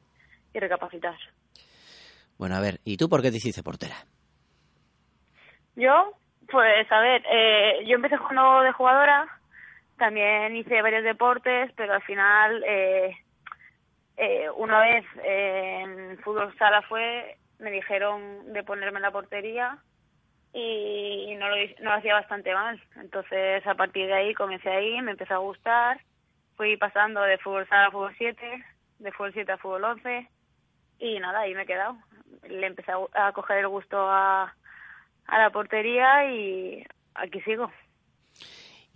[0.52, 1.16] y recapacitar.
[2.36, 3.96] Bueno, a ver, ¿y tú por qué te hiciste portera?
[5.76, 6.12] Yo,
[6.50, 9.28] pues a ver, eh, yo empecé jugando de jugadora,
[9.96, 13.16] también hice varios deportes, pero al final, eh,
[14.16, 19.78] eh, una vez en fútbol sala fue, me dijeron de ponerme en la portería
[20.52, 22.80] y no lo, no lo hacía bastante mal.
[22.96, 26.00] Entonces, a partir de ahí, comencé ahí, me empezó a gustar,
[26.56, 28.64] fui pasando de fútbol sala a fútbol 7,
[28.98, 30.28] de fútbol 7 a fútbol 11
[30.98, 31.96] y nada, ahí me he quedado.
[32.48, 34.54] Le empecé a, a coger el gusto a,
[35.26, 36.84] a la portería y
[37.14, 37.70] aquí sigo.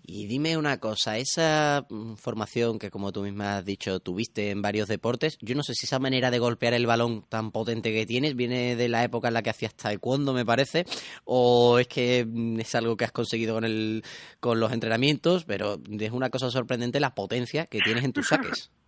[0.05, 4.61] Y dime una cosa, esa mm, formación que como tú misma has dicho tuviste en
[4.61, 8.05] varios deportes, yo no sé si esa manera de golpear el balón tan potente que
[8.05, 10.85] tienes viene de la época en la que hacías taekwondo, me parece,
[11.25, 14.03] o es que mm, es algo que has conseguido con el
[14.41, 18.71] con los entrenamientos, pero es una cosa sorprendente la potencia que tienes en tus saques.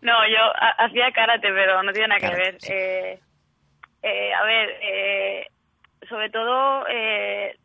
[0.00, 0.38] No, yo
[0.78, 2.58] hacía karate, pero no tiene nada que ver.
[2.68, 3.20] Eh,
[4.02, 5.46] eh, a ver, eh,
[6.08, 7.56] sobre todo eh,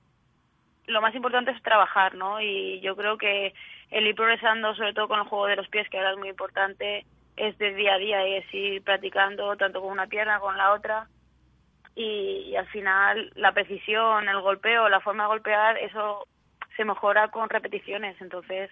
[0.87, 2.41] lo más importante es trabajar, ¿no?
[2.41, 3.53] Y yo creo que
[3.91, 6.29] el ir progresando, sobre todo con el juego de los pies, que ahora es muy
[6.29, 7.05] importante,
[7.37, 10.73] es de día a día y es ir practicando tanto con una pierna con la
[10.73, 11.07] otra.
[11.95, 16.27] Y, y, al final la precisión, el golpeo, la forma de golpear, eso
[16.75, 18.19] se mejora con repeticiones.
[18.19, 18.69] Entonces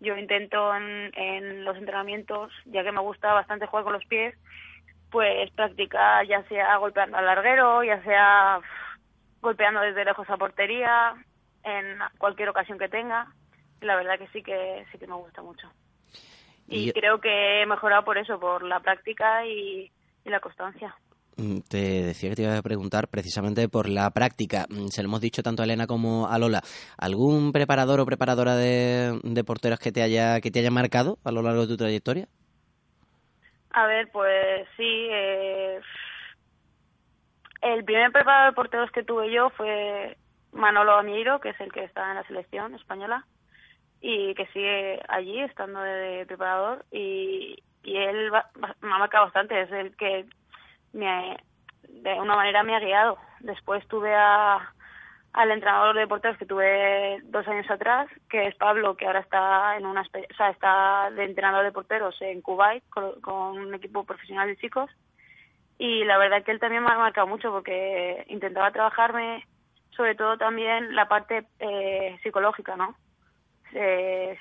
[0.00, 4.34] yo intento en, en los entrenamientos, ya que me gusta bastante jugar con los pies,
[5.10, 8.60] pues practicar ya sea golpeando al larguero, ya sea
[9.40, 11.14] golpeando desde lejos a portería,
[11.64, 13.26] en cualquier ocasión que tenga.
[13.80, 15.70] La verdad que sí que sí que me gusta mucho.
[16.68, 19.90] Y, y creo que he mejorado por eso, por la práctica y,
[20.24, 20.94] y la constancia.
[21.68, 24.66] Te decía que te iba a preguntar precisamente por la práctica.
[24.90, 26.60] Se lo hemos dicho tanto a Elena como a Lola.
[26.98, 31.32] ¿Algún preparador o preparadora de, de porteros que te haya que te haya marcado a
[31.32, 32.28] lo largo de tu trayectoria?
[33.70, 35.08] A ver, pues sí.
[35.10, 35.80] Eh,
[37.62, 40.18] el primer preparador de porteros que tuve yo fue
[40.52, 43.24] Manolo Amiro, que es el que está en la selección española
[44.00, 49.70] y que sigue allí estando de, preparador y, y él me ha marcado bastante, es
[49.72, 50.26] el que
[50.92, 51.36] me,
[51.88, 53.18] de una manera me ha guiado.
[53.40, 59.06] Después tuve al entrenador de porteros que tuve dos años atrás, que es Pablo, que
[59.06, 63.74] ahora está en una, o está de entrenador de porteros en Kuwait con, con un
[63.74, 64.90] equipo profesional de chicos.
[65.78, 69.46] Y la verdad que él también me ha marcado mucho porque intentaba trabajarme
[70.00, 72.94] sobre todo también la parte eh, psicológica, ¿no?
[73.74, 74.34] Eh,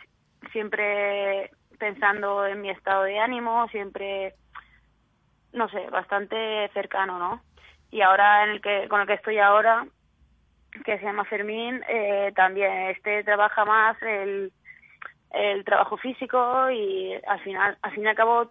[0.54, 4.36] siempre pensando en mi estado de ánimo, siempre,
[5.52, 7.42] no sé, bastante cercano, ¿no?
[7.92, 9.86] Y ahora en el que con el que estoy ahora,
[10.86, 14.54] que se llama Fermín, eh, también este trabaja más el,
[15.32, 18.50] el trabajo físico y al final, al fin y al cabo,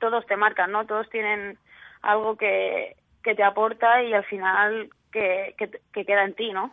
[0.00, 0.86] todos te marcan, ¿no?
[0.86, 1.56] Todos tienen
[2.02, 6.72] algo que, que te aporta y al final que, que, que queda en ti, ¿no?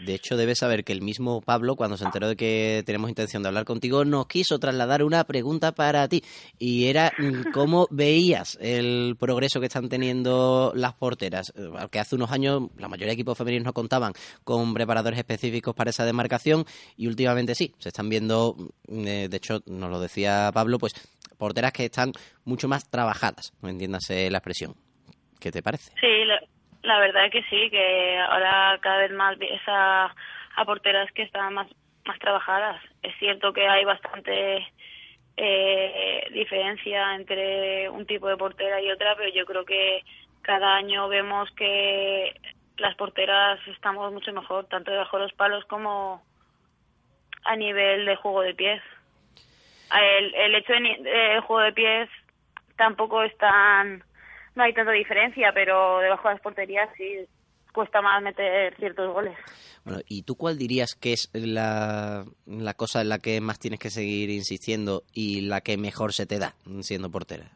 [0.00, 3.42] De hecho, debes saber que el mismo Pablo, cuando se enteró de que tenemos intención
[3.42, 6.22] de hablar contigo, nos quiso trasladar una pregunta para ti.
[6.58, 11.52] Y era mm, cómo veías el progreso que están teniendo las porteras.
[11.90, 14.12] Que hace unos años la mayoría de equipos femeninos no contaban
[14.44, 16.64] con preparadores específicos para esa demarcación
[16.96, 17.74] y últimamente sí.
[17.78, 18.56] Se están viendo,
[18.88, 20.94] mm, eh, de hecho, nos lo decía Pablo, pues
[21.38, 22.12] porteras que están
[22.44, 24.74] mucho más trabajadas, no entiéndase la expresión.
[25.38, 25.92] ¿Qué te parece?
[26.00, 26.06] Sí,
[26.86, 30.14] la, verdad que sí, que ahora cada vez más ves a,
[30.64, 31.68] porteras que están más,
[32.04, 32.82] más trabajadas.
[33.02, 34.66] Es cierto que hay bastante
[35.36, 40.02] eh, diferencia entre un tipo de portera y otra, pero yo creo que
[40.42, 42.34] cada año vemos que
[42.78, 46.22] las porteras estamos mucho mejor, tanto debajo de los palos como
[47.44, 48.82] a nivel de juego de pies.
[49.94, 52.08] El, el hecho de, juego de pies
[52.76, 54.02] tampoco es tan
[54.56, 57.26] no hay tanta diferencia, pero debajo de las porterías sí
[57.72, 59.36] cuesta más meter ciertos goles.
[59.84, 63.78] Bueno, ¿y tú cuál dirías que es la, la cosa en la que más tienes
[63.78, 67.50] que seguir insistiendo y la que mejor se te da siendo portera?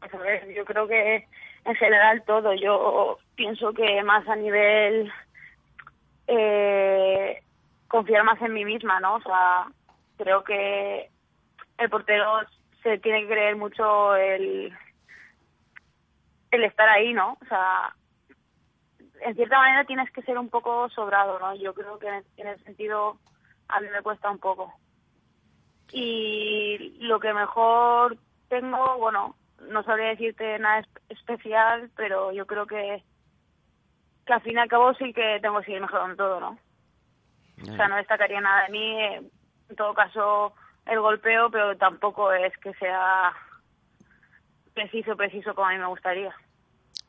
[0.00, 1.26] Pues a ver, yo creo que
[1.66, 2.54] en general todo.
[2.54, 5.12] Yo pienso que más a nivel
[6.26, 7.42] eh,
[7.88, 9.16] confiar más en mí misma, ¿no?
[9.16, 9.66] O sea,
[10.16, 11.10] creo que
[11.76, 12.40] el portero
[12.82, 14.72] se tiene que creer mucho el,
[16.50, 17.38] el estar ahí, ¿no?
[17.40, 17.94] O sea,
[19.20, 21.54] en cierta manera tienes que ser un poco sobrado, ¿no?
[21.54, 23.18] Yo creo que en, ese sentido
[23.68, 24.72] a mí me cuesta un poco.
[25.92, 28.16] Y lo que mejor
[28.48, 29.36] tengo, bueno,
[29.68, 33.02] no sabría decirte nada especial, pero yo creo que,
[34.26, 36.58] que al fin y al cabo sí que tengo que seguir mejorando todo, ¿no?
[37.62, 39.02] O sea, no destacaría nada de mí.
[39.68, 40.54] En todo caso,
[40.86, 43.32] el golpeo, pero tampoco es que sea
[44.74, 46.34] preciso, preciso como a mí me gustaría.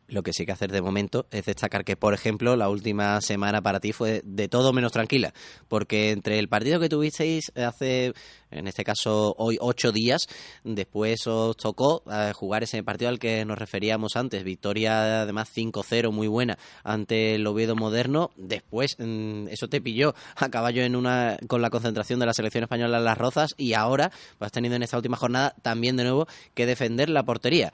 [0.08, 3.62] Lo que sí que hacer de momento es destacar que, por ejemplo, la última semana
[3.62, 5.34] para ti fue de todo menos tranquila,
[5.70, 8.14] porque entre el partido que tuvisteis hace,
[8.52, 10.28] en este caso hoy, ocho días,
[10.64, 16.12] después os tocó eh, jugar ese partido al que nos referíamos antes, victoria además 5-0
[16.12, 21.38] muy buena ante el Oviedo Moderno, después mm, eso te pilló a caballo en una
[21.48, 24.76] con la concentración de la selección española en Las Rozas y ahora pues, has tenido
[24.76, 27.72] en esta última jornada también de nuevo que defender la portería.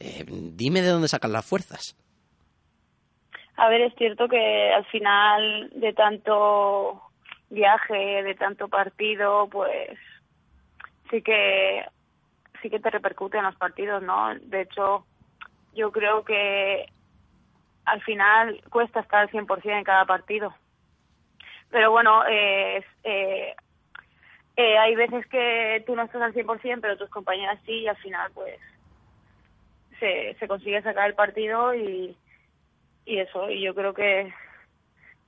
[0.00, 1.96] Eh, dime de dónde sacan las fuerzas.
[3.56, 7.02] A ver, es cierto que al final de tanto
[7.50, 9.98] viaje, de tanto partido, pues
[11.10, 11.84] sí que
[12.62, 14.34] sí que te repercute en los partidos, ¿no?
[14.34, 15.04] De hecho,
[15.74, 16.86] yo creo que
[17.84, 20.54] al final cuesta estar al 100% en cada partido.
[21.70, 23.54] Pero bueno, eh, eh,
[24.56, 28.30] hay veces que tú no estás al 100%, pero tus compañeras sí, y al final,
[28.34, 28.58] pues,
[29.98, 32.16] se, se consigue sacar el partido y,
[33.04, 34.32] y eso, y yo creo que,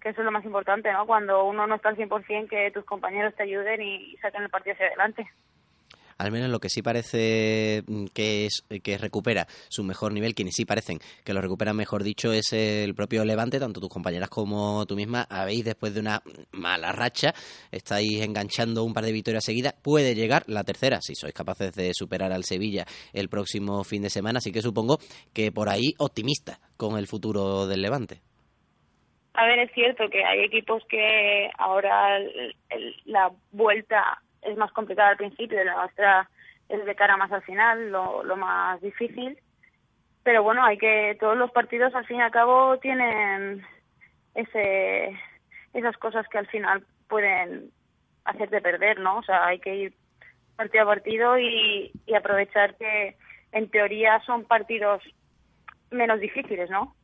[0.01, 1.07] que eso es lo más importante, ¿no?
[1.07, 4.75] Cuando uno no está al 100%, que tus compañeros te ayuden y saquen el partido
[4.75, 5.31] hacia adelante
[6.21, 10.55] al menos lo que sí parece mm, que es que recupera su mejor nivel, quienes
[10.55, 14.85] sí parecen que lo recuperan mejor dicho, es el propio Levante, tanto tus compañeras como
[14.87, 16.23] tú misma habéis después de una
[16.53, 17.33] mala racha,
[17.73, 21.93] estáis enganchando un par de victorias seguidas, puede llegar la tercera, si sois capaces de
[21.95, 22.85] superar al Sevilla
[23.15, 24.99] el próximo fin de semana, así que supongo
[25.33, 28.21] que por ahí optimista con el futuro del Levante.
[29.33, 32.19] A ver, es cierto que hay equipos que ahora
[33.07, 36.31] la vuelta es más complicada al principio, la nuestra
[36.69, 39.39] es de cara más al final, lo, más difícil.
[40.23, 43.65] Pero bueno, hay que, todos los partidos al fin y al cabo tienen
[44.35, 45.19] ese,
[45.73, 47.71] esas cosas que al final pueden
[48.25, 49.19] hacerte perder, ¿no?
[49.19, 49.95] O sea, hay que ir
[50.57, 53.17] partido a partido y, y aprovechar que
[53.53, 55.03] en teoría son partidos
[55.91, 56.95] menos difíciles, ¿no?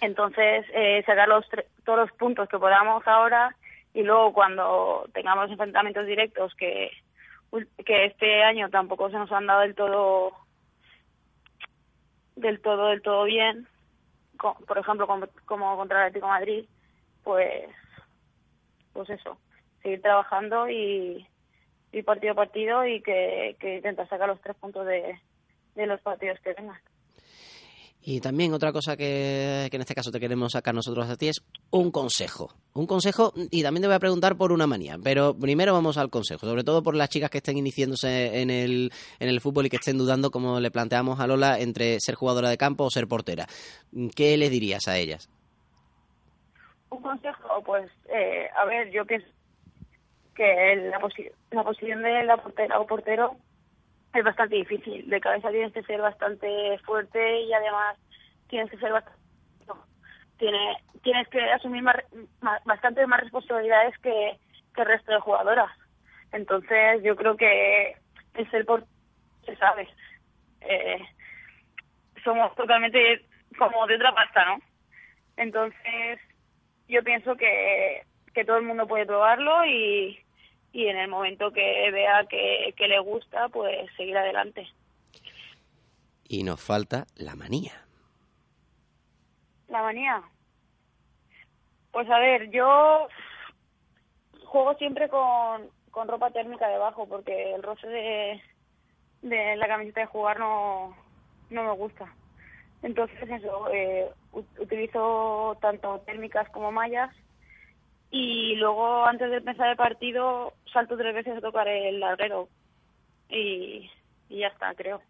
[0.00, 1.46] Entonces, eh, sacar los
[1.84, 3.54] todos los puntos que podamos ahora
[3.96, 6.90] y luego cuando tengamos enfrentamientos directos que,
[7.82, 10.32] que este año tampoco se nos han dado del todo
[12.34, 13.66] del todo del todo bien
[14.66, 16.66] por ejemplo como, como contra el Atlético Madrid
[17.24, 17.70] pues
[18.92, 19.38] pues eso
[19.82, 21.26] seguir trabajando y,
[21.90, 25.18] y partido a partido y que, que intenta sacar los tres puntos de,
[25.74, 26.78] de los partidos que vengan
[28.08, 31.44] y también otra cosa que, en este caso te queremos sacar nosotros a ti es
[31.72, 32.54] un consejo.
[32.72, 36.08] Un consejo, y también te voy a preguntar por una manía, pero primero vamos al
[36.08, 39.70] consejo, sobre todo por las chicas que estén iniciándose en el, en el fútbol y
[39.70, 43.08] que estén dudando, como le planteamos a Lola, entre ser jugadora de campo o ser
[43.08, 43.46] portera.
[44.14, 45.28] ¿Qué le dirías a ellas?
[46.90, 49.26] Un consejo, pues, eh, a ver, yo pienso
[50.36, 51.00] que la,
[51.50, 53.36] la posición de la portera o portero
[54.16, 55.08] es bastante difícil.
[55.08, 57.96] De cabeza tienes que ser bastante fuerte y además
[58.48, 58.92] tienes que ser
[60.38, 61.96] tiene, tienes que asumir más,
[62.40, 64.38] más, bastantes más responsabilidades que,
[64.74, 65.70] que el resto de jugadoras.
[66.32, 67.96] Entonces, yo creo que
[68.34, 68.84] el ser por
[69.44, 69.88] se sabe.
[70.60, 71.00] Eh,
[72.22, 73.24] somos totalmente
[73.58, 74.58] como de otra pasta, ¿no?
[75.36, 76.20] Entonces,
[76.88, 78.02] yo pienso que,
[78.34, 80.18] que todo el mundo puede probarlo y,
[80.76, 84.68] y en el momento que vea que, que le gusta, pues seguir adelante.
[86.28, 87.72] Y nos falta la manía.
[89.68, 90.22] La manía.
[91.92, 93.08] Pues a ver, yo
[94.44, 98.42] juego siempre con, con ropa térmica debajo porque el roce de,
[99.22, 100.94] de la camiseta de jugar no,
[101.48, 102.14] no me gusta.
[102.82, 104.10] Entonces eso, eh,
[104.58, 107.16] utilizo tanto térmicas como mallas
[108.10, 112.48] y luego antes de empezar el partido salto tres veces a tocar el larguero
[113.28, 113.90] y,
[114.28, 115.02] y ya está, creo.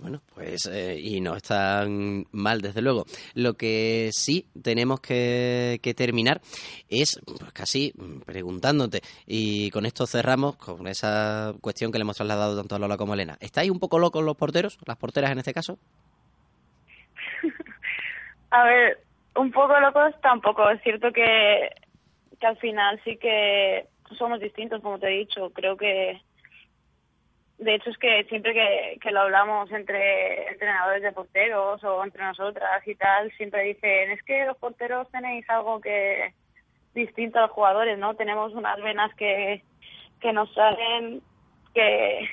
[0.00, 3.04] Bueno, pues eh, y no están mal, desde luego.
[3.34, 6.40] Lo que sí tenemos que, terminar
[6.88, 7.92] es pues, casi
[8.24, 12.96] preguntándote, y con esto cerramos con esa cuestión que le hemos trasladado tanto a Lola
[12.96, 13.36] como a Elena.
[13.40, 15.78] ¿Estáis un poco locos los porteros, las porteras en este caso?
[18.50, 19.00] a ver,
[19.36, 20.68] un poco locos tampoco.
[20.70, 21.70] Es cierto que,
[22.38, 23.86] que al final sí que
[24.18, 25.50] somos distintos, como te he dicho.
[25.50, 26.20] Creo que
[27.60, 32.86] de hecho es que siempre que, lo hablamos entre entrenadores de porteros o entre nosotras
[32.86, 36.32] y tal, siempre dicen, es que los porteros tenéis algo que
[36.94, 38.14] distinto a los jugadores, ¿no?
[38.14, 39.62] Tenemos unas venas que,
[40.20, 41.20] que nos salen
[41.74, 42.28] que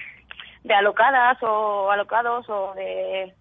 [0.63, 3.33] de alocadas o alocados o de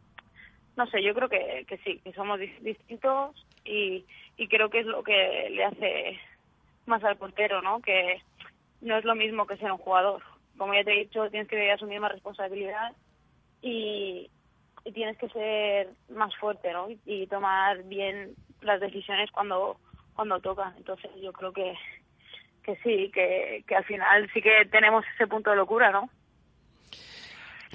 [0.77, 4.05] no sé, yo creo que, que sí, que somos distintos y,
[4.37, 6.21] y creo que es lo que le hace
[6.87, 7.81] más al portero, ¿no?
[7.81, 8.23] Que
[8.81, 10.23] no es lo mismo que ser un jugador
[10.57, 12.93] como ya te he dicho, tienes que asumir más responsabilidad
[13.63, 14.31] y,
[14.95, 16.87] tienes que ser más fuerte, ¿no?
[17.05, 19.79] Y, tomar bien las decisiones cuando
[20.15, 20.73] cuando toca.
[20.77, 21.75] Entonces yo creo que
[22.63, 26.09] que sí, que, que al final sí que tenemos ese punto de locura, ¿no?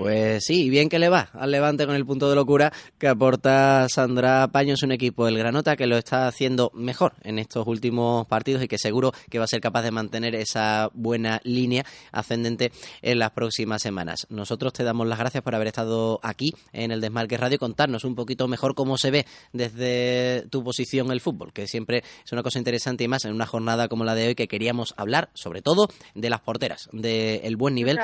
[0.02, 3.86] Pues sí, bien que le va al Levante con el punto de locura que aporta
[3.88, 8.64] Sandra Paños, un equipo del Granota que lo está haciendo mejor en estos últimos partidos
[8.64, 12.72] y que seguro que va a ser capaz de mantener esa buena línea ascendente
[13.04, 14.26] en las próximas semanas.
[14.30, 18.04] Nosotros te damos las gracias por haber estado aquí en el Desmarque Radio y contarnos
[18.04, 22.42] un poquito mejor cómo se ve desde tu posición el fútbol, que siempre es una
[22.42, 25.62] cosa interesante y más en una jornada como la de hoy que queríamos hablar sobre
[25.62, 28.00] todo de las porteras, del buen nivel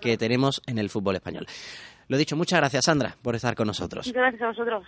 [0.00, 1.39] que tenemos en el fútbol español.
[2.08, 4.06] Lo dicho, muchas gracias Sandra por estar con nosotros.
[4.06, 4.84] Muchas gracias a vosotros.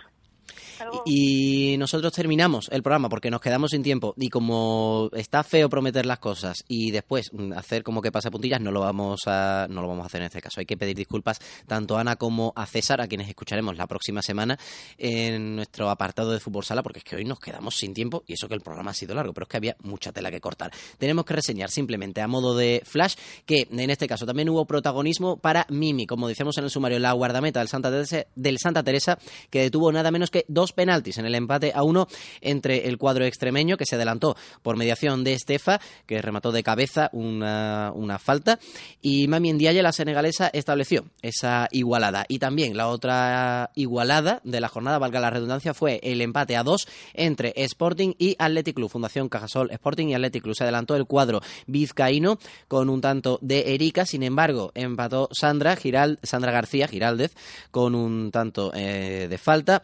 [1.05, 6.05] Y nosotros terminamos el programa porque nos quedamos sin tiempo y como está feo prometer
[6.05, 9.87] las cosas y después hacer como que pasa puntillas, no lo vamos a no lo
[9.87, 10.59] vamos a hacer en este caso.
[10.59, 14.21] Hay que pedir disculpas tanto a Ana como a César, a quienes escucharemos la próxima
[14.21, 14.57] semana
[14.97, 18.33] en nuestro apartado de fútbol sala, porque es que hoy nos quedamos sin tiempo y
[18.33, 20.71] eso que el programa ha sido largo, pero es que había mucha tela que cortar.
[20.97, 23.15] Tenemos que reseñar simplemente a modo de flash
[23.45, 27.11] que en este caso también hubo protagonismo para Mimi, como decíamos en el sumario, la
[27.13, 29.17] guardameta del Santa Teresa, del Santa Teresa
[29.49, 32.07] que detuvo nada menos dos penaltis en el empate a uno
[32.41, 37.09] entre el cuadro extremeño que se adelantó por mediación de Estefa, que remató de cabeza
[37.13, 38.59] una, una falta,
[39.01, 42.25] y Mami Ndiaye, la senegalesa, estableció esa igualada.
[42.27, 46.63] Y también la otra igualada de la jornada, valga la redundancia, fue el empate a
[46.63, 48.89] dos entre Sporting y Athletic Club.
[48.89, 50.55] Fundación Cajasol Sporting y Athletic Club.
[50.55, 52.37] Se adelantó el cuadro vizcaíno
[52.67, 57.33] con un tanto de Erika, sin embargo, empató Sandra, Giral, Sandra García Giraldez
[57.71, 59.83] con un tanto eh, de falta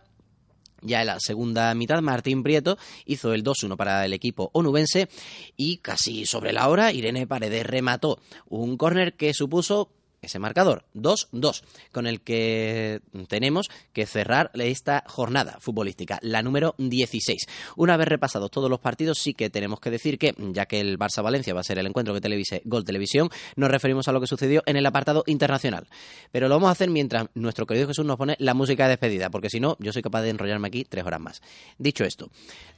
[0.81, 5.09] ya en la segunda mitad, Martín Prieto hizo el 2-1 para el equipo onubense
[5.55, 11.63] y casi sobre la hora, Irene Paredes remató un córner que supuso ese marcador, 2-2,
[11.91, 17.47] con el que tenemos que cerrar esta jornada futbolística, la número 16.
[17.75, 20.97] Una vez repasados todos los partidos, sí que tenemos que decir que, ya que el
[20.97, 24.27] Barça-Valencia va a ser el encuentro que televise Gol Televisión, nos referimos a lo que
[24.27, 25.87] sucedió en el apartado internacional.
[26.31, 29.29] Pero lo vamos a hacer mientras nuestro querido Jesús nos pone la música de despedida,
[29.29, 31.41] porque si no, yo soy capaz de enrollarme aquí tres horas más.
[31.77, 32.29] Dicho esto,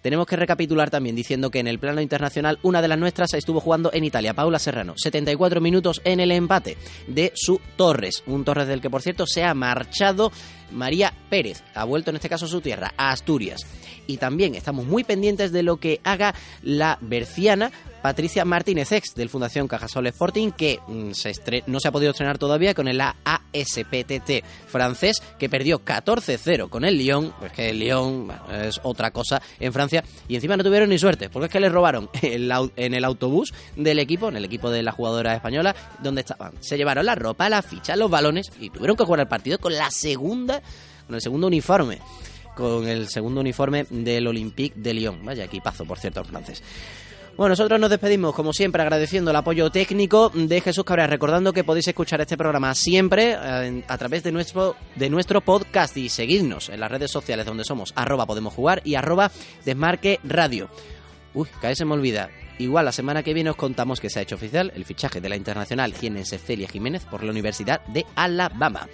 [0.01, 3.59] tenemos que recapitular también diciendo que en el plano internacional, una de las nuestras estuvo
[3.59, 6.77] jugando en Italia, Paula Serrano, 74 minutos en el empate
[7.07, 8.23] de su Torres.
[8.25, 10.31] Un Torres del que, por cierto, se ha marchado
[10.71, 11.63] María Pérez.
[11.75, 13.65] Ha vuelto en este caso a su tierra, a Asturias.
[14.07, 16.33] Y también estamos muy pendientes de lo que haga
[16.63, 17.71] la berciana
[18.01, 21.33] Patricia Martínez ex del Fundación Cajasol Sporting, que mm, se
[21.67, 26.97] no se ha podido estrenar todavía con el ASPTT francés, que perdió 14-0 con el
[26.97, 30.97] Lyon, pues que el Lyon es otra cosa en Francia, y encima no tuvieron ni
[30.97, 34.83] suerte, porque es que les robaron en el autobús del equipo, en el equipo de
[34.83, 36.53] la jugadora española, donde estaban.
[36.59, 39.75] Se llevaron la ropa, la ficha, los balones, y tuvieron que jugar el partido con
[39.75, 40.61] la segunda,
[41.05, 41.99] con el segundo uniforme.
[42.55, 45.23] con el segundo uniforme del Olympique de Lyon.
[45.23, 46.61] Vaya equipazo, por cierto, el francés.
[47.37, 51.63] Bueno, nosotros nos despedimos, como siempre, agradeciendo el apoyo técnico de Jesús Cabrera, recordando que
[51.63, 56.69] podéis escuchar este programa siempre eh, a través de nuestro, de nuestro podcast y seguidnos
[56.69, 59.31] en las redes sociales donde somos arroba podemos jugar y arroba
[59.65, 60.69] desmarque radio.
[61.33, 62.29] Uy, que se me olvida.
[62.59, 65.29] Igual la semana que viene os contamos que se ha hecho oficial el fichaje de
[65.29, 68.87] la internacional jienense Celia Jiménez por la Universidad de Alabama.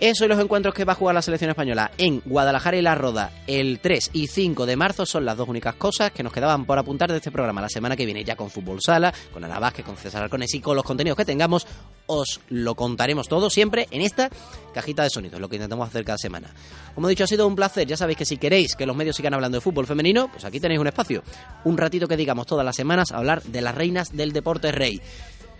[0.00, 2.94] Eso y los encuentros que va a jugar la selección española en Guadalajara y La
[2.94, 6.66] Roda el 3 y 5 de marzo son las dos únicas cosas que nos quedaban
[6.66, 7.60] por apuntar de este programa.
[7.60, 10.60] La semana que viene ya con Fútbol Sala, con Ana Vázquez, con César Arcones y
[10.60, 11.66] con los contenidos que tengamos,
[12.06, 14.30] os lo contaremos todo siempre en esta
[14.72, 16.54] cajita de sonidos, lo que intentamos hacer cada semana.
[16.94, 17.84] Como he dicho, ha sido un placer.
[17.88, 20.60] Ya sabéis que si queréis que los medios sigan hablando de fútbol femenino, pues aquí
[20.60, 21.24] tenéis un espacio.
[21.64, 25.00] Un ratito que digamos todas las semanas a hablar de las reinas del deporte rey.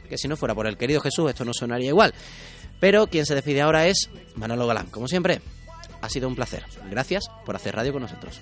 [0.09, 2.15] Que si no fuera por el querido Jesús, esto no sonaría igual.
[2.81, 4.87] Pero quien se decide ahora es Manolo Galán.
[4.87, 5.41] Como siempre,
[6.01, 6.65] ha sido un placer.
[6.91, 8.41] Gracias por hacer radio con nosotros.